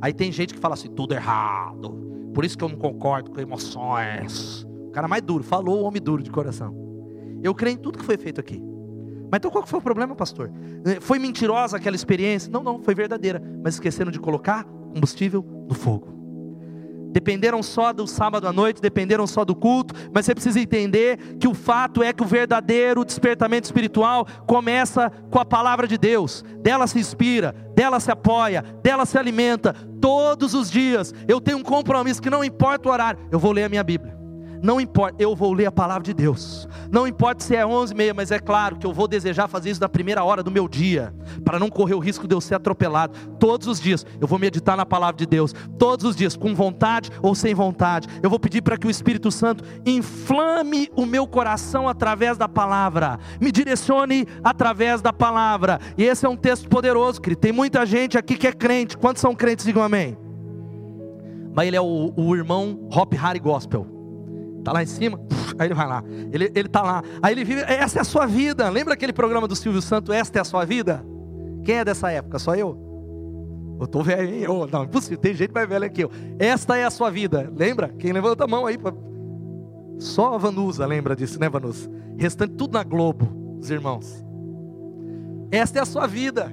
Aí 0.00 0.12
tem 0.12 0.32
gente 0.32 0.54
que 0.54 0.60
fala 0.60 0.74
assim, 0.74 0.88
tudo 0.88 1.14
errado. 1.14 2.30
Por 2.34 2.44
isso 2.44 2.56
que 2.56 2.64
eu 2.64 2.68
não 2.68 2.76
concordo 2.76 3.30
com 3.30 3.40
emoções. 3.40 4.66
O 4.88 4.90
cara 4.90 5.06
mais 5.06 5.22
duro, 5.22 5.44
falou 5.44 5.80
o 5.80 5.84
homem 5.84 6.00
duro 6.00 6.22
de 6.22 6.30
coração. 6.30 6.74
Eu 7.42 7.54
creio 7.54 7.74
em 7.74 7.78
tudo 7.78 7.98
que 7.98 8.04
foi 8.04 8.16
feito 8.16 8.40
aqui. 8.40 8.62
Mas 9.30 9.38
então 9.38 9.50
qual 9.50 9.62
que 9.62 9.70
foi 9.70 9.78
o 9.78 9.82
problema, 9.82 10.16
pastor? 10.16 10.50
Foi 11.00 11.18
mentirosa 11.18 11.76
aquela 11.76 11.96
experiência? 11.96 12.50
Não, 12.50 12.62
não, 12.62 12.82
foi 12.82 12.94
verdadeira. 12.94 13.42
Mas 13.62 13.74
esqueceram 13.74 14.10
de 14.10 14.18
colocar 14.18 14.64
combustível 14.64 15.44
no 15.68 15.74
fogo 15.74 16.17
dependeram 17.10 17.62
só 17.62 17.92
do 17.92 18.06
sábado 18.06 18.46
à 18.46 18.52
noite, 18.52 18.80
dependeram 18.80 19.26
só 19.26 19.44
do 19.44 19.54
culto, 19.54 19.94
mas 20.12 20.26
você 20.26 20.34
precisa 20.34 20.60
entender 20.60 21.36
que 21.38 21.48
o 21.48 21.54
fato 21.54 22.02
é 22.02 22.12
que 22.12 22.22
o 22.22 22.26
verdadeiro 22.26 23.04
despertamento 23.04 23.66
espiritual 23.66 24.26
começa 24.46 25.10
com 25.30 25.38
a 25.38 25.44
palavra 25.44 25.86
de 25.86 25.96
Deus, 25.96 26.44
dela 26.60 26.86
se 26.86 26.98
inspira, 26.98 27.54
dela 27.74 28.00
se 28.00 28.10
apoia, 28.10 28.62
dela 28.82 29.06
se 29.06 29.18
alimenta, 29.18 29.74
todos 30.00 30.54
os 30.54 30.70
dias. 30.70 31.14
Eu 31.26 31.40
tenho 31.40 31.58
um 31.58 31.62
compromisso 31.62 32.22
que 32.22 32.30
não 32.30 32.44
importa 32.44 32.88
o 32.88 32.92
horário, 32.92 33.20
eu 33.30 33.38
vou 33.38 33.52
ler 33.52 33.64
a 33.64 33.68
minha 33.68 33.84
Bíblia. 33.84 34.17
Não 34.62 34.80
importa, 34.80 35.16
eu 35.18 35.34
vou 35.34 35.52
ler 35.52 35.66
a 35.66 35.72
palavra 35.72 36.02
de 36.02 36.14
Deus. 36.14 36.68
Não 36.90 37.06
importa 37.06 37.44
se 37.44 37.54
é 37.54 37.66
11 37.66 37.92
e 37.92 37.96
meia, 37.96 38.14
mas 38.14 38.30
é 38.30 38.38
claro 38.38 38.76
que 38.76 38.86
eu 38.86 38.92
vou 38.92 39.06
desejar 39.06 39.48
fazer 39.48 39.70
isso 39.70 39.80
na 39.80 39.88
primeira 39.88 40.24
hora 40.24 40.42
do 40.42 40.50
meu 40.50 40.68
dia, 40.68 41.14
para 41.44 41.58
não 41.58 41.68
correr 41.68 41.94
o 41.94 41.98
risco 41.98 42.26
de 42.26 42.34
eu 42.34 42.40
ser 42.40 42.54
atropelado. 42.54 43.16
Todos 43.38 43.66
os 43.66 43.80
dias 43.80 44.04
eu 44.20 44.26
vou 44.26 44.38
meditar 44.38 44.76
na 44.76 44.86
palavra 44.86 45.16
de 45.16 45.26
Deus. 45.26 45.54
Todos 45.78 46.04
os 46.04 46.16
dias, 46.16 46.36
com 46.36 46.54
vontade 46.54 47.10
ou 47.22 47.34
sem 47.34 47.54
vontade. 47.54 48.08
Eu 48.22 48.30
vou 48.30 48.38
pedir 48.38 48.62
para 48.62 48.76
que 48.76 48.86
o 48.86 48.90
Espírito 48.90 49.30
Santo 49.30 49.64
inflame 49.84 50.90
o 50.96 51.06
meu 51.06 51.26
coração 51.26 51.88
através 51.88 52.36
da 52.36 52.48
palavra, 52.48 53.18
me 53.40 53.52
direcione 53.52 54.26
através 54.42 55.00
da 55.00 55.12
palavra. 55.12 55.80
E 55.96 56.04
esse 56.04 56.24
é 56.26 56.28
um 56.28 56.36
texto 56.36 56.68
poderoso, 56.68 57.20
querido. 57.20 57.40
Tem 57.40 57.52
muita 57.52 57.84
gente 57.86 58.16
aqui 58.16 58.36
que 58.36 58.46
é 58.46 58.52
crente. 58.52 58.96
Quantos 58.96 59.20
são 59.20 59.34
crentes? 59.34 59.64
Digam 59.64 59.82
amém. 59.82 60.16
Mas 61.54 61.66
ele 61.66 61.76
é 61.76 61.80
o, 61.80 62.12
o 62.16 62.36
irmão 62.36 62.88
Hop 62.92 63.12
Harry 63.14 63.40
Gospel. 63.40 63.97
Está 64.58 64.72
lá 64.72 64.82
em 64.82 64.86
cima, 64.86 65.20
aí 65.58 65.68
ele 65.68 65.74
vai 65.74 65.86
lá. 65.86 66.04
Ele 66.32 66.50
está 66.54 66.82
lá. 66.82 67.02
Aí 67.22 67.32
ele 67.32 67.44
vive, 67.44 67.62
essa 67.62 67.98
é 67.98 68.02
a 68.02 68.04
sua 68.04 68.26
vida. 68.26 68.68
Lembra 68.68 68.94
aquele 68.94 69.12
programa 69.12 69.48
do 69.48 69.56
Silvio 69.56 69.80
Santo, 69.80 70.12
Esta 70.12 70.38
é 70.38 70.42
a 70.42 70.44
sua 70.44 70.64
vida? 70.64 71.04
Quem 71.64 71.76
é 71.76 71.84
dessa 71.84 72.10
época? 72.10 72.38
Só 72.38 72.54
eu? 72.54 72.88
Eu 73.78 73.84
estou 73.84 74.02
velho, 74.02 74.34
hein? 74.34 74.48
Oh, 74.48 74.66
não, 74.66 74.84
impossível, 74.84 75.18
tem 75.18 75.34
gente 75.34 75.52
mais 75.52 75.68
velha 75.68 75.88
que 75.88 76.02
eu. 76.02 76.10
Esta 76.38 76.76
é 76.76 76.84
a 76.84 76.90
sua 76.90 77.10
vida. 77.10 77.52
Lembra? 77.56 77.88
Quem 77.88 78.12
levanta 78.12 78.44
a 78.44 78.48
mão 78.48 78.66
aí? 78.66 78.76
Pra... 78.76 78.92
Só 79.98 80.34
a 80.34 80.38
Vanusa 80.38 80.84
lembra 80.86 81.14
disso, 81.14 81.38
né, 81.38 81.48
Vanusa? 81.48 81.88
Restante 82.16 82.54
tudo 82.54 82.72
na 82.72 82.82
Globo, 82.82 83.58
os 83.60 83.70
irmãos. 83.70 84.24
Esta 85.50 85.78
é 85.78 85.82
a 85.82 85.86
sua 85.86 86.06
vida. 86.06 86.52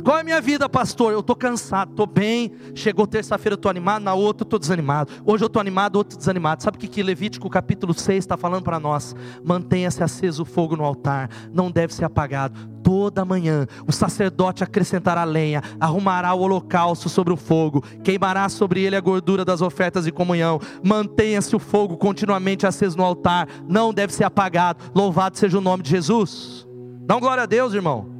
Qual 0.00 0.16
é 0.16 0.20
a 0.20 0.24
minha 0.24 0.40
vida, 0.40 0.68
pastor? 0.68 1.12
Eu 1.12 1.20
estou 1.20 1.36
cansado, 1.36 1.90
estou 1.90 2.06
bem. 2.06 2.52
Chegou 2.74 3.06
terça-feira, 3.06 3.54
eu 3.54 3.56
estou 3.56 3.70
animado, 3.70 4.02
na 4.02 4.14
outra 4.14 4.42
eu 4.42 4.46
estou 4.46 4.58
desanimado. 4.58 5.12
Hoje 5.24 5.44
eu 5.44 5.46
estou 5.46 5.60
animado, 5.60 5.96
outro 5.96 6.16
desanimado. 6.16 6.62
Sabe 6.62 6.76
o 6.76 6.80
que, 6.80 6.88
que 6.88 7.02
Levítico 7.02 7.50
capítulo 7.50 7.92
6 7.92 8.18
está 8.18 8.36
falando 8.36 8.62
para 8.62 8.78
nós? 8.78 9.14
Mantenha-se 9.44 10.02
aceso 10.02 10.42
o 10.42 10.46
fogo 10.46 10.76
no 10.76 10.84
altar, 10.84 11.28
não 11.52 11.70
deve 11.70 11.92
ser 11.94 12.04
apagado. 12.04 12.58
Toda 12.82 13.24
manhã 13.24 13.66
o 13.86 13.92
sacerdote 13.92 14.64
acrescentará 14.64 15.24
lenha, 15.24 15.62
arrumará 15.78 16.34
o 16.34 16.40
holocausto 16.40 17.08
sobre 17.08 17.32
o 17.32 17.36
fogo, 17.36 17.82
queimará 18.02 18.48
sobre 18.48 18.82
ele 18.82 18.96
a 18.96 19.00
gordura 19.00 19.44
das 19.44 19.62
ofertas 19.62 20.04
de 20.04 20.12
comunhão. 20.12 20.60
Mantenha-se 20.82 21.54
o 21.54 21.58
fogo 21.58 21.96
continuamente 21.96 22.66
aceso 22.66 22.96
no 22.96 23.04
altar, 23.04 23.48
não 23.68 23.92
deve 23.92 24.12
ser 24.12 24.24
apagado. 24.24 24.82
Louvado 24.94 25.38
seja 25.38 25.58
o 25.58 25.60
nome 25.60 25.82
de 25.82 25.90
Jesus. 25.90 26.66
Dá 27.04 27.16
um 27.16 27.20
glória 27.20 27.42
a 27.42 27.46
Deus, 27.46 27.74
irmão. 27.74 28.11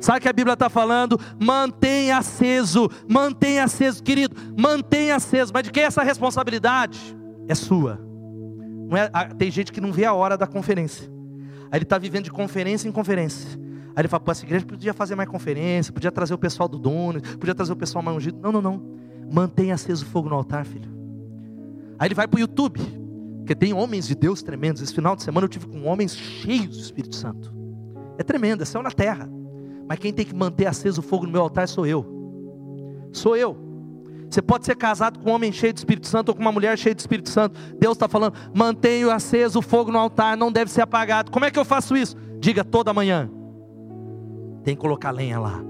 Sabe 0.00 0.18
o 0.18 0.20
que 0.22 0.28
a 0.28 0.32
Bíblia 0.32 0.54
está 0.54 0.68
falando? 0.68 1.18
Mantenha 1.40 2.18
aceso, 2.18 2.90
mantenha 3.08 3.64
aceso, 3.64 4.02
querido, 4.02 4.36
mantenha 4.56 5.16
aceso. 5.16 5.52
Mas 5.52 5.64
de 5.64 5.70
quem 5.70 5.82
é 5.82 5.86
essa 5.86 6.02
responsabilidade? 6.02 7.16
É 7.48 7.54
sua. 7.54 8.00
É, 8.92 9.34
tem 9.34 9.50
gente 9.50 9.72
que 9.72 9.80
não 9.80 9.92
vê 9.92 10.04
a 10.04 10.12
hora 10.12 10.36
da 10.36 10.46
conferência. 10.46 11.10
Aí 11.70 11.78
ele 11.78 11.84
está 11.84 11.98
vivendo 11.98 12.24
de 12.24 12.30
conferência 12.30 12.88
em 12.88 12.92
conferência. 12.92 13.58
Aí 13.96 14.02
ele 14.02 14.08
fala, 14.08 14.20
pô, 14.20 14.30
essa 14.32 14.44
igreja 14.44 14.66
podia 14.66 14.92
fazer 14.92 15.14
mais 15.14 15.28
conferência, 15.28 15.92
podia 15.92 16.10
trazer 16.10 16.34
o 16.34 16.38
pessoal 16.38 16.68
do 16.68 16.78
dono, 16.78 17.20
podia 17.38 17.54
trazer 17.54 17.72
o 17.72 17.76
pessoal 17.76 18.02
mais 18.02 18.16
ungido. 18.16 18.38
Não, 18.40 18.52
não, 18.52 18.62
não. 18.62 18.82
Mantenha 19.32 19.74
aceso 19.74 20.04
o 20.04 20.08
fogo 20.08 20.28
no 20.28 20.34
altar, 20.34 20.64
filho. 20.64 20.90
Aí 21.98 22.08
ele 22.08 22.14
vai 22.14 22.26
para 22.26 22.38
o 22.38 22.40
YouTube, 22.40 22.80
porque 23.38 23.54
tem 23.54 23.72
homens 23.72 24.06
de 24.06 24.14
Deus 24.14 24.42
tremendos. 24.42 24.82
Esse 24.82 24.94
final 24.94 25.14
de 25.14 25.22
semana 25.22 25.44
eu 25.44 25.48
tive 25.48 25.66
com 25.66 25.84
homens 25.84 26.16
cheios 26.16 26.76
do 26.76 26.82
Espírito 26.82 27.14
Santo. 27.14 27.54
É 28.18 28.22
tremendo, 28.22 28.62
é 28.62 28.66
céu 28.66 28.82
na 28.82 28.90
terra. 28.90 29.28
Mas 29.88 29.98
quem 29.98 30.12
tem 30.12 30.24
que 30.24 30.34
manter 30.34 30.66
aceso 30.66 31.00
o 31.00 31.04
fogo 31.04 31.26
no 31.26 31.32
meu 31.32 31.42
altar 31.42 31.68
sou 31.68 31.86
eu. 31.86 32.04
Sou 33.12 33.36
eu. 33.36 33.56
Você 34.28 34.42
pode 34.42 34.66
ser 34.66 34.76
casado 34.76 35.20
com 35.20 35.30
um 35.30 35.34
homem 35.34 35.52
cheio 35.52 35.72
de 35.72 35.78
Espírito 35.78 36.08
Santo 36.08 36.30
ou 36.30 36.34
com 36.34 36.40
uma 36.40 36.50
mulher 36.50 36.76
cheia 36.76 36.94
de 36.94 37.00
Espírito 37.00 37.30
Santo. 37.30 37.58
Deus 37.78 37.94
está 37.94 38.08
falando: 38.08 38.34
mantenha 38.52 39.14
aceso 39.14 39.60
o 39.60 39.62
fogo 39.62 39.92
no 39.92 39.98
altar, 39.98 40.36
não 40.36 40.50
deve 40.50 40.70
ser 40.70 40.82
apagado. 40.82 41.30
Como 41.30 41.44
é 41.44 41.50
que 41.50 41.58
eu 41.58 41.64
faço 41.64 41.96
isso? 41.96 42.16
Diga 42.40 42.64
toda 42.64 42.92
manhã. 42.92 43.30
Tem 44.64 44.74
que 44.74 44.80
colocar 44.80 45.10
lenha 45.10 45.38
lá. 45.38 45.62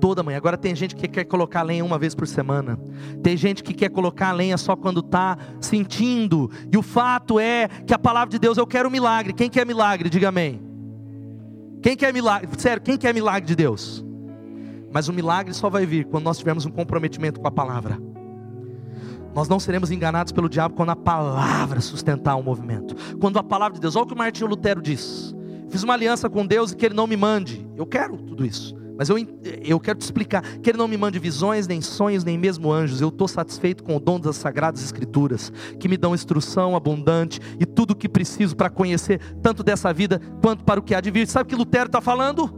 Toda 0.00 0.22
manhã. 0.22 0.38
Agora 0.38 0.56
tem 0.56 0.74
gente 0.74 0.96
que 0.96 1.06
quer 1.06 1.24
colocar 1.24 1.62
lenha 1.62 1.84
uma 1.84 1.98
vez 1.98 2.14
por 2.14 2.26
semana. 2.26 2.78
Tem 3.22 3.36
gente 3.36 3.62
que 3.62 3.74
quer 3.74 3.90
colocar 3.90 4.32
lenha 4.32 4.56
só 4.56 4.74
quando 4.74 5.00
está 5.00 5.36
sentindo. 5.60 6.50
E 6.72 6.78
o 6.78 6.82
fato 6.82 7.38
é 7.38 7.68
que 7.86 7.92
a 7.92 7.98
palavra 7.98 8.30
de 8.30 8.38
Deus, 8.38 8.56
eu 8.56 8.66
quero 8.66 8.90
milagre. 8.90 9.32
Quem 9.32 9.50
quer 9.50 9.66
milagre? 9.66 10.08
Diga 10.08 10.28
amém. 10.28 10.67
Quem 11.82 11.96
quer 11.96 12.12
milagre? 12.12 12.48
Sério, 12.58 12.82
quem 12.82 12.96
quer 12.96 13.14
milagre 13.14 13.46
de 13.46 13.54
Deus? 13.54 14.04
Mas 14.92 15.08
o 15.08 15.12
milagre 15.12 15.52
só 15.54 15.68
vai 15.68 15.84
vir 15.84 16.06
quando 16.06 16.24
nós 16.24 16.38
tivermos 16.38 16.64
um 16.66 16.70
comprometimento 16.70 17.40
com 17.40 17.46
a 17.46 17.50
palavra. 17.50 17.98
Nós 19.34 19.48
não 19.48 19.60
seremos 19.60 19.90
enganados 19.90 20.32
pelo 20.32 20.48
diabo 20.48 20.74
quando 20.74 20.90
a 20.90 20.96
palavra 20.96 21.80
sustentar 21.80 22.34
o 22.34 22.40
um 22.40 22.42
movimento. 22.42 22.94
Quando 23.18 23.38
a 23.38 23.42
palavra 23.42 23.74
de 23.74 23.80
Deus, 23.80 23.94
olha 23.94 24.04
o 24.04 24.06
que 24.06 24.14
o 24.14 24.18
Martinho 24.18 24.48
Lutero 24.48 24.80
diz: 24.80 25.34
Fiz 25.68 25.82
uma 25.82 25.94
aliança 25.94 26.28
com 26.28 26.46
Deus 26.46 26.72
e 26.72 26.76
que 26.76 26.86
Ele 26.86 26.94
não 26.94 27.06
me 27.06 27.16
mande. 27.16 27.66
Eu 27.76 27.86
quero 27.86 28.16
tudo 28.16 28.44
isso. 28.44 28.77
Mas 28.98 29.08
eu, 29.08 29.16
eu 29.64 29.78
quero 29.78 29.96
te 29.96 30.02
explicar 30.02 30.42
que 30.42 30.68
Ele 30.68 30.76
não 30.76 30.88
me 30.88 30.96
mande 30.96 31.20
visões, 31.20 31.68
nem 31.68 31.80
sonhos, 31.80 32.24
nem 32.24 32.36
mesmo 32.36 32.72
anjos. 32.72 33.00
Eu 33.00 33.10
estou 33.10 33.28
satisfeito 33.28 33.84
com 33.84 33.96
o 33.96 34.00
dom 34.00 34.18
das 34.18 34.34
sagradas 34.34 34.82
escrituras, 34.82 35.52
que 35.78 35.88
me 35.88 35.96
dão 35.96 36.16
instrução 36.16 36.74
abundante 36.74 37.40
e 37.60 37.64
tudo 37.64 37.92
o 37.92 37.94
que 37.94 38.08
preciso 38.08 38.56
para 38.56 38.68
conhecer, 38.68 39.20
tanto 39.40 39.62
dessa 39.62 39.92
vida 39.92 40.20
quanto 40.42 40.64
para 40.64 40.80
o 40.80 40.82
que 40.82 40.96
há 40.96 41.00
de 41.00 41.12
vir. 41.12 41.28
Sabe 41.28 41.46
o 41.46 41.48
que 41.48 41.54
Lutero 41.54 41.86
está 41.86 42.00
falando? 42.00 42.52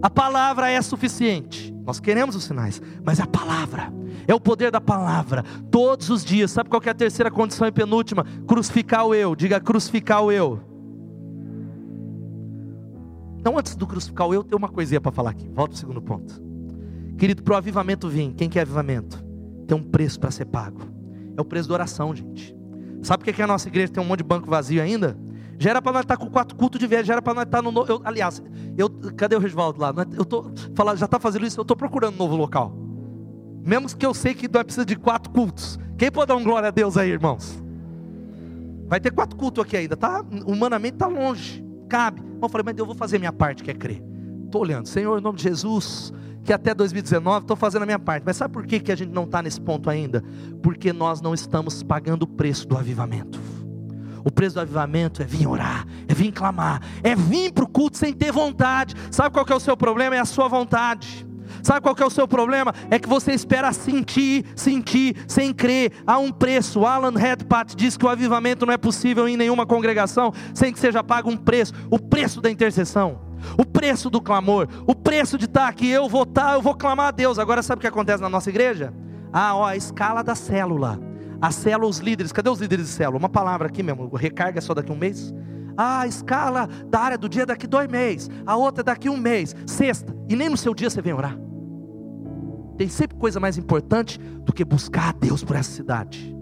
A 0.00 0.08
palavra 0.08 0.70
é 0.70 0.80
suficiente. 0.80 1.74
Nós 1.84 2.00
queremos 2.00 2.34
os 2.34 2.44
sinais, 2.44 2.80
mas 3.04 3.20
a 3.20 3.26
palavra, 3.26 3.92
é 4.26 4.34
o 4.34 4.40
poder 4.40 4.70
da 4.70 4.80
palavra, 4.80 5.44
todos 5.70 6.08
os 6.08 6.24
dias. 6.24 6.50
Sabe 6.50 6.70
qual 6.70 6.80
é 6.86 6.88
a 6.88 6.94
terceira 6.94 7.30
condição 7.30 7.66
e 7.68 7.72
penúltima? 7.72 8.24
Crucificar 8.46 9.04
o 9.04 9.14
eu. 9.14 9.36
Diga 9.36 9.60
crucificar 9.60 10.22
o 10.22 10.32
eu. 10.32 10.73
Então, 13.44 13.58
antes 13.58 13.76
do 13.76 13.86
crucificar 13.86 14.26
o 14.26 14.32
eu, 14.32 14.42
tem 14.42 14.56
uma 14.56 14.70
coisinha 14.70 14.98
para 14.98 15.12
falar 15.12 15.28
aqui. 15.28 15.46
Volta 15.50 15.74
ao 15.74 15.76
segundo 15.76 16.00
ponto. 16.00 16.42
Querido, 17.18 17.42
para 17.42 17.52
o 17.52 17.56
avivamento 17.58 18.08
vir, 18.08 18.32
quem 18.32 18.48
quer 18.48 18.62
avivamento? 18.62 19.22
Tem 19.66 19.76
um 19.76 19.82
preço 19.82 20.18
para 20.18 20.30
ser 20.30 20.46
pago. 20.46 20.80
É 21.36 21.40
o 21.42 21.44
preço 21.44 21.68
da 21.68 21.74
oração, 21.74 22.16
gente. 22.16 22.56
Sabe 23.02 23.22
por 23.22 23.34
que 23.34 23.42
a 23.42 23.46
nossa 23.46 23.68
igreja 23.68 23.92
tem 23.92 24.02
um 24.02 24.06
monte 24.06 24.20
de 24.20 24.24
banco 24.24 24.48
vazio 24.48 24.80
ainda? 24.80 25.14
Já 25.58 25.68
era 25.68 25.82
para 25.82 25.92
nós 25.92 26.04
estar 26.04 26.16
tá 26.16 26.24
com 26.24 26.30
quatro 26.30 26.56
cultos 26.56 26.80
de 26.80 26.86
viagem, 26.86 27.04
já 27.04 27.12
era 27.12 27.20
para 27.20 27.34
nós 27.34 27.44
estar 27.44 27.62
tá 27.62 27.70
no. 27.70 27.84
Eu, 27.84 28.00
aliás, 28.02 28.42
eu, 28.78 28.88
cadê 29.14 29.36
o 29.36 29.38
Regivaldo 29.38 29.78
lá? 29.78 29.92
Eu 30.16 30.24
tô 30.24 30.50
falando, 30.74 30.96
já 30.96 31.04
está 31.04 31.20
fazendo 31.20 31.44
isso, 31.44 31.60
eu 31.60 31.62
estou 31.62 31.76
procurando 31.76 32.14
um 32.14 32.16
novo 32.16 32.36
local. 32.36 32.74
Mesmo 33.62 33.94
que 33.94 34.06
eu 34.06 34.14
sei 34.14 34.32
que 34.32 34.48
nós 34.48 34.62
precisamos 34.62 34.86
de 34.86 34.96
quatro 34.96 35.30
cultos. 35.30 35.78
Quem 35.98 36.10
pode 36.10 36.28
dar 36.28 36.36
um 36.36 36.42
glória 36.42 36.68
a 36.68 36.72
Deus 36.72 36.96
aí, 36.96 37.10
irmãos? 37.10 37.62
Vai 38.86 39.00
ter 39.00 39.10
quatro 39.10 39.36
cultos 39.36 39.62
aqui 39.62 39.76
ainda, 39.76 39.98
tá? 39.98 40.24
Humanamente 40.46 40.94
está 40.94 41.08
longe. 41.08 41.63
Cabe. 41.94 42.20
Eu 42.42 42.48
falei, 42.48 42.64
mas 42.64 42.76
eu 42.76 42.84
vou 42.84 42.96
fazer 42.96 43.20
minha 43.20 43.32
parte, 43.32 43.62
que 43.62 43.70
é 43.70 43.74
crer. 43.74 44.02
Estou 44.46 44.62
olhando, 44.62 44.88
Senhor, 44.88 45.16
em 45.16 45.22
nome 45.22 45.36
de 45.38 45.44
Jesus, 45.44 46.12
que 46.42 46.52
até 46.52 46.74
2019 46.74 47.44
estou 47.44 47.56
fazendo 47.56 47.84
a 47.84 47.86
minha 47.86 48.00
parte. 48.00 48.24
Mas 48.26 48.36
sabe 48.36 48.52
por 48.52 48.66
que, 48.66 48.80
que 48.80 48.90
a 48.90 48.96
gente 48.96 49.12
não 49.12 49.22
está 49.22 49.40
nesse 49.40 49.60
ponto 49.60 49.88
ainda? 49.88 50.20
Porque 50.60 50.92
nós 50.92 51.20
não 51.20 51.32
estamos 51.32 51.84
pagando 51.84 52.24
o 52.24 52.26
preço 52.26 52.66
do 52.66 52.76
avivamento. 52.76 53.38
O 54.24 54.30
preço 54.32 54.56
do 54.56 54.62
avivamento 54.62 55.22
é 55.22 55.24
vir 55.24 55.46
orar, 55.46 55.86
é 56.08 56.12
vir 56.12 56.32
clamar, 56.32 56.82
é 57.00 57.14
vir 57.14 57.52
para 57.52 57.62
o 57.62 57.68
culto 57.68 57.96
sem 57.96 58.12
ter 58.12 58.32
vontade. 58.32 58.96
Sabe 59.12 59.32
qual 59.32 59.44
que 59.44 59.52
é 59.52 59.56
o 59.56 59.60
seu 59.60 59.76
problema? 59.76 60.16
É 60.16 60.18
a 60.18 60.24
sua 60.24 60.48
vontade. 60.48 61.24
Sabe 61.64 61.80
qual 61.80 61.96
é 61.98 62.04
o 62.04 62.10
seu 62.10 62.28
problema? 62.28 62.74
É 62.90 62.98
que 62.98 63.08
você 63.08 63.32
espera 63.32 63.72
sentir, 63.72 64.44
sentir, 64.54 65.16
sem 65.26 65.50
crer. 65.50 65.92
Há 66.06 66.18
um 66.18 66.30
preço. 66.30 66.84
Alan 66.84 67.18
Redpath 67.18 67.74
diz 67.74 67.96
que 67.96 68.04
o 68.04 68.08
avivamento 68.10 68.66
não 68.66 68.72
é 68.74 68.76
possível 68.76 69.26
em 69.26 69.34
nenhuma 69.34 69.64
congregação 69.64 70.30
sem 70.52 70.70
que 70.70 70.78
seja 70.78 71.02
pago 71.02 71.30
um 71.30 71.36
preço. 71.38 71.72
O 71.90 71.98
preço 71.98 72.42
da 72.42 72.50
intercessão. 72.50 73.18
O 73.58 73.64
preço 73.64 74.10
do 74.10 74.20
clamor, 74.20 74.68
o 74.86 74.94
preço 74.94 75.36
de 75.36 75.44
estar 75.46 75.68
aqui, 75.68 75.88
eu 75.88 76.08
vou 76.08 76.22
estar, 76.22 76.54
eu 76.54 76.62
vou 76.62 76.74
clamar 76.74 77.08
a 77.08 77.10
Deus. 77.10 77.38
Agora 77.38 77.62
sabe 77.62 77.78
o 77.78 77.80
que 77.80 77.86
acontece 77.86 78.22
na 78.22 78.28
nossa 78.28 78.50
igreja? 78.50 78.92
Ah, 79.32 79.54
ó, 79.54 79.66
a 79.66 79.76
escala 79.76 80.22
da 80.22 80.34
célula. 80.34 81.00
A 81.40 81.50
célula, 81.50 81.88
os 81.88 81.98
líderes, 81.98 82.30
cadê 82.30 82.48
os 82.48 82.60
líderes 82.60 82.86
de 82.86 82.92
célula? 82.92 83.18
Uma 83.18 83.28
palavra 83.28 83.68
aqui 83.68 83.82
mesmo, 83.82 84.08
recarga 84.14 84.58
é 84.58 84.62
só 84.62 84.74
daqui 84.74 84.90
a 84.90 84.94
um 84.94 84.98
mês? 84.98 85.34
Ah, 85.76 86.00
a 86.00 86.06
escala 86.06 86.68
da 86.88 87.00
área 87.00 87.18
do 87.18 87.28
dia 87.28 87.42
é 87.42 87.46
daqui 87.46 87.66
dois 87.66 87.88
meses, 87.88 88.30
a 88.46 88.56
outra 88.56 88.82
é 88.82 88.84
daqui 88.84 89.10
um 89.10 89.16
mês, 89.16 89.54
sexta, 89.66 90.14
e 90.28 90.36
nem 90.36 90.48
no 90.48 90.56
seu 90.56 90.72
dia 90.74 90.88
você 90.88 91.02
vem 91.02 91.12
orar. 91.12 91.36
Tem 92.76 92.88
sempre 92.88 93.16
coisa 93.16 93.38
mais 93.38 93.56
importante 93.56 94.18
do 94.18 94.52
que 94.52 94.64
buscar 94.64 95.10
a 95.10 95.12
Deus 95.12 95.44
por 95.44 95.56
essa 95.56 95.70
cidade. 95.70 96.34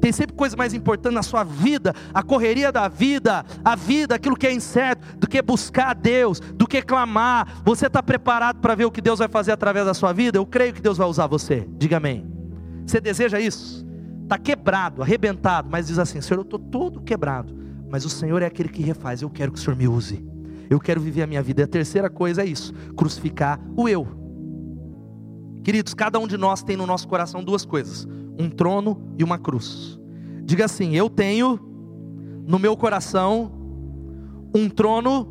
Tem 0.00 0.12
sempre 0.12 0.34
coisa 0.34 0.56
mais 0.56 0.72
importante 0.72 1.14
na 1.14 1.22
sua 1.22 1.44
vida, 1.44 1.94
a 2.14 2.22
correria 2.22 2.72
da 2.72 2.88
vida, 2.88 3.44
a 3.62 3.76
vida, 3.76 4.14
aquilo 4.14 4.36
que 4.36 4.46
é 4.46 4.52
incerto, 4.52 5.18
do 5.18 5.28
que 5.28 5.42
buscar 5.42 5.90
a 5.90 5.94
Deus, 5.94 6.40
do 6.40 6.66
que 6.66 6.80
clamar. 6.80 7.60
Você 7.64 7.86
está 7.86 8.02
preparado 8.02 8.60
para 8.60 8.74
ver 8.74 8.86
o 8.86 8.90
que 8.90 9.02
Deus 9.02 9.18
vai 9.18 9.28
fazer 9.28 9.52
através 9.52 9.84
da 9.84 9.92
sua 9.92 10.12
vida? 10.12 10.38
Eu 10.38 10.46
creio 10.46 10.72
que 10.72 10.80
Deus 10.80 10.96
vai 10.96 11.06
usar 11.06 11.26
você. 11.26 11.68
Diga 11.76 11.98
amém. 11.98 12.26
Você 12.86 12.98
deseja 12.98 13.38
isso? 13.38 13.90
está 14.30 14.38
quebrado, 14.38 15.02
arrebentado, 15.02 15.68
mas 15.68 15.88
diz 15.88 15.98
assim: 15.98 16.20
Senhor, 16.20 16.38
eu 16.38 16.42
estou 16.42 16.58
todo 16.58 17.00
quebrado, 17.00 17.52
mas 17.90 18.04
o 18.04 18.08
Senhor 18.08 18.40
é 18.42 18.46
aquele 18.46 18.68
que 18.68 18.82
refaz. 18.82 19.22
Eu 19.22 19.30
quero 19.30 19.50
que 19.50 19.58
o 19.58 19.60
Senhor 19.60 19.76
me 19.76 19.88
use, 19.88 20.24
eu 20.68 20.78
quero 20.78 21.00
viver 21.00 21.22
a 21.22 21.26
minha 21.26 21.42
vida. 21.42 21.62
E 21.62 21.64
a 21.64 21.68
terceira 21.68 22.08
coisa 22.08 22.42
é 22.42 22.46
isso: 22.46 22.72
crucificar 22.96 23.60
o 23.76 23.88
eu. 23.88 24.19
Queridos, 25.62 25.94
cada 25.94 26.18
um 26.18 26.26
de 26.26 26.36
nós 26.36 26.62
tem 26.62 26.76
no 26.76 26.86
nosso 26.86 27.06
coração 27.06 27.42
duas 27.42 27.64
coisas: 27.64 28.06
um 28.38 28.48
trono 28.48 29.00
e 29.18 29.24
uma 29.24 29.38
cruz. 29.38 29.98
Diga 30.44 30.64
assim: 30.64 30.94
Eu 30.94 31.08
tenho 31.08 31.58
no 32.46 32.58
meu 32.58 32.76
coração 32.76 33.52
um 34.54 34.68
trono 34.68 35.28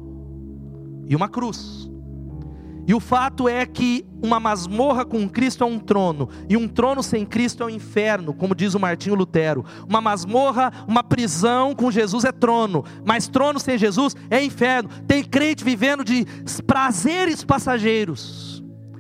e 1.07 1.15
uma 1.15 1.27
cruz. 1.27 1.89
E 2.87 2.93
o 2.93 2.99
fato 2.99 3.47
é 3.47 3.67
que 3.67 4.03
uma 4.19 4.39
masmorra 4.39 5.05
com 5.05 5.29
Cristo 5.29 5.63
é 5.63 5.67
um 5.67 5.77
trono, 5.77 6.27
e 6.49 6.57
um 6.57 6.67
trono 6.67 7.03
sem 7.03 7.23
Cristo 7.23 7.61
é 7.61 7.67
um 7.67 7.69
inferno, 7.69 8.33
como 8.33 8.55
diz 8.55 8.73
o 8.73 8.79
Martinho 8.79 9.13
Lutero. 9.13 9.63
Uma 9.87 10.01
masmorra, 10.01 10.71
uma 10.87 11.03
prisão 11.03 11.75
com 11.75 11.91
Jesus 11.91 12.25
é 12.25 12.31
trono, 12.31 12.83
mas 13.05 13.27
trono 13.27 13.59
sem 13.59 13.77
Jesus 13.77 14.15
é 14.29 14.43
inferno. 14.43 14.89
Tem 15.07 15.23
crente 15.23 15.63
vivendo 15.63 16.03
de 16.03 16.25
prazeres 16.65 17.43
passageiros. 17.43 18.58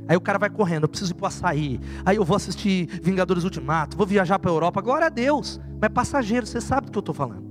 Aí 0.09 0.17
o 0.17 0.21
cara 0.21 0.39
vai 0.39 0.49
correndo, 0.49 0.85
eu 0.85 0.89
preciso 0.89 1.11
ir 1.11 1.13
para 1.13 1.25
o 1.25 1.27
açaí. 1.27 1.79
Aí 2.03 2.15
eu 2.17 2.25
vou 2.25 2.35
assistir 2.35 2.87
Vingadores 3.03 3.43
Ultimato, 3.43 3.95
vou 3.95 4.07
viajar 4.07 4.39
para 4.39 4.49
a 4.49 4.53
Europa. 4.55 4.81
Glória 4.81 5.05
a 5.05 5.09
Deus, 5.09 5.61
mas 5.79 5.91
passageiro, 5.91 6.47
você 6.47 6.59
sabe 6.59 6.87
do 6.87 6.91
que 6.91 6.97
eu 6.97 7.01
estou 7.01 7.13
falando. 7.13 7.47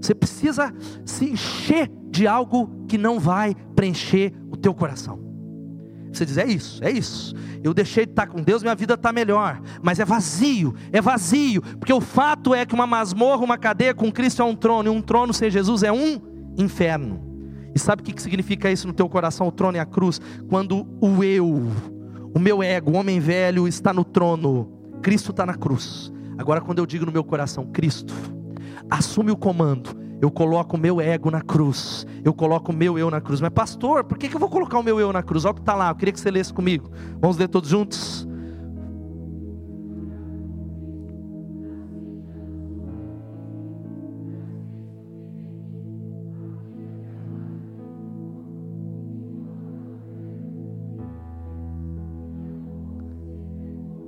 Você 0.00 0.16
precisa 0.16 0.74
se 1.04 1.26
encher 1.26 1.88
de 2.10 2.26
algo 2.26 2.68
que 2.88 2.98
não 2.98 3.20
vai 3.20 3.54
preencher 3.76 4.34
o 4.50 4.56
teu 4.56 4.74
coração. 4.74 5.20
Você 6.12 6.26
diz, 6.26 6.36
é 6.38 6.46
isso, 6.46 6.82
é 6.82 6.90
isso. 6.90 7.36
Eu 7.62 7.72
deixei 7.72 8.04
de 8.04 8.10
estar 8.10 8.26
com 8.26 8.42
Deus, 8.42 8.60
minha 8.60 8.74
vida 8.74 8.94
está 8.94 9.12
melhor. 9.12 9.62
Mas 9.80 10.00
é 10.00 10.04
vazio, 10.04 10.74
é 10.90 11.00
vazio. 11.00 11.62
Porque 11.62 11.92
o 11.92 12.00
fato 12.00 12.52
é 12.52 12.66
que 12.66 12.74
uma 12.74 12.86
masmorra, 12.86 13.44
uma 13.44 13.56
cadeia 13.56 13.94
com 13.94 14.10
Cristo 14.10 14.42
é 14.42 14.44
um 14.44 14.56
trono, 14.56 14.88
e 14.88 14.90
um 14.90 15.00
trono 15.00 15.32
sem 15.32 15.48
Jesus 15.48 15.84
é 15.84 15.92
um 15.92 16.20
inferno. 16.58 17.31
E 17.74 17.78
sabe 17.78 18.02
o 18.02 18.04
que 18.04 18.20
significa 18.20 18.70
isso 18.70 18.86
no 18.86 18.92
teu 18.92 19.08
coração, 19.08 19.46
o 19.48 19.52
trono 19.52 19.76
e 19.76 19.80
a 19.80 19.86
cruz? 19.86 20.20
Quando 20.48 20.86
o 21.00 21.24
eu, 21.24 21.68
o 22.34 22.38
meu 22.38 22.62
ego, 22.62 22.92
o 22.92 22.96
homem 22.96 23.18
velho 23.18 23.66
está 23.66 23.92
no 23.92 24.04
trono, 24.04 24.70
Cristo 25.00 25.30
está 25.30 25.46
na 25.46 25.54
cruz. 25.54 26.12
Agora, 26.38 26.60
quando 26.60 26.78
eu 26.78 26.86
digo 26.86 27.06
no 27.06 27.12
meu 27.12 27.24
coração, 27.24 27.66
Cristo, 27.66 28.14
assume 28.90 29.30
o 29.30 29.36
comando. 29.36 30.00
Eu 30.20 30.30
coloco 30.30 30.76
o 30.76 30.78
meu 30.78 31.00
ego 31.00 31.30
na 31.30 31.40
cruz. 31.40 32.06
Eu 32.24 32.32
coloco 32.32 32.70
o 32.70 32.74
meu 32.74 32.96
eu 32.96 33.10
na 33.10 33.20
cruz. 33.20 33.40
Mas, 33.40 33.50
pastor, 33.50 34.04
por 34.04 34.16
que, 34.16 34.28
que 34.28 34.36
eu 34.36 34.40
vou 34.40 34.48
colocar 34.48 34.78
o 34.78 34.82
meu 34.82 35.00
eu 35.00 35.12
na 35.12 35.22
cruz? 35.22 35.44
Olha 35.44 35.50
o 35.50 35.54
que 35.54 35.60
está 35.60 35.74
lá. 35.74 35.90
Eu 35.90 35.96
queria 35.96 36.12
que 36.12 36.20
você 36.20 36.30
lesse 36.30 36.52
comigo. 36.52 36.90
Vamos 37.20 37.36
ler 37.36 37.48
todos 37.48 37.68
juntos? 37.68 38.26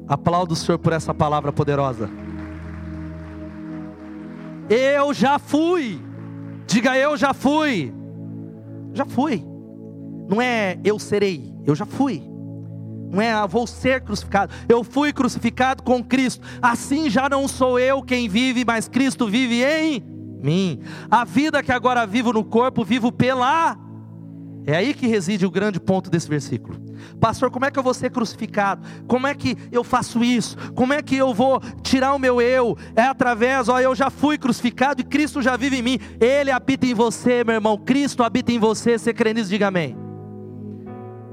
Aplaudo 0.07 0.53
o 0.53 0.57
Senhor 0.57 0.79
por 0.79 0.93
essa 0.93 1.15
palavra 1.15 1.53
poderosa. 1.53 2.11
Eu 4.69 5.13
já 5.15 5.39
fui. 5.39 6.01
Diga 6.67 6.97
eu 6.97 7.17
já 7.17 7.33
fui. 7.33 7.93
Já 8.93 9.05
fui. 9.05 9.45
Não 10.29 10.41
é 10.41 10.79
eu 10.85 10.99
serei, 10.99 11.55
eu 11.67 11.75
já 11.75 11.85
fui. 11.85 12.23
Não 13.11 13.21
é 13.21 13.33
ah, 13.33 13.47
vou 13.47 13.67
ser 13.67 14.01
crucificado. 14.01 14.53
Eu 14.69 14.83
fui 14.83 15.13
crucificado 15.13 15.83
com 15.83 16.03
Cristo. 16.03 16.45
Assim 16.61 17.09
já 17.09 17.29
não 17.29 17.47
sou 17.47 17.79
eu 17.79 18.03
quem 18.03 18.29
vive, 18.29 18.65
mas 18.65 18.89
Cristo 18.89 19.29
vive 19.29 19.63
em 19.63 20.03
mim. 20.43 20.81
A 21.11 21.25
vida 21.25 21.63
que 21.63 21.71
agora 21.71 22.07
vivo 22.07 22.33
no 22.33 22.45
corpo, 22.45 22.85
vivo 22.85 23.13
pela 23.13 23.79
é 24.67 24.77
aí 24.77 24.95
que 24.95 25.07
reside 25.07 25.45
o 25.45 25.51
grande 25.51 25.79
ponto 25.79 26.11
desse 26.11 26.29
versículo. 26.29 26.81
Pastor, 27.21 27.51
como 27.51 27.67
é 27.67 27.71
que 27.71 27.79
eu 27.79 27.83
vou 27.83 27.93
ser 27.93 28.11
crucificado? 28.11 28.87
Como 29.07 29.27
é 29.27 29.35
que 29.35 29.57
eu 29.71 29.85
faço 29.85 30.25
isso? 30.25 30.57
Como 30.73 30.93
é 30.93 31.03
que 31.03 31.17
eu 31.17 31.35
vou 31.35 31.61
tirar 31.83 32.15
o 32.15 32.19
meu 32.19 32.41
eu? 32.41 32.77
É 32.97 33.03
através, 33.03 33.69
ó, 33.69 33.79
eu 33.79 33.95
já 33.95 34.09
fui 34.09 34.39
crucificado 34.39 35.01
e 35.03 35.05
Cristo 35.05 35.43
já 35.43 35.57
vive 35.57 35.79
em 35.79 35.83
mim. 35.83 35.99
Ele 36.19 36.51
habita 36.51 36.87
em 36.87 36.95
você, 36.95 37.45
meu 37.45 37.55
irmão. 37.55 37.77
Cristo 37.77 38.23
habita 38.23 38.53
em 38.53 38.59
você. 38.59 38.99
Você 38.99 39.13
crê 39.13 39.35
nisso? 39.35 39.51
Diga 39.51 39.69
amém. 39.69 39.97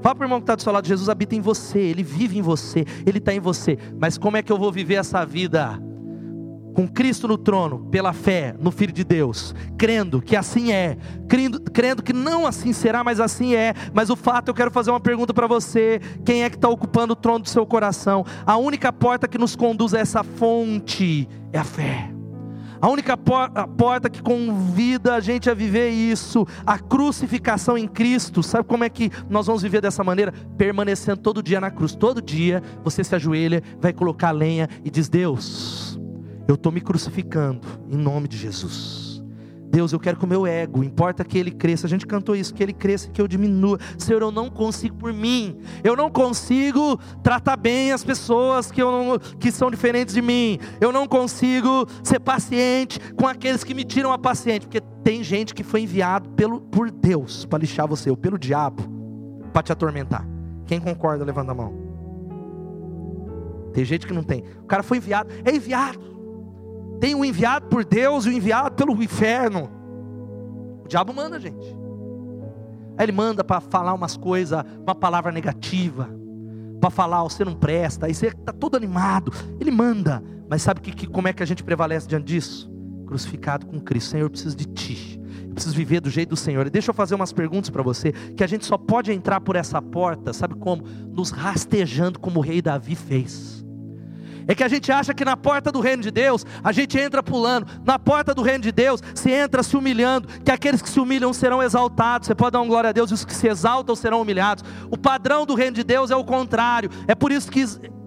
Fala 0.02 0.16
para 0.16 0.24
o 0.24 0.26
irmão 0.26 0.40
que 0.40 0.44
está 0.44 0.56
do 0.56 0.62
seu 0.62 0.72
lado: 0.72 0.86
Jesus 0.86 1.08
habita 1.08 1.34
em 1.34 1.40
você, 1.40 1.78
Ele 1.78 2.02
vive 2.02 2.36
em 2.36 2.42
você, 2.42 2.84
Ele 3.06 3.18
está 3.18 3.32
em 3.32 3.40
você. 3.40 3.78
Mas 3.98 4.18
como 4.18 4.36
é 4.36 4.42
que 4.42 4.52
eu 4.52 4.58
vou 4.58 4.72
viver 4.72 4.94
essa 4.94 5.24
vida? 5.24 5.80
Com 6.72 6.88
Cristo 6.88 7.28
no 7.28 7.38
trono, 7.38 7.86
pela 7.90 8.12
fé 8.12 8.54
no 8.58 8.70
Filho 8.70 8.92
de 8.92 9.04
Deus, 9.04 9.54
crendo 9.76 10.20
que 10.20 10.36
assim 10.36 10.72
é, 10.72 10.96
crendo, 11.28 11.60
crendo 11.60 12.02
que 12.02 12.12
não 12.12 12.46
assim 12.46 12.72
será, 12.72 13.04
mas 13.04 13.20
assim 13.20 13.54
é. 13.54 13.74
Mas 13.92 14.10
o 14.10 14.16
fato, 14.16 14.48
eu 14.48 14.54
quero 14.54 14.70
fazer 14.70 14.90
uma 14.90 15.00
pergunta 15.00 15.34
para 15.34 15.46
você: 15.46 16.00
quem 16.24 16.42
é 16.42 16.50
que 16.50 16.56
está 16.56 16.68
ocupando 16.68 17.12
o 17.12 17.16
trono 17.16 17.40
do 17.40 17.48
seu 17.48 17.66
coração? 17.66 18.24
A 18.46 18.56
única 18.56 18.92
porta 18.92 19.28
que 19.28 19.38
nos 19.38 19.56
conduz 19.56 19.94
a 19.94 19.98
essa 19.98 20.22
fonte 20.22 21.28
é 21.52 21.58
a 21.58 21.64
fé. 21.64 22.12
A 22.82 22.88
única 22.88 23.16
porta 23.16 24.10
que 24.10 24.20
convida 24.20 25.14
a 25.14 25.20
gente 25.20 25.48
a 25.48 25.54
viver 25.54 25.90
isso, 25.90 26.44
a 26.66 26.80
crucificação 26.80 27.78
em 27.78 27.86
Cristo. 27.86 28.42
Sabe 28.42 28.66
como 28.66 28.82
é 28.82 28.88
que 28.88 29.08
nós 29.30 29.46
vamos 29.46 29.62
viver 29.62 29.80
dessa 29.80 30.02
maneira? 30.02 30.34
Permanecendo 30.58 31.18
todo 31.18 31.44
dia 31.44 31.60
na 31.60 31.70
cruz. 31.70 31.94
Todo 31.94 32.20
dia 32.20 32.60
você 32.82 33.04
se 33.04 33.14
ajoelha, 33.14 33.62
vai 33.80 33.92
colocar 33.92 34.32
lenha 34.32 34.68
e 34.84 34.90
diz: 34.90 35.08
Deus, 35.08 35.91
eu 36.48 36.54
estou 36.54 36.72
me 36.72 36.80
crucificando 36.80 37.60
em 37.90 37.96
nome 37.96 38.28
de 38.28 38.36
Jesus. 38.36 39.12
Deus, 39.72 39.90
eu 39.90 39.98
quero 39.98 40.18
que 40.18 40.24
o 40.26 40.28
meu 40.28 40.46
ego, 40.46 40.84
importa 40.84 41.24
que 41.24 41.38
ele 41.38 41.50
cresça. 41.50 41.86
A 41.86 41.88
gente 41.88 42.06
cantou 42.06 42.36
isso, 42.36 42.52
que 42.52 42.62
ele 42.62 42.74
cresça, 42.74 43.08
que 43.08 43.22
eu 43.22 43.26
diminua. 43.26 43.78
Senhor, 43.96 44.20
eu 44.20 44.30
não 44.30 44.50
consigo 44.50 44.94
por 44.96 45.14
mim. 45.14 45.56
Eu 45.82 45.96
não 45.96 46.10
consigo 46.10 47.00
tratar 47.22 47.56
bem 47.56 47.90
as 47.90 48.04
pessoas 48.04 48.70
que, 48.70 48.82
eu 48.82 48.92
não, 48.92 49.18
que 49.18 49.50
são 49.50 49.70
diferentes 49.70 50.14
de 50.14 50.20
mim. 50.20 50.58
Eu 50.78 50.92
não 50.92 51.08
consigo 51.08 51.86
ser 52.04 52.20
paciente 52.20 53.00
com 53.16 53.26
aqueles 53.26 53.64
que 53.64 53.72
me 53.72 53.82
tiram 53.82 54.12
a 54.12 54.18
paciente. 54.18 54.66
Porque 54.66 54.82
tem 55.02 55.24
gente 55.24 55.54
que 55.54 55.64
foi 55.64 55.80
enviado 55.80 56.28
pelo, 56.30 56.60
por 56.60 56.90
Deus 56.90 57.46
para 57.46 57.60
lixar 57.60 57.88
você, 57.88 58.10
ou 58.10 58.16
pelo 58.16 58.38
diabo 58.38 58.82
para 59.54 59.62
te 59.62 59.72
atormentar. 59.72 60.28
Quem 60.66 60.80
concorda, 60.80 61.24
levanta 61.24 61.52
a 61.52 61.54
mão. 61.54 61.72
Tem 63.72 63.86
gente 63.86 64.06
que 64.06 64.12
não 64.12 64.22
tem. 64.22 64.44
O 64.62 64.66
cara 64.66 64.82
foi 64.82 64.98
enviado, 64.98 65.30
é 65.46 65.54
enviado. 65.54 66.11
Tem 67.02 67.16
o 67.16 67.24
enviado 67.24 67.66
por 67.66 67.84
Deus 67.84 68.26
e 68.26 68.28
o 68.28 68.32
enviado 68.32 68.76
pelo 68.76 69.02
inferno. 69.02 69.68
O 70.84 70.86
diabo 70.86 71.12
manda, 71.12 71.40
gente. 71.40 71.66
Aí 72.96 73.04
ele 73.04 73.10
manda 73.10 73.42
para 73.42 73.60
falar 73.60 73.92
umas 73.92 74.16
coisas, 74.16 74.64
uma 74.80 74.94
palavra 74.94 75.32
negativa, 75.32 76.08
para 76.80 76.90
falar, 76.90 77.24
você 77.24 77.44
não 77.44 77.56
presta, 77.56 78.06
aí 78.06 78.14
você 78.14 78.28
está 78.28 78.52
todo 78.52 78.76
animado. 78.76 79.32
Ele 79.58 79.72
manda, 79.72 80.22
mas 80.48 80.62
sabe 80.62 80.80
que, 80.80 80.92
que, 80.92 81.08
como 81.08 81.26
é 81.26 81.32
que 81.32 81.42
a 81.42 81.46
gente 81.46 81.64
prevalece 81.64 82.06
diante 82.06 82.26
disso? 82.26 82.72
Crucificado 83.04 83.66
com 83.66 83.80
Cristo. 83.80 84.10
Senhor, 84.10 84.26
eu 84.26 84.30
preciso 84.30 84.56
de 84.56 84.66
Ti. 84.66 85.20
Eu 85.48 85.54
preciso 85.54 85.74
viver 85.74 86.00
do 86.00 86.08
jeito 86.08 86.28
do 86.28 86.36
Senhor. 86.36 86.64
E 86.68 86.70
deixa 86.70 86.92
eu 86.92 86.94
fazer 86.94 87.16
umas 87.16 87.32
perguntas 87.32 87.68
para 87.68 87.82
você, 87.82 88.12
que 88.12 88.44
a 88.44 88.46
gente 88.46 88.64
só 88.64 88.78
pode 88.78 89.10
entrar 89.10 89.40
por 89.40 89.56
essa 89.56 89.82
porta, 89.82 90.32
sabe 90.32 90.54
como? 90.54 90.84
Nos 90.84 91.30
rastejando 91.30 92.20
como 92.20 92.38
o 92.38 92.42
rei 92.44 92.62
Davi 92.62 92.94
fez. 92.94 93.61
É 94.46 94.54
que 94.54 94.64
a 94.64 94.68
gente 94.68 94.90
acha 94.90 95.14
que 95.14 95.24
na 95.24 95.36
porta 95.36 95.70
do 95.70 95.80
reino 95.80 96.02
de 96.02 96.10
Deus 96.10 96.44
a 96.62 96.72
gente 96.72 96.98
entra 96.98 97.22
pulando. 97.22 97.66
Na 97.84 97.98
porta 97.98 98.34
do 98.34 98.42
reino 98.42 98.62
de 98.62 98.72
Deus 98.72 99.00
se 99.14 99.30
entra 99.30 99.62
se 99.62 99.76
humilhando. 99.76 100.28
Que 100.44 100.50
aqueles 100.50 100.82
que 100.82 100.88
se 100.88 101.00
humilham 101.00 101.32
serão 101.32 101.62
exaltados. 101.62 102.26
Você 102.26 102.34
pode 102.34 102.52
dar 102.52 102.60
uma 102.60 102.68
glória 102.68 102.90
a 102.90 102.92
Deus. 102.92 103.10
E 103.10 103.14
os 103.14 103.24
que 103.24 103.34
se 103.34 103.48
exaltam 103.48 103.94
serão 103.94 104.20
humilhados. 104.22 104.64
O 104.90 104.96
padrão 104.96 105.46
do 105.46 105.54
reino 105.54 105.76
de 105.76 105.84
Deus 105.84 106.10
é 106.10 106.16
o 106.16 106.24
contrário. 106.24 106.90
É 107.06 107.14
por 107.14 107.32
isso 107.32 107.50
que 107.50 107.64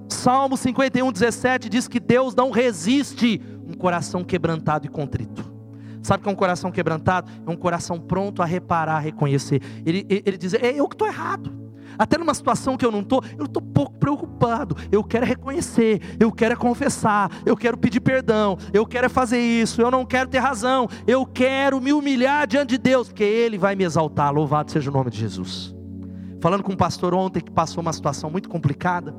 Salmo 0.09 0.55
51, 0.55 1.11
17 1.11 1.69
diz 1.69 1.87
que 1.87 1.99
Deus 1.99 2.35
não 2.35 2.51
resiste 2.51 3.41
um 3.67 3.73
coração 3.73 4.23
quebrantado 4.23 4.85
e 4.85 4.89
contrito. 4.89 5.53
Sabe 6.01 6.21
que 6.21 6.29
é 6.29 6.31
um 6.31 6.35
coração 6.35 6.71
quebrantado? 6.71 7.31
É 7.45 7.49
um 7.49 7.55
coração 7.55 7.99
pronto 7.99 8.43
a 8.43 8.45
reparar, 8.45 8.97
a 8.97 8.99
reconhecer. 8.99 9.61
Ele, 9.83 10.05
ele, 10.07 10.23
ele 10.25 10.37
diz: 10.37 10.53
É 10.53 10.71
eu 10.71 10.87
que 10.87 10.93
estou 10.93 11.07
errado. 11.07 11.64
Até 11.97 12.17
numa 12.17 12.33
situação 12.33 12.77
que 12.77 12.85
eu 12.85 12.91
não 12.91 13.01
estou, 13.01 13.23
eu 13.37 13.45
estou 13.45 13.61
pouco 13.61 13.93
preocupado. 13.93 14.75
Eu 14.91 15.03
quero 15.03 15.25
reconhecer, 15.25 16.01
eu 16.19 16.31
quero 16.31 16.57
confessar, 16.57 17.31
eu 17.45 17.55
quero 17.55 17.77
pedir 17.77 17.99
perdão, 17.99 18.57
eu 18.73 18.85
quero 18.85 19.09
fazer 19.09 19.39
isso, 19.39 19.81
eu 19.81 19.89
não 19.89 20.05
quero 20.05 20.29
ter 20.29 20.39
razão, 20.39 20.87
eu 21.07 21.25
quero 21.25 21.79
me 21.81 21.93
humilhar 21.93 22.47
diante 22.47 22.71
de 22.71 22.77
Deus, 22.77 23.07
porque 23.07 23.23
Ele 23.23 23.57
vai 23.57 23.75
me 23.75 23.83
exaltar. 23.83 24.33
Louvado 24.33 24.71
seja 24.71 24.89
o 24.89 24.93
nome 24.93 25.09
de 25.09 25.19
Jesus. 25.19 25.73
Falando 26.41 26.63
com 26.63 26.73
um 26.73 26.77
pastor 26.77 27.13
ontem 27.13 27.41
que 27.41 27.51
passou 27.51 27.81
uma 27.81 27.93
situação 27.93 28.29
muito 28.29 28.49
complicada, 28.49 29.15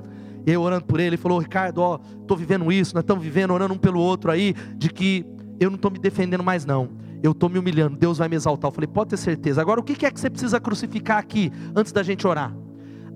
eu 0.47 0.63
orando 0.63 0.85
por 0.85 1.01
ele, 1.01 1.11
ele 1.11 1.17
falou: 1.17 1.39
Ricardo, 1.39 1.79
ó, 1.79 1.99
estou 2.21 2.37
vivendo 2.37 2.71
isso, 2.71 2.95
nós 2.95 3.03
estamos 3.03 3.25
vivendo, 3.25 3.53
orando 3.53 3.75
um 3.75 3.79
pelo 3.79 3.99
outro 3.99 4.31
aí, 4.31 4.55
de 4.77 4.89
que 4.91 5.27
eu 5.59 5.71
não 5.71 5.77
estou 5.77 5.91
me 5.91 5.99
defendendo 5.99 6.45
mais 6.45 6.65
não 6.65 7.05
eu 7.23 7.33
estou 7.33 7.49
me 7.49 7.59
humilhando, 7.59 7.97
Deus 7.97 8.19
vai 8.19 8.29
me 8.29 8.37
exaltar. 8.37 8.69
Eu 8.69 8.75
falei, 8.75 8.89
pode 8.89 9.11
ter 9.11 9.17
certeza. 9.17 9.61
Agora, 9.61 9.81
o 9.81 9.83
que 9.83 10.07
é 10.07 10.11
que 10.11 10.21
você 10.21 10.31
precisa 10.31 10.61
crucificar 10.61 11.19
aqui, 11.19 11.53
antes 11.75 11.93
da 11.93 12.03
gente 12.03 12.27
orar? 12.27 12.55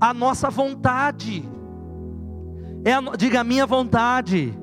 A 0.00 0.14
nossa 0.14 0.48
vontade. 0.48 1.46
É 2.84 2.94
a, 2.94 3.00
diga 3.16 3.40
a 3.40 3.44
minha 3.44 3.66
vontade. 3.66 4.56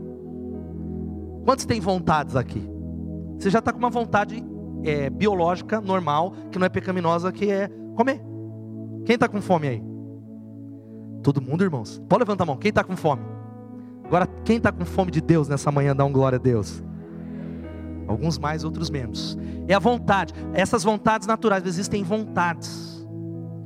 Quantos 1.46 1.66
têm 1.66 1.80
vontades 1.80 2.36
aqui? 2.36 2.68
Você 3.38 3.50
já 3.50 3.60
está 3.60 3.72
com 3.72 3.78
uma 3.78 3.90
vontade 3.90 4.44
é, 4.84 5.10
biológica, 5.10 5.80
normal, 5.80 6.34
que 6.52 6.58
não 6.58 6.66
é 6.66 6.70
pecaminosa, 6.70 7.32
que 7.32 7.52
é 7.52 7.70
comer. 7.96 8.22
Quem 9.06 9.14
está 9.14 9.28
com 9.28 9.40
fome 9.40 9.68
aí? 9.68 9.84
Todo 11.22 11.42
mundo, 11.42 11.64
irmãos. 11.64 12.02
Pode 12.10 12.22
levantar 12.22 12.44
a 12.44 12.48
mão. 12.48 12.58
Quem 12.58 12.70
está 12.70 12.84
com 12.84 12.96
fome? 12.98 13.22
Agora, 14.04 14.28
quem 14.44 14.58
está 14.58 14.72
com 14.72 14.86
fome 14.86 15.12
de 15.12 15.22
Deus 15.22 15.48
nessa 15.48 15.72
manhã, 15.72 15.96
dá 15.96 16.04
um 16.04 16.12
glória 16.12 16.38
a 16.38 16.40
Deus. 16.40 16.84
Alguns 18.08 18.40
mais, 18.40 18.64
outros 18.64 18.90
menos. 18.90 19.38
É 19.68 19.74
a 19.74 19.80
vontade. 19.80 20.34
Essas 20.54 20.84
vontades 20.84 21.28
naturais, 21.28 21.66
existem 21.66 22.04
vontades. 22.04 23.06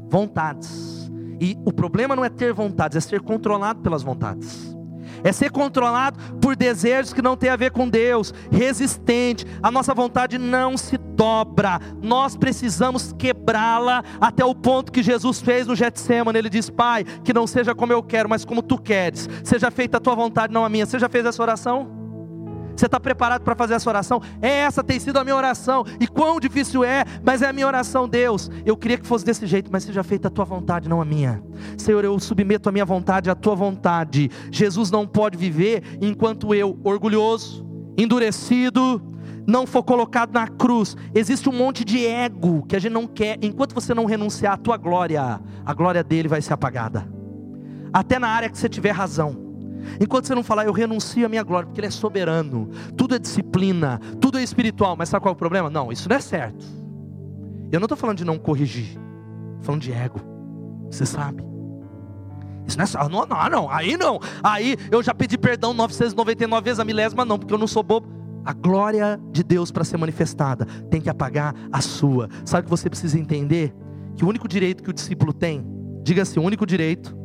Vontades 0.09 1.00
e 1.41 1.57
o 1.65 1.73
problema 1.73 2.15
não 2.15 2.23
é 2.23 2.29
ter 2.29 2.53
vontades, 2.53 2.95
é 2.95 3.01
ser 3.01 3.19
controlado 3.19 3.81
pelas 3.81 4.03
vontades. 4.03 4.77
É 5.23 5.31
ser 5.31 5.51
controlado 5.51 6.19
por 6.39 6.55
desejos 6.55 7.13
que 7.13 7.21
não 7.21 7.35
tem 7.35 7.49
a 7.49 7.55
ver 7.55 7.71
com 7.71 7.89
Deus, 7.89 8.33
resistente. 8.51 9.45
A 9.61 9.69
nossa 9.69 9.93
vontade 9.93 10.37
não 10.37 10.77
se 10.77 10.97
dobra. 10.97 11.79
Nós 12.01 12.35
precisamos 12.35 13.13
quebrá-la 13.13 14.03
até 14.19 14.45
o 14.45 14.55
ponto 14.55 14.91
que 14.91 15.03
Jesus 15.03 15.41
fez 15.41 15.67
no 15.67 15.75
Getsemane. 15.75 16.39
Ele 16.39 16.49
diz: 16.49 16.69
"Pai, 16.69 17.03
que 17.03 17.33
não 17.33 17.45
seja 17.45 17.75
como 17.75 17.93
eu 17.93 18.01
quero, 18.01 18.29
mas 18.29 18.45
como 18.45 18.63
tu 18.63 18.77
queres. 18.79 19.29
Seja 19.43 19.69
feita 19.69 19.97
a 19.97 19.99
tua 19.99 20.15
vontade, 20.15 20.53
não 20.53 20.65
a 20.65 20.69
minha". 20.69 20.85
Você 20.85 20.97
já 20.97 21.09
fez 21.09 21.25
essa 21.25 21.41
oração? 21.41 22.00
Você 22.75 22.85
está 22.85 22.99
preparado 22.99 23.43
para 23.43 23.55
fazer 23.55 23.73
essa 23.75 23.89
oração? 23.89 24.21
É 24.41 24.49
essa 24.49 24.83
tem 24.83 24.99
sido 24.99 25.17
a 25.17 25.23
minha 25.23 25.35
oração. 25.35 25.85
E 25.99 26.07
quão 26.07 26.39
difícil 26.39 26.83
é, 26.83 27.03
mas 27.23 27.41
é 27.41 27.47
a 27.49 27.53
minha 27.53 27.67
oração, 27.67 28.07
Deus. 28.07 28.49
Eu 28.65 28.75
queria 28.77 28.97
que 28.97 29.07
fosse 29.07 29.25
desse 29.25 29.45
jeito, 29.45 29.71
mas 29.71 29.83
seja 29.83 30.03
feita 30.03 30.27
a 30.27 30.31
tua 30.31 30.45
vontade, 30.45 30.89
não 30.89 31.01
a 31.01 31.05
minha. 31.05 31.43
Senhor, 31.77 32.03
eu 32.03 32.17
submeto 32.19 32.69
a 32.69 32.71
minha 32.71 32.85
vontade 32.85 33.29
à 33.29 33.35
tua 33.35 33.55
vontade. 33.55 34.29
Jesus 34.51 34.91
não 34.91 35.05
pode 35.07 35.37
viver 35.37 35.83
enquanto 36.01 36.53
eu, 36.53 36.79
orgulhoso, 36.83 37.65
endurecido, 37.97 39.01
não 39.45 39.65
for 39.65 39.83
colocado 39.83 40.33
na 40.33 40.47
cruz. 40.47 40.95
Existe 41.13 41.49
um 41.49 41.53
monte 41.53 41.83
de 41.83 42.05
ego 42.05 42.63
que 42.67 42.75
a 42.75 42.79
gente 42.79 42.93
não 42.93 43.07
quer. 43.07 43.37
Enquanto 43.41 43.73
você 43.73 43.93
não 43.93 44.05
renunciar 44.05 44.53
à 44.53 44.57
tua 44.57 44.77
glória, 44.77 45.39
a 45.65 45.73
glória 45.73 46.03
dele 46.03 46.27
vai 46.27 46.41
ser 46.41 46.53
apagada. 46.53 47.07
Até 47.93 48.17
na 48.17 48.29
área 48.29 48.49
que 48.49 48.57
você 48.57 48.69
tiver 48.69 48.91
razão. 48.91 49.50
Enquanto 49.99 50.27
você 50.27 50.35
não 50.35 50.43
falar, 50.43 50.65
eu 50.65 50.71
renuncio 50.71 51.25
à 51.25 51.29
minha 51.29 51.43
glória, 51.43 51.67
porque 51.67 51.79
Ele 51.79 51.87
é 51.87 51.91
soberano, 51.91 52.69
tudo 52.95 53.15
é 53.15 53.19
disciplina, 53.19 53.99
tudo 54.19 54.37
é 54.37 54.43
espiritual, 54.43 54.95
mas 54.95 55.09
sabe 55.09 55.23
qual 55.23 55.33
é 55.33 55.35
o 55.35 55.37
problema? 55.37 55.69
Não, 55.69 55.91
isso 55.91 56.09
não 56.09 56.15
é 56.15 56.19
certo. 56.19 56.65
Eu 57.71 57.79
não 57.79 57.85
estou 57.85 57.97
falando 57.97 58.17
de 58.17 58.25
não 58.25 58.37
corrigir, 58.37 58.89
estou 58.89 59.63
falando 59.63 59.81
de 59.81 59.91
ego, 59.91 60.19
você 60.89 61.05
sabe. 61.05 61.43
Isso 62.67 62.77
não 62.77 62.83
é 62.83 62.87
certo, 62.87 63.09
não, 63.09 63.25
não, 63.25 63.49
não, 63.49 63.69
aí 63.69 63.97
não, 63.97 64.19
aí 64.43 64.77
eu 64.91 65.01
já 65.01 65.13
pedi 65.13 65.37
perdão 65.37 65.73
999 65.73 66.63
vezes 66.63 66.79
a 66.79 66.85
milésima, 66.85 67.25
não, 67.25 67.39
porque 67.39 67.53
eu 67.53 67.57
não 67.57 67.67
sou 67.67 67.83
bobo. 67.83 68.21
A 68.43 68.53
glória 68.53 69.19
de 69.31 69.43
Deus 69.43 69.71
para 69.71 69.83
ser 69.83 69.97
manifestada 69.97 70.65
tem 70.89 70.99
que 70.99 71.09
apagar 71.09 71.53
a 71.71 71.79
sua. 71.79 72.27
Sabe 72.43 72.61
o 72.61 72.63
que 72.63 72.69
você 72.71 72.89
precisa 72.89 73.19
entender? 73.19 73.71
Que 74.15 74.25
o 74.25 74.27
único 74.27 74.47
direito 74.47 74.81
que 74.81 74.89
o 74.89 74.93
discípulo 74.93 75.31
tem, 75.31 75.63
diga 76.03 76.23
assim: 76.23 76.39
o 76.39 76.43
único 76.43 76.65
direito 76.65 77.15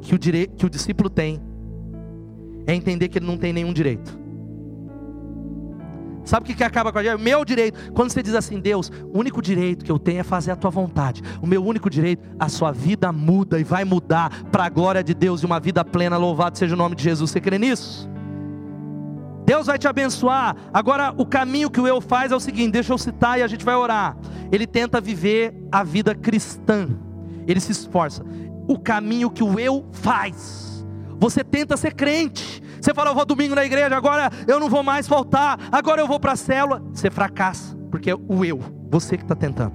que 0.00 0.14
o, 0.14 0.18
dire... 0.18 0.48
que 0.56 0.66
o 0.66 0.70
discípulo 0.70 1.08
tem 1.10 1.40
é 2.66 2.74
entender 2.74 3.08
que 3.08 3.18
ele 3.18 3.26
não 3.26 3.36
tem 3.36 3.52
nenhum 3.52 3.72
direito. 3.72 4.24
Sabe 6.24 6.44
o 6.44 6.46
que, 6.46 6.54
que 6.54 6.64
acaba 6.64 6.90
com 6.90 6.98
a 6.98 7.02
gente? 7.02 7.20
Meu 7.20 7.44
direito. 7.44 7.92
Quando 7.92 8.10
você 8.10 8.22
diz 8.22 8.34
assim, 8.34 8.58
Deus, 8.58 8.90
o 9.12 9.18
único 9.18 9.42
direito 9.42 9.84
que 9.84 9.92
eu 9.92 9.98
tenho 9.98 10.20
é 10.20 10.22
fazer 10.22 10.52
a 10.52 10.56
tua 10.56 10.70
vontade. 10.70 11.22
O 11.42 11.46
meu 11.46 11.62
único 11.62 11.90
direito, 11.90 12.26
a 12.38 12.48
sua 12.48 12.72
vida 12.72 13.12
muda 13.12 13.60
e 13.60 13.64
vai 13.64 13.84
mudar 13.84 14.44
para 14.44 14.64
a 14.64 14.68
glória 14.70 15.04
de 15.04 15.12
Deus 15.12 15.42
e 15.42 15.46
uma 15.46 15.60
vida 15.60 15.84
plena. 15.84 16.16
Louvado 16.16 16.56
seja 16.56 16.74
o 16.74 16.78
nome 16.78 16.96
de 16.96 17.04
Jesus. 17.04 17.30
Você 17.30 17.40
crê 17.40 17.58
nisso? 17.58 18.08
Deus 19.44 19.66
vai 19.66 19.78
te 19.78 19.86
abençoar. 19.86 20.56
Agora, 20.72 21.14
o 21.18 21.26
caminho 21.26 21.70
que 21.70 21.80
o 21.80 21.86
eu 21.86 22.00
faz 22.00 22.32
é 22.32 22.36
o 22.36 22.40
seguinte: 22.40 22.72
deixa 22.72 22.94
eu 22.94 22.98
citar 22.98 23.38
e 23.38 23.42
a 23.42 23.46
gente 23.46 23.64
vai 23.64 23.74
orar. 23.74 24.16
Ele 24.50 24.66
tenta 24.66 25.02
viver 25.02 25.54
a 25.70 25.84
vida 25.84 26.14
cristã. 26.14 26.88
Ele 27.46 27.60
se 27.60 27.72
esforça. 27.72 28.24
O 28.66 28.78
caminho 28.78 29.30
que 29.30 29.44
o 29.44 29.60
eu 29.60 29.86
faz 29.92 30.73
você 31.24 31.42
tenta 31.42 31.74
ser 31.74 31.94
crente. 31.94 32.62
Você 32.78 32.92
fala, 32.92 33.10
eu 33.10 33.14
vou 33.14 33.24
domingo 33.24 33.54
na 33.54 33.64
igreja, 33.64 33.96
agora 33.96 34.30
eu 34.46 34.60
não 34.60 34.68
vou 34.68 34.82
mais 34.82 35.08
faltar, 35.08 35.58
agora 35.72 36.02
eu 36.02 36.06
vou 36.06 36.20
para 36.20 36.32
a 36.32 36.36
célula. 36.36 36.82
Você 36.92 37.10
fracassa, 37.10 37.74
porque 37.90 38.10
é 38.10 38.14
o 38.14 38.44
eu, 38.44 38.60
você 38.90 39.16
que 39.16 39.24
está 39.24 39.34
tentando. 39.34 39.72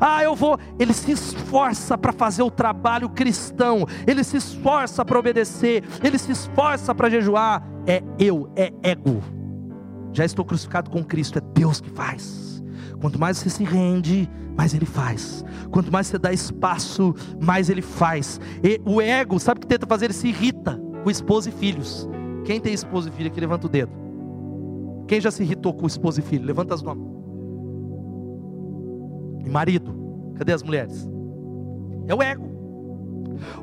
Ah, 0.00 0.22
eu 0.22 0.34
vou. 0.34 0.58
Ele 0.76 0.92
se 0.92 1.12
esforça 1.12 1.96
para 1.96 2.12
fazer 2.12 2.42
o 2.42 2.50
trabalho 2.50 3.08
cristão, 3.08 3.86
ele 4.04 4.24
se 4.24 4.36
esforça 4.36 5.04
para 5.04 5.18
obedecer, 5.18 5.84
ele 6.02 6.18
se 6.18 6.32
esforça 6.32 6.92
para 6.92 7.08
jejuar. 7.08 7.62
É 7.86 8.02
eu, 8.18 8.52
é 8.56 8.72
ego. 8.82 9.22
Já 10.12 10.24
estou 10.24 10.44
crucificado 10.44 10.90
com 10.90 11.04
Cristo, 11.04 11.38
é 11.38 11.40
Deus 11.40 11.80
que 11.80 11.90
faz. 11.90 12.47
Quanto 13.00 13.18
mais 13.18 13.38
você 13.38 13.48
se 13.48 13.64
rende, 13.64 14.28
mais 14.56 14.74
ele 14.74 14.86
faz. 14.86 15.44
Quanto 15.70 15.92
mais 15.92 16.08
você 16.08 16.18
dá 16.18 16.32
espaço, 16.32 17.14
mais 17.40 17.70
ele 17.70 17.82
faz. 17.82 18.40
E 18.62 18.80
o 18.84 19.00
ego, 19.00 19.38
sabe 19.38 19.58
o 19.58 19.60
que 19.60 19.66
tenta 19.66 19.86
fazer? 19.86 20.06
Ele 20.06 20.14
se 20.14 20.28
irrita 20.28 20.80
com 21.02 21.10
esposa 21.10 21.48
e 21.48 21.52
filhos. 21.52 22.08
Quem 22.44 22.60
tem 22.60 22.72
esposa 22.72 23.08
e 23.08 23.12
filho 23.12 23.28
aqui, 23.28 23.40
levanta 23.40 23.66
o 23.66 23.70
dedo. 23.70 23.92
Quem 25.06 25.20
já 25.20 25.30
se 25.30 25.42
irritou 25.42 25.72
com 25.72 25.86
esposa 25.86 26.20
e 26.20 26.22
filho? 26.22 26.44
Levanta 26.44 26.74
as 26.74 26.82
mãos. 26.82 26.98
E 29.44 29.48
marido, 29.48 29.94
cadê 30.36 30.52
as 30.52 30.62
mulheres? 30.62 31.08
É 32.06 32.14
o 32.14 32.22
ego. 32.22 32.48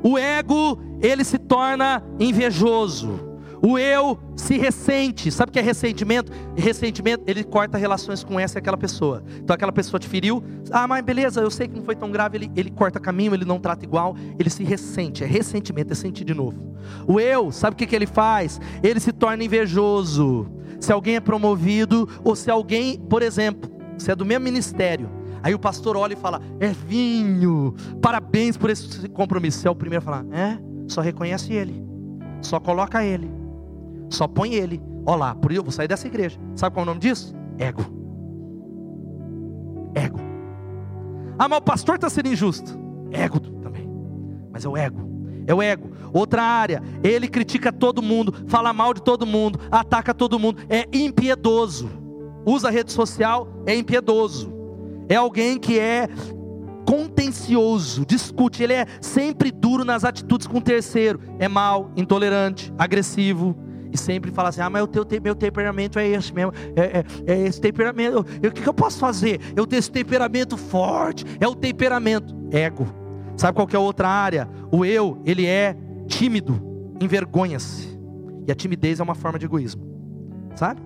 O 0.02 0.16
ego, 0.16 0.78
ele 1.00 1.24
se 1.24 1.38
torna 1.38 2.02
invejoso. 2.18 3.35
O 3.62 3.78
eu 3.78 4.18
se 4.36 4.56
ressente. 4.58 5.30
Sabe 5.30 5.50
o 5.50 5.52
que 5.52 5.58
é 5.58 5.62
ressentimento? 5.62 6.32
Ressentimento, 6.56 7.24
ele 7.26 7.42
corta 7.42 7.78
relações 7.78 8.22
com 8.22 8.38
essa 8.38 8.58
e 8.58 8.60
aquela 8.60 8.76
pessoa. 8.76 9.22
Então 9.38 9.54
aquela 9.54 9.72
pessoa 9.72 9.98
te 9.98 10.08
feriu. 10.08 10.42
Ah, 10.70 10.86
mas 10.86 11.04
beleza, 11.04 11.40
eu 11.40 11.50
sei 11.50 11.68
que 11.68 11.76
não 11.76 11.84
foi 11.84 11.96
tão 11.96 12.10
grave. 12.10 12.38
Ele, 12.38 12.52
ele 12.56 12.70
corta 12.70 13.00
caminho, 13.00 13.34
ele 13.34 13.44
não 13.44 13.58
trata 13.58 13.84
igual. 13.84 14.14
Ele 14.38 14.50
se 14.50 14.64
ressente. 14.64 15.24
É 15.24 15.26
ressentimento, 15.26 15.92
é 15.92 15.96
sentir 15.96 16.24
de 16.24 16.34
novo. 16.34 16.76
O 17.06 17.18
eu, 17.18 17.50
sabe 17.50 17.74
o 17.74 17.76
que, 17.76 17.86
que 17.86 17.96
ele 17.96 18.06
faz? 18.06 18.60
Ele 18.82 19.00
se 19.00 19.12
torna 19.12 19.42
invejoso. 19.42 20.46
Se 20.80 20.92
alguém 20.92 21.16
é 21.16 21.20
promovido, 21.20 22.08
ou 22.22 22.36
se 22.36 22.50
alguém, 22.50 22.98
por 22.98 23.22
exemplo, 23.22 23.70
se 23.98 24.10
é 24.10 24.14
do 24.14 24.24
mesmo 24.24 24.44
ministério. 24.44 25.08
Aí 25.42 25.54
o 25.54 25.58
pastor 25.58 25.96
olha 25.96 26.14
e 26.14 26.16
fala: 26.16 26.40
É 26.60 26.68
vinho, 26.68 27.74
parabéns 28.02 28.56
por 28.56 28.68
esse 28.68 29.08
compromisso. 29.08 29.60
Você 29.60 29.68
é 29.68 29.70
o 29.70 29.76
primeiro 29.76 30.02
a 30.02 30.04
falar: 30.04 30.24
É, 30.32 30.58
só 30.88 31.00
reconhece 31.00 31.52
ele, 31.52 31.84
só 32.40 32.60
coloca 32.60 33.04
ele. 33.04 33.30
Só 34.10 34.26
põe 34.26 34.54
ele. 34.54 34.80
Olha 35.04 35.16
lá, 35.16 35.34
por 35.34 35.52
eu 35.52 35.62
vou 35.62 35.72
sair 35.72 35.88
dessa 35.88 36.06
igreja. 36.06 36.38
Sabe 36.54 36.74
qual 36.74 36.82
é 36.82 36.84
o 36.84 36.86
nome 36.86 37.00
disso? 37.00 37.34
Ego. 37.58 37.82
Ego. 39.94 40.18
Ah, 41.38 41.48
mas 41.48 41.58
o 41.58 41.62
pastor 41.62 41.96
está 41.96 42.08
sendo 42.08 42.28
injusto. 42.28 42.78
Ego 43.10 43.40
também. 43.40 43.88
Mas 44.52 44.64
é 44.64 44.68
o 44.68 44.76
ego. 44.76 45.06
É 45.46 45.54
o 45.54 45.62
ego. 45.62 45.90
Outra 46.12 46.42
área, 46.42 46.82
ele 47.04 47.28
critica 47.28 47.72
todo 47.72 48.02
mundo, 48.02 48.34
fala 48.46 48.72
mal 48.72 48.92
de 48.92 49.02
todo 49.02 49.26
mundo, 49.26 49.60
ataca 49.70 50.12
todo 50.14 50.38
mundo, 50.38 50.62
é 50.68 50.86
impiedoso. 50.92 51.88
Usa 52.44 52.70
rede 52.70 52.90
social, 52.90 53.48
é 53.66 53.74
impiedoso. 53.74 54.52
É 55.08 55.16
alguém 55.16 55.58
que 55.58 55.78
é 55.78 56.08
contencioso, 56.86 58.06
discute, 58.06 58.62
ele 58.62 58.72
é 58.72 58.86
sempre 59.00 59.50
duro 59.50 59.84
nas 59.84 60.04
atitudes 60.04 60.46
com 60.46 60.58
o 60.58 60.62
terceiro, 60.62 61.20
é 61.38 61.48
mal, 61.48 61.90
intolerante, 61.96 62.72
agressivo, 62.78 63.56
e 63.92 63.98
sempre 63.98 64.30
fala 64.30 64.48
assim: 64.48 64.60
ah, 64.60 64.70
mas 64.70 64.82
o 64.82 64.86
teu, 64.86 65.06
meu 65.22 65.34
temperamento 65.34 65.98
é 65.98 66.06
esse 66.08 66.32
mesmo, 66.32 66.52
é, 66.74 66.98
é, 66.98 67.04
é 67.26 67.46
esse 67.46 67.60
temperamento. 67.60 68.20
o 68.20 68.52
que, 68.52 68.62
que 68.62 68.68
eu 68.68 68.74
posso 68.74 68.98
fazer? 68.98 69.40
Eu 69.54 69.66
tenho 69.66 69.78
esse 69.78 69.90
temperamento 69.90 70.56
forte, 70.56 71.24
é 71.40 71.46
o 71.46 71.54
temperamento, 71.54 72.34
ego. 72.50 72.86
Sabe 73.36 73.54
qual 73.54 73.66
que 73.66 73.76
é 73.76 73.78
outra 73.78 74.08
área? 74.08 74.48
O 74.72 74.84
eu, 74.84 75.20
ele 75.24 75.46
é 75.46 75.76
tímido, 76.06 76.60
envergonha-se. 77.00 77.96
E 78.46 78.52
a 78.52 78.54
timidez 78.54 79.00
é 79.00 79.02
uma 79.02 79.14
forma 79.14 79.38
de 79.38 79.44
egoísmo. 79.44 79.84
Sabe? 80.54 80.80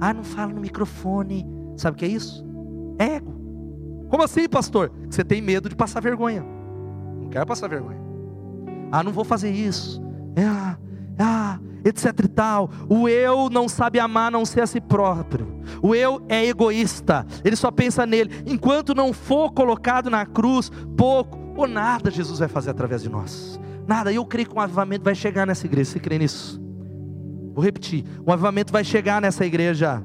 Ah, 0.00 0.14
não 0.14 0.24
fala 0.24 0.52
no 0.52 0.60
microfone. 0.60 1.46
Sabe 1.76 1.94
o 1.94 1.98
que 1.98 2.04
é 2.04 2.08
isso? 2.08 2.44
Ego. 2.98 3.34
Como 4.08 4.22
assim, 4.22 4.48
pastor? 4.48 4.92
Você 5.08 5.24
tem 5.24 5.42
medo 5.42 5.68
de 5.68 5.74
passar 5.74 6.00
vergonha. 6.00 6.44
Não 7.20 7.28
quero 7.28 7.46
passar 7.46 7.68
vergonha. 7.68 8.00
Ah, 8.90 9.02
não 9.02 9.12
vou 9.12 9.24
fazer 9.24 9.50
isso. 9.50 10.02
Ah, 10.36 10.76
ah, 11.18 11.58
etc 11.84 12.12
e 12.24 12.28
tal. 12.28 12.70
O 12.88 13.08
eu 13.08 13.48
não 13.50 13.68
sabe 13.68 13.98
amar 13.98 14.30
não 14.30 14.44
ser 14.44 14.62
a 14.62 14.66
si 14.66 14.80
próprio. 14.80 15.60
O 15.82 15.94
eu 15.94 16.24
é 16.28 16.44
egoísta, 16.46 17.26
ele 17.44 17.56
só 17.56 17.70
pensa 17.70 18.06
nele. 18.06 18.42
Enquanto 18.46 18.94
não 18.94 19.12
for 19.12 19.52
colocado 19.52 20.10
na 20.10 20.24
cruz, 20.26 20.70
pouco 20.96 21.38
ou 21.56 21.66
nada 21.66 22.10
Jesus 22.10 22.38
vai 22.38 22.48
fazer 22.48 22.70
através 22.70 23.02
de 23.02 23.08
nós. 23.08 23.60
Nada, 23.86 24.12
eu 24.12 24.24
creio 24.24 24.48
que 24.48 24.56
um 24.56 24.60
avivamento 24.60 25.04
vai 25.04 25.14
chegar 25.14 25.46
nessa 25.46 25.66
igreja. 25.66 25.90
Você 25.90 26.00
crê 26.00 26.18
nisso? 26.18 26.60
Vou 27.54 27.64
repetir: 27.64 28.04
um 28.26 28.32
avivamento 28.32 28.72
vai 28.72 28.84
chegar 28.84 29.20
nessa 29.20 29.44
igreja. 29.44 30.02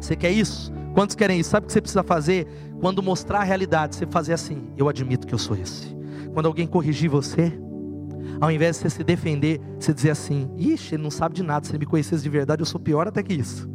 Você 0.00 0.16
quer 0.16 0.30
isso? 0.30 0.72
Quantos 0.94 1.14
querem 1.14 1.38
isso? 1.38 1.50
Sabe 1.50 1.64
o 1.64 1.66
que 1.66 1.72
você 1.72 1.80
precisa 1.80 2.02
fazer? 2.02 2.46
Quando 2.80 3.02
mostrar 3.02 3.40
a 3.40 3.44
realidade, 3.44 3.96
você 3.96 4.06
fazer 4.06 4.32
assim: 4.32 4.68
eu 4.76 4.88
admito 4.88 5.26
que 5.26 5.34
eu 5.34 5.38
sou 5.38 5.56
esse. 5.56 5.94
Quando 6.32 6.46
alguém 6.46 6.66
corrigir 6.66 7.10
você, 7.10 7.52
ao 8.40 8.50
invés 8.50 8.76
de 8.76 8.82
você 8.82 8.90
se 8.90 9.04
defender, 9.04 9.60
você 9.78 9.92
dizer 9.92 10.10
assim: 10.10 10.50
Ixi, 10.56 10.94
ele 10.94 11.02
não 11.02 11.10
sabe 11.10 11.34
de 11.34 11.42
nada. 11.42 11.66
Se 11.66 11.72
ele 11.72 11.80
me 11.80 11.86
conhecesse 11.86 12.22
de 12.22 12.28
verdade, 12.28 12.62
eu 12.62 12.66
sou 12.66 12.80
pior 12.80 13.06
até 13.08 13.22
que 13.22 13.34
isso. 13.34 13.68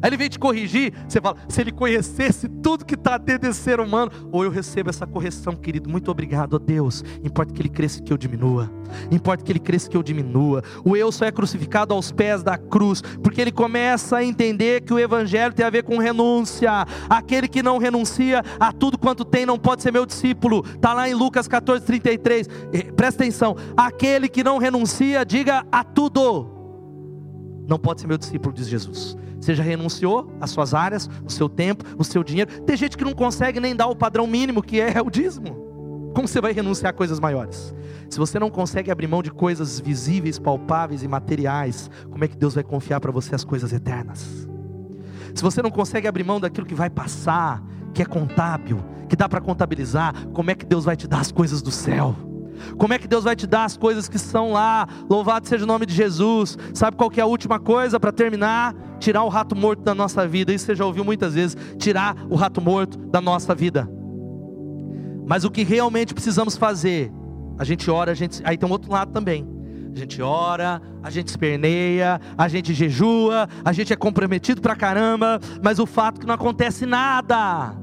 Aí 0.00 0.08
ele 0.08 0.16
vem 0.16 0.28
te 0.28 0.38
corrigir, 0.38 0.92
você 1.08 1.20
fala, 1.20 1.36
se 1.48 1.60
ele 1.60 1.72
conhecesse 1.72 2.48
tudo 2.48 2.84
que 2.84 2.94
está 2.94 3.18
dentro 3.18 3.48
desse 3.48 3.60
ser 3.60 3.80
humano, 3.80 4.10
ou 4.30 4.44
eu 4.44 4.50
recebo 4.50 4.90
essa 4.90 5.06
correção, 5.06 5.54
querido, 5.54 5.88
muito 5.88 6.10
obrigado 6.10 6.56
a 6.56 6.58
Deus. 6.58 7.04
Importa 7.22 7.52
que 7.52 7.60
ele 7.60 7.68
cresça 7.68 7.98
e 7.98 8.02
que 8.02 8.12
eu 8.12 8.16
diminua. 8.16 8.70
Importa 9.10 9.44
que 9.44 9.52
ele 9.52 9.58
cresça 9.58 9.86
e 9.86 9.90
que 9.90 9.96
eu 9.96 10.02
diminua. 10.02 10.62
O 10.84 10.96
eu 10.96 11.10
só 11.12 11.24
é 11.24 11.32
crucificado 11.32 11.94
aos 11.94 12.10
pés 12.10 12.42
da 12.42 12.56
cruz, 12.56 13.02
porque 13.22 13.40
ele 13.40 13.52
começa 13.52 14.18
a 14.18 14.24
entender 14.24 14.82
que 14.82 14.92
o 14.92 14.98
evangelho 14.98 15.52
tem 15.52 15.64
a 15.64 15.70
ver 15.70 15.82
com 15.82 15.98
renúncia. 15.98 16.86
Aquele 17.08 17.48
que 17.48 17.62
não 17.62 17.78
renuncia 17.78 18.42
a 18.58 18.72
tudo 18.72 18.98
quanto 18.98 19.24
tem 19.24 19.44
não 19.44 19.58
pode 19.58 19.82
ser 19.82 19.92
meu 19.92 20.06
discípulo. 20.06 20.64
Está 20.74 20.94
lá 20.94 21.08
em 21.08 21.14
Lucas 21.14 21.48
14, 21.48 21.84
33. 21.84 22.48
Presta 22.96 23.22
atenção. 23.22 23.56
Aquele 23.76 24.28
que 24.28 24.44
não 24.44 24.58
renuncia, 24.58 25.24
diga 25.24 25.64
a 25.70 25.84
tudo. 25.84 26.57
Não 27.68 27.78
pode 27.78 28.00
ser 28.00 28.06
meu 28.06 28.16
discípulo, 28.16 28.54
diz 28.54 28.66
Jesus. 28.66 29.14
Você 29.38 29.54
já 29.54 29.62
renunciou 29.62 30.32
às 30.40 30.50
suas 30.50 30.72
áreas, 30.72 31.08
o 31.24 31.30
seu 31.30 31.50
tempo, 31.50 31.84
o 31.98 32.02
seu 32.02 32.24
dinheiro. 32.24 32.62
Tem 32.62 32.74
gente 32.76 32.96
que 32.96 33.04
não 33.04 33.12
consegue 33.12 33.60
nem 33.60 33.76
dar 33.76 33.86
o 33.88 33.94
padrão 33.94 34.26
mínimo, 34.26 34.62
que 34.62 34.80
é 34.80 35.02
o 35.02 35.10
dízimo. 35.10 35.68
Como 36.14 36.26
você 36.26 36.40
vai 36.40 36.52
renunciar 36.52 36.90
a 36.90 36.92
coisas 36.92 37.20
maiores? 37.20 37.74
Se 38.08 38.18
você 38.18 38.38
não 38.38 38.50
consegue 38.50 38.90
abrir 38.90 39.06
mão 39.06 39.22
de 39.22 39.30
coisas 39.30 39.78
visíveis, 39.78 40.38
palpáveis 40.38 41.02
e 41.02 41.08
materiais, 41.08 41.90
como 42.10 42.24
é 42.24 42.28
que 42.28 42.36
Deus 42.36 42.54
vai 42.54 42.64
confiar 42.64 43.00
para 43.00 43.12
você 43.12 43.34
as 43.34 43.44
coisas 43.44 43.70
eternas? 43.70 44.48
Se 45.34 45.42
você 45.42 45.60
não 45.60 45.70
consegue 45.70 46.08
abrir 46.08 46.24
mão 46.24 46.40
daquilo 46.40 46.66
que 46.66 46.74
vai 46.74 46.88
passar, 46.88 47.62
que 47.92 48.00
é 48.00 48.06
contábil, 48.06 48.82
que 49.08 49.14
dá 49.14 49.28
para 49.28 49.42
contabilizar, 49.42 50.26
como 50.32 50.50
é 50.50 50.54
que 50.54 50.64
Deus 50.64 50.86
vai 50.86 50.96
te 50.96 51.06
dar 51.06 51.20
as 51.20 51.30
coisas 51.30 51.60
do 51.60 51.70
céu? 51.70 52.16
Como 52.76 52.92
é 52.92 52.98
que 52.98 53.08
Deus 53.08 53.24
vai 53.24 53.36
te 53.36 53.46
dar 53.46 53.64
as 53.64 53.76
coisas 53.76 54.08
que 54.08 54.18
são 54.18 54.52
lá? 54.52 54.86
Louvado 55.08 55.48
seja 55.48 55.64
o 55.64 55.66
nome 55.66 55.86
de 55.86 55.94
Jesus. 55.94 56.56
Sabe 56.74 56.96
qual 56.96 57.10
que 57.10 57.20
é 57.20 57.22
a 57.22 57.26
última 57.26 57.58
coisa 57.58 57.98
para 57.98 58.12
terminar? 58.12 58.74
Tirar 58.98 59.22
o 59.22 59.28
rato 59.28 59.54
morto 59.56 59.82
da 59.82 59.94
nossa 59.94 60.26
vida. 60.26 60.52
Isso 60.52 60.66
você 60.66 60.74
já 60.74 60.84
ouviu 60.84 61.04
muitas 61.04 61.34
vezes. 61.34 61.56
Tirar 61.78 62.16
o 62.28 62.36
rato 62.36 62.60
morto 62.60 62.98
da 62.98 63.20
nossa 63.20 63.54
vida. 63.54 63.88
Mas 65.26 65.44
o 65.44 65.50
que 65.50 65.62
realmente 65.62 66.14
precisamos 66.14 66.56
fazer? 66.56 67.12
A 67.58 67.64
gente 67.64 67.90
ora, 67.90 68.12
a 68.12 68.14
gente. 68.14 68.40
Aí 68.44 68.56
tem 68.56 68.68
um 68.68 68.72
outro 68.72 68.90
lado 68.90 69.12
também. 69.12 69.46
A 69.94 69.98
gente 69.98 70.22
ora, 70.22 70.80
a 71.02 71.10
gente 71.10 71.28
esperneia, 71.28 72.20
a 72.36 72.46
gente 72.46 72.72
jejua, 72.72 73.48
a 73.64 73.72
gente 73.72 73.92
é 73.92 73.96
comprometido 73.96 74.60
pra 74.60 74.76
caramba, 74.76 75.40
mas 75.62 75.78
o 75.78 75.86
fato 75.86 76.18
é 76.18 76.20
que 76.20 76.26
não 76.26 76.34
acontece 76.34 76.86
nada. 76.86 77.74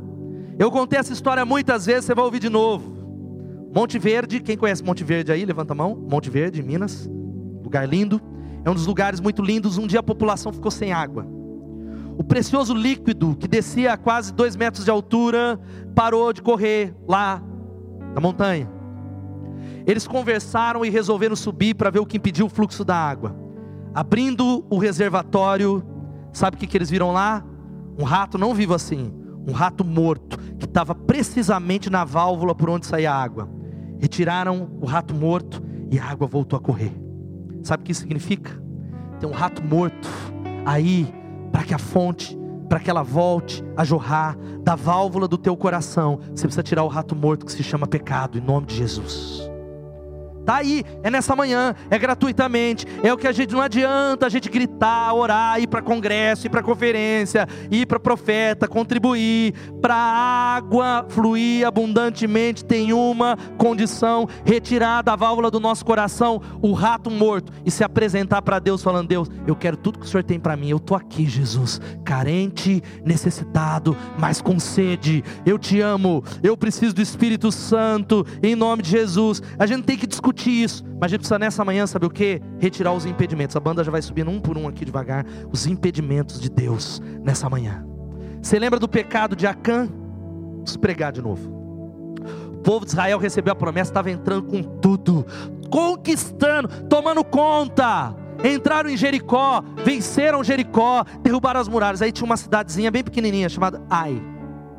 Eu 0.57 0.71
contei 0.71 0.97
essa 0.97 1.11
história 1.11 1.45
muitas 1.45 1.85
vezes, 1.85 2.05
você 2.05 2.15
vai 2.15 2.23
ouvir 2.23 2.39
de 2.39 2.49
novo. 2.49 2.94
Monte 3.75 3.99
Verde, 3.99 4.39
quem 4.39 4.55
conhece 4.55 4.81
Monte 4.81 5.03
Verde 5.03 5.33
aí? 5.33 5.43
Levanta 5.43 5.73
a 5.73 5.75
mão. 5.75 5.97
Monte 6.09 6.29
Verde, 6.29 6.63
Minas. 6.63 7.09
Lugar 7.61 7.85
lindo. 7.85 8.21
É 8.63 8.69
um 8.69 8.73
dos 8.73 8.87
lugares 8.87 9.19
muito 9.19 9.41
lindos. 9.41 9.77
Um 9.77 9.85
dia 9.85 9.99
a 9.99 10.03
população 10.03 10.53
ficou 10.53 10.71
sem 10.71 10.93
água. 10.93 11.27
O 12.17 12.23
precioso 12.23 12.73
líquido, 12.73 13.35
que 13.35 13.49
descia 13.49 13.91
a 13.91 13.97
quase 13.97 14.33
dois 14.33 14.55
metros 14.55 14.85
de 14.85 14.91
altura, 14.91 15.59
parou 15.93 16.31
de 16.31 16.41
correr 16.41 16.95
lá 17.05 17.43
na 18.13 18.21
montanha. 18.21 18.71
Eles 19.85 20.07
conversaram 20.07 20.85
e 20.85 20.89
resolveram 20.89 21.35
subir 21.35 21.73
para 21.73 21.89
ver 21.89 21.99
o 21.99 22.05
que 22.05 22.15
impediu 22.15 22.45
o 22.45 22.49
fluxo 22.49 22.85
da 22.85 22.95
água. 22.95 23.35
Abrindo 23.93 24.65
o 24.69 24.77
reservatório, 24.77 25.83
sabe 26.31 26.55
o 26.55 26.59
que, 26.61 26.65
que 26.65 26.77
eles 26.77 26.89
viram 26.89 27.11
lá? 27.11 27.43
Um 27.99 28.05
rato 28.05 28.37
não 28.37 28.53
vivo 28.53 28.73
assim, 28.73 29.13
um 29.45 29.51
rato 29.51 29.83
morto, 29.83 30.37
que 30.57 30.65
estava 30.65 30.95
precisamente 30.95 31.89
na 31.89 32.05
válvula 32.05 32.55
por 32.55 32.69
onde 32.69 32.85
saía 32.85 33.11
a 33.11 33.21
água 33.21 33.64
retiraram 33.99 34.69
o 34.81 34.85
rato 34.85 35.13
morto 35.13 35.61
e 35.91 35.99
a 35.99 36.05
água 36.05 36.27
voltou 36.27 36.57
a 36.57 36.61
correr. 36.61 36.91
Sabe 37.63 37.81
o 37.81 37.85
que 37.85 37.91
isso 37.91 38.01
significa? 38.01 38.61
Tem 39.19 39.29
um 39.29 39.33
rato 39.33 39.63
morto 39.63 40.09
aí 40.65 41.07
para 41.51 41.63
que 41.63 41.73
a 41.73 41.79
fonte, 41.79 42.37
para 42.67 42.79
que 42.79 42.89
ela 42.89 43.03
volte 43.03 43.63
a 43.77 43.83
jorrar 43.83 44.37
da 44.63 44.75
válvula 44.75 45.27
do 45.27 45.37
teu 45.37 45.55
coração. 45.55 46.19
Você 46.33 46.45
precisa 46.45 46.63
tirar 46.63 46.83
o 46.83 46.87
rato 46.87 47.15
morto 47.15 47.45
que 47.45 47.51
se 47.51 47.63
chama 47.63 47.87
pecado, 47.87 48.37
em 48.37 48.41
nome 48.41 48.67
de 48.67 48.75
Jesus. 48.75 49.49
Está 50.45 50.57
aí, 50.57 50.83
é 51.01 51.09
nessa 51.09 51.35
manhã, 51.35 51.73
é 51.89 51.97
gratuitamente. 51.97 52.85
É 53.01 53.11
o 53.11 53.17
que 53.17 53.27
a 53.27 53.31
gente 53.31 53.51
não 53.51 53.61
adianta 53.61 54.27
a 54.27 54.29
gente 54.29 54.47
gritar, 54.47 55.11
orar, 55.11 55.59
ir 55.59 55.65
para 55.65 55.81
congresso, 55.81 56.45
ir 56.45 56.51
para 56.51 56.61
conferência, 56.61 57.47
ir 57.71 57.87
para 57.87 57.99
profeta, 57.99 58.67
contribuir. 58.67 59.55
Para 59.81 59.95
a 59.95 60.55
água 60.55 61.07
fluir 61.09 61.65
abundantemente, 61.65 62.63
tem 62.63 62.93
uma 62.93 63.35
condição: 63.57 64.29
retirar 64.45 65.01
da 65.01 65.15
válvula 65.15 65.49
do 65.49 65.59
nosso 65.59 65.83
coração 65.83 66.39
o 66.61 66.73
rato 66.73 67.09
morto 67.09 67.51
e 67.65 67.71
se 67.71 67.83
apresentar 67.83 68.43
para 68.43 68.59
Deus, 68.59 68.83
falando: 68.83 69.07
Deus, 69.07 69.27
eu 69.47 69.55
quero 69.55 69.75
tudo 69.75 69.97
que 69.97 70.05
o 70.05 70.07
Senhor 70.07 70.23
tem 70.23 70.39
para 70.39 70.55
mim. 70.55 70.69
Eu 70.69 70.77
estou 70.77 70.95
aqui, 70.95 71.25
Jesus, 71.25 71.81
carente, 72.03 72.83
necessitado, 73.03 73.97
mas 74.15 74.43
com 74.43 74.59
sede. 74.59 75.23
Eu 75.43 75.57
te 75.57 75.81
amo, 75.81 76.23
eu 76.43 76.55
preciso 76.55 76.93
do 76.93 77.01
Espírito 77.01 77.51
Santo, 77.51 78.23
em 78.43 78.53
nome 78.53 78.83
de 78.83 78.91
Jesus. 78.91 79.41
A 79.57 79.65
gente 79.65 79.85
tem 79.85 79.97
que 79.97 80.05
discutir 80.05 80.34
discutir 80.35 80.63
isso, 80.63 80.83
mas 80.99 81.03
a 81.03 81.07
gente 81.07 81.19
precisa 81.19 81.39
nessa 81.39 81.65
manhã, 81.65 81.87
saber 81.87 82.05
o 82.05 82.09
que? 82.09 82.41
Retirar 82.59 82.93
os 82.93 83.05
impedimentos. 83.05 83.55
A 83.55 83.59
banda 83.59 83.83
já 83.83 83.91
vai 83.91 84.01
subindo 84.01 84.29
um 84.29 84.39
por 84.39 84.57
um 84.57 84.67
aqui 84.67 84.85
devagar. 84.85 85.25
Os 85.51 85.65
impedimentos 85.65 86.39
de 86.39 86.49
Deus 86.49 87.01
nessa 87.23 87.49
manhã. 87.49 87.85
Você 88.41 88.59
lembra 88.59 88.79
do 88.79 88.87
pecado 88.87 89.35
de 89.35 89.47
Acã? 89.47 89.87
Vamos 89.87 90.77
pregar 90.77 91.11
de 91.11 91.21
novo. 91.21 91.49
O 92.53 92.57
povo 92.57 92.85
de 92.85 92.91
Israel 92.91 93.17
recebeu 93.17 93.53
a 93.53 93.55
promessa, 93.55 93.91
estava 93.91 94.11
entrando 94.11 94.43
com 94.43 94.61
tudo, 94.61 95.25
conquistando, 95.69 96.67
tomando 96.89 97.23
conta. 97.23 98.15
Entraram 98.43 98.89
em 98.89 98.97
Jericó, 98.97 99.63
venceram 99.83 100.43
Jericó, 100.43 101.05
derrubaram 101.21 101.59
as 101.59 101.67
muralhas. 101.67 102.01
Aí 102.01 102.11
tinha 102.11 102.25
uma 102.25 102.37
cidadezinha 102.37 102.91
bem 102.91 103.03
pequenininha 103.03 103.49
chamada 103.49 103.81
Ai. 103.89 104.21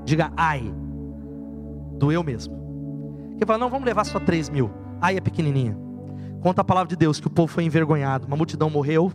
Diga 0.04 0.30
Ai. 0.36 0.72
Doeu 1.98 2.22
mesmo. 2.22 2.54
Que 3.38 3.46
fala, 3.46 3.58
não, 3.58 3.70
vamos 3.70 3.86
levar 3.86 4.04
só 4.04 4.18
3 4.18 4.48
mil. 4.50 4.70
Ai 5.00 5.16
é 5.16 5.20
pequenininha. 5.20 5.76
Conta 6.40 6.60
a 6.60 6.64
palavra 6.64 6.88
de 6.88 6.96
Deus 6.96 7.20
que 7.20 7.26
o 7.26 7.30
povo 7.30 7.52
foi 7.52 7.64
envergonhado, 7.64 8.26
uma 8.26 8.36
multidão 8.36 8.70
morreu. 8.70 9.12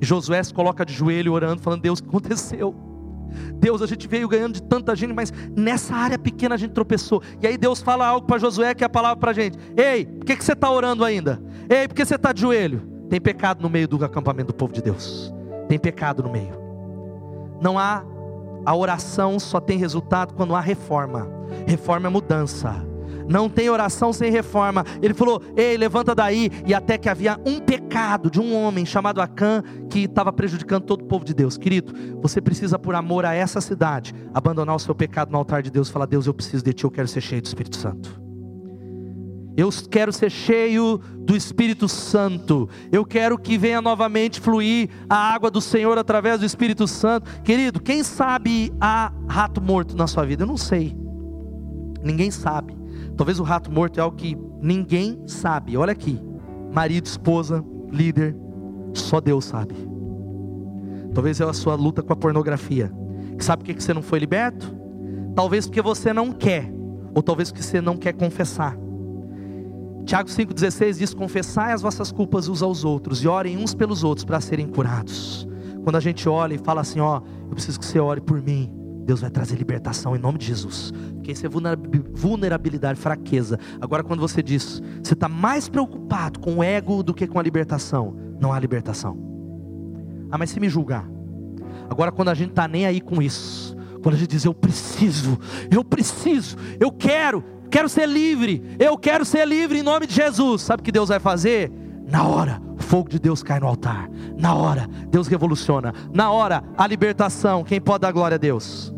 E 0.00 0.04
Josué 0.04 0.42
se 0.42 0.52
coloca 0.52 0.84
de 0.84 0.92
joelho 0.92 1.32
orando, 1.32 1.62
falando: 1.62 1.82
Deus, 1.82 1.98
o 1.98 2.02
que 2.02 2.08
aconteceu? 2.08 2.74
Deus, 3.54 3.80
a 3.80 3.86
gente 3.86 4.08
veio 4.08 4.28
ganhando 4.28 4.54
de 4.54 4.62
tanta 4.62 4.94
gente, 4.96 5.12
mas 5.12 5.32
nessa 5.56 5.94
área 5.94 6.18
pequena 6.18 6.54
a 6.54 6.58
gente 6.58 6.72
tropeçou. 6.72 7.22
E 7.40 7.46
aí 7.46 7.56
Deus 7.56 7.80
fala 7.80 8.06
algo 8.06 8.26
para 8.26 8.38
Josué 8.38 8.74
que 8.74 8.82
é 8.82 8.86
a 8.86 8.90
palavra 8.90 9.16
para 9.16 9.30
a 9.30 9.34
gente: 9.34 9.58
Ei, 9.76 10.04
por 10.04 10.26
que, 10.26 10.36
que 10.36 10.44
você 10.44 10.52
está 10.52 10.70
orando 10.70 11.04
ainda? 11.04 11.40
Ei, 11.68 11.86
por 11.86 11.94
que 11.94 12.04
você 12.04 12.16
está 12.16 12.32
de 12.32 12.40
joelho? 12.40 12.82
Tem 13.08 13.20
pecado 13.20 13.62
no 13.62 13.68
meio 13.68 13.88
do 13.88 14.04
acampamento 14.04 14.48
do 14.48 14.54
povo 14.54 14.72
de 14.72 14.82
Deus. 14.82 15.32
Tem 15.68 15.78
pecado 15.78 16.22
no 16.22 16.30
meio. 16.30 16.54
Não 17.60 17.78
há, 17.78 18.04
a 18.64 18.74
oração 18.74 19.38
só 19.38 19.60
tem 19.60 19.78
resultado 19.78 20.34
quando 20.34 20.54
há 20.54 20.60
reforma. 20.60 21.28
Reforma 21.66 22.06
é 22.08 22.10
mudança. 22.10 22.89
Não 23.30 23.48
tem 23.48 23.70
oração 23.70 24.12
sem 24.12 24.32
reforma. 24.32 24.84
Ele 25.00 25.14
falou: 25.14 25.40
Ei, 25.56 25.76
levanta 25.76 26.16
daí. 26.16 26.50
E 26.66 26.74
até 26.74 26.98
que 26.98 27.08
havia 27.08 27.38
um 27.46 27.60
pecado 27.60 28.28
de 28.28 28.40
um 28.40 28.52
homem 28.52 28.84
chamado 28.84 29.20
Acã 29.20 29.62
que 29.88 30.00
estava 30.00 30.32
prejudicando 30.32 30.82
todo 30.82 31.02
o 31.02 31.06
povo 31.06 31.24
de 31.24 31.32
Deus. 31.32 31.56
Querido, 31.56 31.94
você 32.20 32.40
precisa, 32.40 32.76
por 32.76 32.96
amor 32.96 33.24
a 33.24 33.32
essa 33.32 33.60
cidade, 33.60 34.12
abandonar 34.34 34.74
o 34.74 34.80
seu 34.80 34.96
pecado 34.96 35.30
no 35.30 35.38
altar 35.38 35.62
de 35.62 35.70
Deus 35.70 35.88
e 35.88 35.92
falar: 35.92 36.06
Deus, 36.06 36.26
eu 36.26 36.34
preciso 36.34 36.64
de 36.64 36.72
Ti, 36.72 36.82
eu 36.82 36.90
quero 36.90 37.06
ser 37.06 37.20
cheio 37.20 37.40
do 37.40 37.46
Espírito 37.46 37.76
Santo. 37.76 38.20
Eu 39.56 39.70
quero 39.88 40.12
ser 40.12 40.30
cheio 40.30 40.98
do 41.18 41.36
Espírito 41.36 41.86
Santo. 41.86 42.68
Eu 42.90 43.04
quero 43.04 43.38
que 43.38 43.56
venha 43.56 43.80
novamente 43.80 44.40
fluir 44.40 44.88
a 45.08 45.16
água 45.16 45.50
do 45.50 45.60
Senhor 45.60 45.98
através 45.98 46.40
do 46.40 46.46
Espírito 46.46 46.88
Santo. 46.88 47.30
Querido, 47.42 47.80
quem 47.80 48.02
sabe 48.02 48.72
há 48.80 49.12
rato 49.28 49.60
morto 49.60 49.96
na 49.96 50.06
sua 50.06 50.24
vida? 50.24 50.42
Eu 50.42 50.48
não 50.48 50.56
sei. 50.56 50.96
Ninguém 52.02 52.30
sabe. 52.30 52.79
Talvez 53.20 53.38
o 53.38 53.42
rato 53.42 53.70
morto 53.70 53.98
é 53.98 54.00
algo 54.00 54.16
que 54.16 54.34
ninguém 54.62 55.22
sabe. 55.26 55.76
Olha 55.76 55.92
aqui: 55.92 56.18
marido, 56.72 57.04
esposa, 57.04 57.62
líder, 57.92 58.34
só 58.94 59.20
Deus 59.20 59.44
sabe. 59.44 59.74
Talvez 61.12 61.38
é 61.38 61.44
a 61.44 61.52
sua 61.52 61.74
luta 61.74 62.02
com 62.02 62.14
a 62.14 62.16
pornografia. 62.16 62.90
Sabe 63.38 63.62
por 63.62 63.74
que 63.74 63.82
você 63.82 63.92
não 63.92 64.00
foi 64.00 64.20
liberto? 64.20 64.74
Talvez 65.34 65.66
porque 65.66 65.82
você 65.82 66.14
não 66.14 66.32
quer, 66.32 66.72
ou 67.14 67.22
talvez 67.22 67.50
porque 67.50 67.62
você 67.62 67.78
não 67.78 67.94
quer 67.94 68.14
confessar. 68.14 68.74
Tiago 70.06 70.30
5,16 70.30 70.96
diz: 70.96 71.12
Confessai 71.12 71.72
as 71.74 71.82
vossas 71.82 72.10
culpas 72.10 72.48
uns 72.48 72.62
aos 72.62 72.86
outros 72.86 73.22
e 73.22 73.28
orem 73.28 73.58
uns 73.58 73.74
pelos 73.74 74.02
outros 74.02 74.24
para 74.24 74.40
serem 74.40 74.66
curados. 74.66 75.46
Quando 75.84 75.96
a 75.96 76.00
gente 76.00 76.26
olha 76.26 76.54
e 76.54 76.58
fala 76.58 76.80
assim: 76.80 77.00
Ó, 77.00 77.20
eu 77.42 77.50
preciso 77.50 77.78
que 77.78 77.84
você 77.84 78.00
ore 78.00 78.22
por 78.22 78.40
mim, 78.40 78.79
Deus 79.04 79.20
vai 79.20 79.30
trazer 79.30 79.56
libertação 79.56 80.14
em 80.14 80.18
nome 80.18 80.38
de 80.38 80.46
Jesus. 80.46 80.92
Porque 81.14 81.32
isso 81.32 81.46
é 81.46 81.48
vulnerabilidade, 81.48 82.98
fraqueza. 82.98 83.58
Agora, 83.80 84.02
quando 84.02 84.20
você 84.20 84.42
diz, 84.42 84.82
você 85.02 85.14
está 85.14 85.28
mais 85.28 85.68
preocupado 85.68 86.38
com 86.38 86.56
o 86.56 86.62
ego 86.62 87.02
do 87.02 87.14
que 87.14 87.26
com 87.26 87.38
a 87.38 87.42
libertação, 87.42 88.16
não 88.40 88.52
há 88.52 88.58
libertação. 88.58 89.18
Ah, 90.30 90.38
mas 90.38 90.50
se 90.50 90.60
me 90.60 90.68
julgar. 90.68 91.08
Agora, 91.88 92.12
quando 92.12 92.28
a 92.28 92.34
gente 92.34 92.50
está 92.50 92.68
nem 92.68 92.86
aí 92.86 93.00
com 93.00 93.20
isso, 93.20 93.76
quando 94.02 94.14
a 94.14 94.18
gente 94.18 94.30
diz, 94.30 94.44
eu 94.44 94.54
preciso, 94.54 95.38
eu 95.70 95.84
preciso, 95.84 96.56
eu 96.78 96.92
quero, 96.92 97.44
quero 97.70 97.88
ser 97.88 98.08
livre, 98.08 98.62
eu 98.78 98.96
quero 98.96 99.24
ser 99.24 99.46
livre 99.46 99.78
em 99.78 99.82
nome 99.82 100.06
de 100.06 100.14
Jesus. 100.14 100.62
Sabe 100.62 100.80
o 100.80 100.84
que 100.84 100.92
Deus 100.92 101.08
vai 101.08 101.18
fazer? 101.18 101.72
Na 102.08 102.24
hora, 102.26 102.62
fogo 102.90 103.08
de 103.08 103.20
Deus 103.20 103.40
cai 103.40 103.60
no 103.60 103.68
altar. 103.68 104.10
Na 104.36 104.52
hora, 104.56 104.88
Deus 105.08 105.28
revoluciona. 105.28 105.94
Na 106.12 106.32
hora, 106.32 106.64
a 106.76 106.84
libertação. 106.88 107.62
Quem 107.62 107.80
pode 107.80 108.02
dar 108.02 108.10
glória 108.10 108.34
a 108.34 108.38
Deus? 108.38 108.92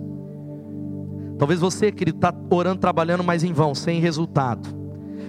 Talvez 1.38 1.60
você, 1.60 1.92
querido, 1.92 2.16
está 2.16 2.34
orando, 2.48 2.80
trabalhando, 2.80 3.22
mas 3.22 3.44
em 3.44 3.52
vão, 3.52 3.74
sem 3.74 4.00
resultado. 4.00 4.66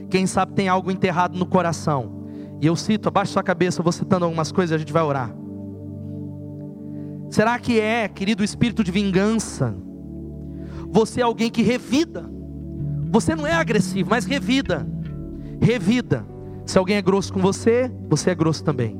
Quem 0.10 0.26
sabe 0.26 0.54
tem 0.54 0.70
algo 0.70 0.90
enterrado 0.90 1.38
no 1.38 1.46
coração. 1.46 2.24
E 2.62 2.66
eu 2.66 2.76
cito, 2.78 3.10
abaixa 3.10 3.34
sua 3.34 3.44
cabeça, 3.44 3.82
eu 3.82 3.84
vou 3.84 3.92
citando 3.92 4.24
algumas 4.24 4.50
coisas 4.50 4.72
e 4.72 4.76
a 4.76 4.78
gente 4.78 4.94
vai 4.94 5.04
orar. 5.04 5.36
Será 7.30 7.60
que 7.60 7.82
é, 7.82 8.08
querido, 8.08 8.44
o 8.44 8.46
espírito 8.46 8.82
de 8.82 8.92
vingança? 8.92 9.76
Você 10.90 11.20
é 11.20 11.24
alguém 11.24 11.52
que 11.52 11.64
revida. 11.64 12.32
Você 13.12 13.36
não 13.36 13.46
é 13.46 13.52
agressivo, 13.52 14.10
mas 14.10 14.24
revida. 14.24 14.88
Revida. 15.60 16.33
Se 16.66 16.78
alguém 16.78 16.96
é 16.96 17.02
grosso 17.02 17.34
com 17.34 17.40
você, 17.40 17.92
você 18.10 18.32
é 18.32 18.36
grosso 18.36 18.64
também. 18.64 19.00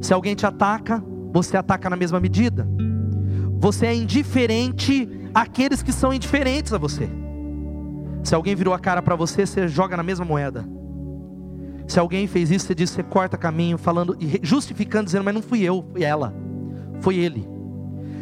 Se 0.00 0.14
alguém 0.14 0.34
te 0.34 0.46
ataca, 0.46 1.02
você 1.32 1.56
ataca 1.56 1.90
na 1.90 1.96
mesma 1.96 2.18
medida. 2.18 2.66
Você 3.58 3.86
é 3.86 3.94
indiferente 3.94 5.08
àqueles 5.34 5.82
que 5.82 5.92
são 5.92 6.12
indiferentes 6.12 6.72
a 6.72 6.78
você. 6.78 7.08
Se 8.22 8.34
alguém 8.34 8.54
virou 8.54 8.74
a 8.74 8.78
cara 8.78 9.02
para 9.02 9.16
você, 9.16 9.46
você 9.46 9.68
joga 9.68 9.96
na 9.96 10.02
mesma 10.02 10.24
moeda. 10.24 10.66
Se 11.86 11.98
alguém 11.98 12.26
fez 12.26 12.50
isso, 12.50 12.66
você 12.66 12.74
diz, 12.74 12.90
você 12.90 13.02
corta 13.02 13.36
caminho, 13.36 13.76
falando, 13.76 14.16
justificando, 14.42 15.06
dizendo, 15.06 15.24
mas 15.24 15.34
não 15.34 15.42
fui 15.42 15.62
eu, 15.62 15.84
foi 15.90 16.02
ela, 16.04 16.32
foi 17.00 17.16
ele. 17.16 17.46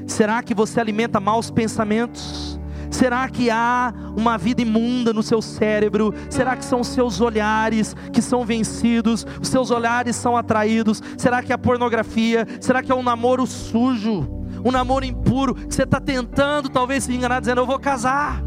Será 0.07 0.43
que 0.43 0.55
você 0.55 0.81
alimenta 0.81 1.21
maus 1.21 1.51
pensamentos? 1.51 2.58
Será 2.91 3.29
que 3.29 3.51
há 3.51 3.93
uma 4.17 4.39
vida 4.39 4.63
imunda 4.63 5.13
no 5.13 5.23
seu 5.23 5.41
cérebro? 5.43 6.15
Será 6.31 6.57
que 6.57 6.65
são 6.65 6.81
os 6.81 6.89
seus 6.89 7.21
olhares 7.21 7.95
que 8.13 8.23
são 8.23 8.45
vencidos? 8.45 9.27
Os 9.41 9.49
seus 9.49 9.71
olhares 9.71 10.17
são 10.17 10.37
atraídos? 10.37 11.03
Será 11.17 11.43
que 11.43 11.53
é 11.53 11.55
a 11.55 11.59
pornografia? 11.59 12.47
Será 12.61 12.83
que 12.83 12.91
é 12.91 12.95
um 12.95 13.03
namoro 13.03 13.47
sujo? 13.47 14.39
um 14.65 14.71
namoro 14.71 15.05
impuro, 15.05 15.55
que 15.55 15.75
você 15.75 15.85
está 15.85 16.01
tentando 16.01 16.69
talvez 16.69 17.05
se 17.05 17.15
enganar, 17.15 17.41
dizendo: 17.41 17.61
Eu 17.61 17.67
vou 17.67 17.79
casar, 17.79 18.43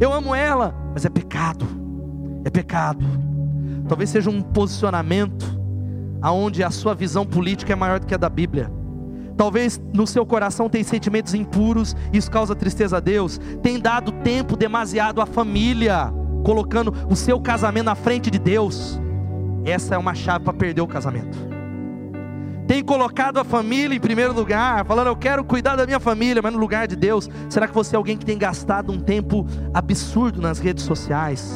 eu 0.00 0.12
amo 0.12 0.34
ela, 0.34 0.74
mas 0.92 1.04
é 1.04 1.08
pecado, 1.08 1.66
é 2.44 2.50
pecado. 2.50 3.04
Talvez 3.88 4.10
seja 4.10 4.30
um 4.30 4.42
posicionamento 4.42 5.58
aonde 6.20 6.62
a 6.62 6.70
sua 6.70 6.94
visão 6.94 7.24
política 7.24 7.72
é 7.72 7.76
maior 7.76 8.00
do 8.00 8.06
que 8.06 8.14
a 8.14 8.18
da 8.18 8.28
Bíblia. 8.28 8.70
Talvez 9.38 9.80
no 9.94 10.04
seu 10.04 10.26
coração 10.26 10.68
tem 10.68 10.82
sentimentos 10.82 11.32
impuros, 11.32 11.94
isso 12.12 12.28
causa 12.28 12.56
tristeza 12.56 12.96
a 12.96 13.00
Deus. 13.00 13.40
Tem 13.62 13.78
dado 13.78 14.10
tempo 14.10 14.56
demasiado 14.56 15.20
à 15.20 15.26
família, 15.26 16.12
colocando 16.44 16.92
o 17.08 17.14
seu 17.14 17.40
casamento 17.40 17.84
na 17.84 17.94
frente 17.94 18.32
de 18.32 18.38
Deus. 18.38 19.00
Essa 19.64 19.94
é 19.94 19.98
uma 19.98 20.12
chave 20.12 20.44
para 20.44 20.52
perder 20.52 20.80
o 20.80 20.88
casamento 20.88 21.48
tem 22.66 22.84
colocado 22.84 23.38
a 23.38 23.44
família 23.44 23.96
em 23.96 24.00
primeiro 24.00 24.34
lugar, 24.34 24.84
falando 24.84 25.06
eu 25.06 25.16
quero 25.16 25.42
cuidar 25.42 25.74
da 25.74 25.86
minha 25.86 25.98
família, 25.98 26.42
mas 26.42 26.52
no 26.52 26.58
lugar 26.58 26.86
de 26.86 26.94
Deus. 26.94 27.26
Será 27.48 27.66
que 27.66 27.74
você 27.74 27.96
é 27.96 27.96
alguém 27.96 28.14
que 28.14 28.26
tem 28.26 28.36
gastado 28.36 28.92
um 28.92 29.00
tempo 29.00 29.46
absurdo 29.72 30.42
nas 30.42 30.58
redes 30.58 30.84
sociais? 30.84 31.50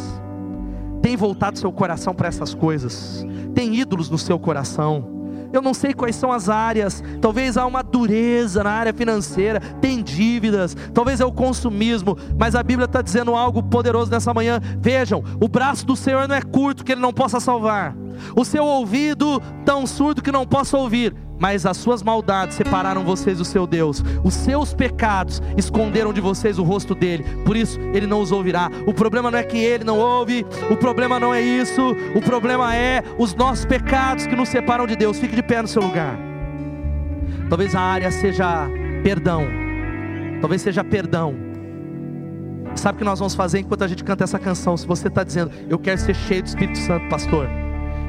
Tem 1.02 1.14
voltado 1.14 1.58
seu 1.58 1.70
coração 1.70 2.14
para 2.14 2.28
essas 2.28 2.54
coisas? 2.54 3.26
Tem 3.54 3.74
ídolos 3.74 4.08
no 4.08 4.16
seu 4.16 4.38
coração? 4.38 5.21
Eu 5.52 5.60
não 5.62 5.74
sei 5.74 5.92
quais 5.92 6.16
são 6.16 6.32
as 6.32 6.48
áreas, 6.48 7.02
talvez 7.20 7.56
há 7.56 7.66
uma 7.66 7.82
dureza 7.82 8.64
na 8.64 8.70
área 8.70 8.92
financeira, 8.92 9.60
tem 9.80 10.02
dívidas, 10.02 10.76
talvez 10.94 11.20
é 11.20 11.24
o 11.24 11.32
consumismo, 11.32 12.16
mas 12.38 12.54
a 12.54 12.62
Bíblia 12.62 12.86
está 12.86 13.02
dizendo 13.02 13.34
algo 13.34 13.62
poderoso 13.62 14.10
nessa 14.10 14.32
manhã. 14.32 14.60
Vejam, 14.78 15.22
o 15.40 15.48
braço 15.48 15.84
do 15.84 15.94
Senhor 15.96 16.26
não 16.26 16.34
é 16.34 16.42
curto 16.42 16.84
que 16.84 16.92
ele 16.92 17.00
não 17.00 17.12
possa 17.12 17.38
salvar, 17.40 17.94
o 18.36 18.44
seu 18.44 18.64
ouvido 18.64 19.40
tão 19.64 19.86
surdo 19.86 20.22
que 20.22 20.32
não 20.32 20.46
possa 20.46 20.76
ouvir, 20.76 21.14
mas 21.42 21.66
as 21.66 21.76
suas 21.76 22.04
maldades 22.04 22.56
separaram 22.56 23.02
vocês 23.02 23.38
do 23.38 23.44
seu 23.44 23.66
Deus, 23.66 24.00
os 24.22 24.32
seus 24.32 24.72
pecados 24.72 25.42
esconderam 25.56 26.12
de 26.12 26.20
vocês 26.20 26.56
o 26.56 26.62
rosto 26.62 26.94
dele, 26.94 27.24
por 27.44 27.56
isso 27.56 27.80
ele 27.92 28.06
não 28.06 28.20
os 28.20 28.30
ouvirá. 28.30 28.70
O 28.86 28.94
problema 28.94 29.28
não 29.28 29.40
é 29.40 29.42
que 29.42 29.58
ele 29.58 29.82
não 29.82 29.98
ouve, 29.98 30.46
o 30.70 30.76
problema 30.76 31.18
não 31.18 31.34
é 31.34 31.42
isso, 31.42 31.96
o 32.14 32.22
problema 32.22 32.76
é 32.76 33.02
os 33.18 33.34
nossos 33.34 33.64
pecados 33.64 34.24
que 34.24 34.36
nos 34.36 34.50
separam 34.50 34.86
de 34.86 34.94
Deus. 34.94 35.18
Fique 35.18 35.34
de 35.34 35.42
pé 35.42 35.60
no 35.60 35.66
seu 35.66 35.82
lugar. 35.82 36.16
Talvez 37.48 37.74
a 37.74 37.80
área 37.80 38.12
seja 38.12 38.68
perdão, 39.02 39.44
talvez 40.40 40.62
seja 40.62 40.84
perdão. 40.84 41.34
Sabe 42.76 42.94
o 42.94 42.98
que 43.00 43.04
nós 43.04 43.18
vamos 43.18 43.34
fazer 43.34 43.58
enquanto 43.58 43.82
a 43.82 43.88
gente 43.88 44.04
canta 44.04 44.22
essa 44.22 44.38
canção? 44.38 44.76
Se 44.76 44.86
você 44.86 45.08
está 45.08 45.24
dizendo, 45.24 45.50
eu 45.68 45.76
quero 45.76 45.98
ser 45.98 46.14
cheio 46.14 46.44
do 46.44 46.46
Espírito 46.46 46.78
Santo, 46.78 47.08
pastor 47.08 47.48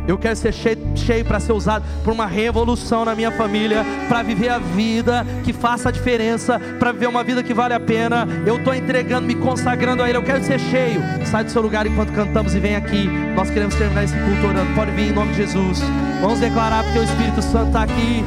eu 0.08 0.18
quero 0.18 0.36
ser 0.36 0.54
cheio, 0.54 0.78
cheio 0.96 1.26
para 1.26 1.40
ser 1.40 1.54
usado 1.54 1.86
por 2.04 2.14
uma 2.14 2.26
revolução 2.26 3.06
na 3.06 3.16
minha 3.16 3.32
família, 3.32 3.86
para 4.10 4.22
viver 4.22 4.50
a 4.50 4.60
vida 4.60 5.26
que 5.44 5.54
faça 5.54 5.90
a 5.90 5.92
diferença, 5.92 6.60
para 6.80 6.92
viver 6.92 7.08
uma 7.08 7.24
vida 7.24 7.42
que 7.42 7.54
vale 7.54 7.74
a 7.74 7.80
pena. 7.80 8.28
Eu 8.46 8.58
estou 8.58 8.74
entregando, 8.74 9.28
me 9.28 9.36
consagrando 9.36 10.04
a 10.04 10.10
Ele. 10.10 10.18
Eu 10.18 10.24
quero 10.24 10.44
ser 10.44 10.60
cheio. 10.60 11.02
Sai 11.26 11.44
do 11.44 11.52
seu 11.52 11.62
lugar 11.62 11.88
enquanto 11.88 12.12
cantamos 12.12 12.54
e 12.54 12.60
vem 12.60 12.76
aqui. 12.76 13.08
Nós 13.36 13.50
queremos 13.50 13.76
terminar 13.76 14.04
esse 14.04 14.16
culto 14.16 14.48
orando. 14.48 14.74
Pode 14.76 14.92
vir 14.92 15.12
em 15.12 15.14
nome 15.14 15.32
de 15.32 15.38
Jesus. 15.38 15.82
Vamos 16.22 16.40
declarar 16.40 16.84
porque 16.84 17.00
o 17.00 17.04
Espírito 17.04 17.42
Santo 17.42 17.68
está 17.68 17.84
aqui. 17.84 18.24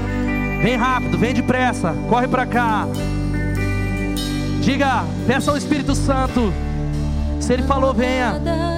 Vem 0.62 0.76
rápido, 0.76 1.18
vem 1.18 1.34
depressa, 1.34 1.94
corre 2.08 2.26
para 2.26 2.46
cá. 2.46 2.86
Diga, 4.62 5.04
peça 5.26 5.50
ao 5.50 5.56
Espírito 5.56 5.94
Santo. 5.94 6.52
Se 7.38 7.52
Ele 7.52 7.62
falou, 7.62 7.92
venha. 7.92 8.32
Não 8.32 8.34
há 8.34 8.44
nada 8.44 8.76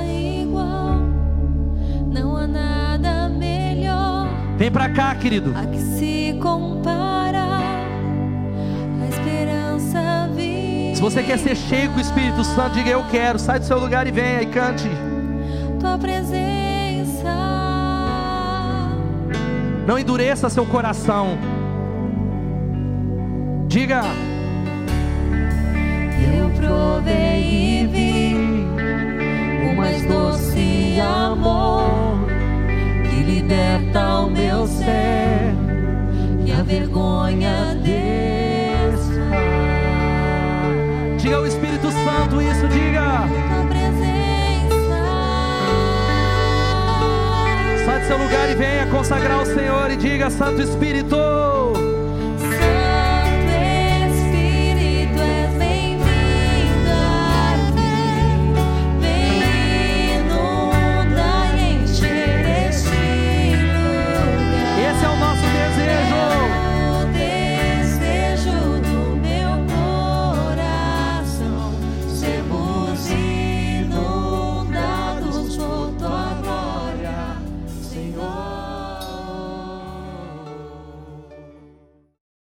melhor. 2.48 2.77
Vem 4.58 4.72
para 4.72 4.88
cá, 4.88 5.14
querido. 5.14 5.54
A 5.56 5.64
que 5.66 5.78
se 5.78 6.36
compara 6.42 7.60
a 9.00 9.08
esperança 9.08 10.28
viva. 10.34 10.96
Se 10.96 11.00
você 11.00 11.22
quer 11.22 11.38
ser 11.38 11.54
cheio 11.54 11.88
com 11.92 11.98
o 11.98 12.00
Espírito 12.00 12.42
Santo, 12.42 12.74
diga 12.74 12.90
eu 12.90 13.04
quero. 13.04 13.38
Sai 13.38 13.60
do 13.60 13.64
seu 13.64 13.78
lugar 13.78 14.08
e 14.08 14.10
venha 14.10 14.42
e 14.42 14.46
cante. 14.46 14.90
Tua 15.78 15.96
presença. 15.96 17.36
Não 19.86 19.96
endureça 19.96 20.50
seu 20.50 20.66
coração. 20.66 21.38
Diga. 23.68 24.02
Eu 26.36 26.50
provei 26.50 27.82
e 27.82 27.86
vi 27.86 28.34
o 29.70 29.76
mais 29.76 30.04
doce 30.04 30.98
amor 31.00 32.17
liberta 33.28 34.20
o 34.20 34.30
meu 34.30 34.66
ser 34.66 35.52
e 36.46 36.52
a 36.52 36.62
vergonha 36.62 37.76
desfaz. 37.82 39.18
Diga 41.22 41.36
ao 41.36 41.46
Espírito 41.46 41.90
Santo 41.90 42.40
isso, 42.40 42.66
diga. 42.68 43.28
Sai 47.84 48.00
do 48.00 48.06
seu 48.06 48.16
lugar 48.16 48.50
e 48.50 48.54
venha 48.54 48.86
consagrar 48.86 49.40
ao 49.40 49.46
Senhor 49.46 49.90
e 49.90 49.96
diga, 49.96 50.30
Santo 50.30 50.62
Espírito. 50.62 51.77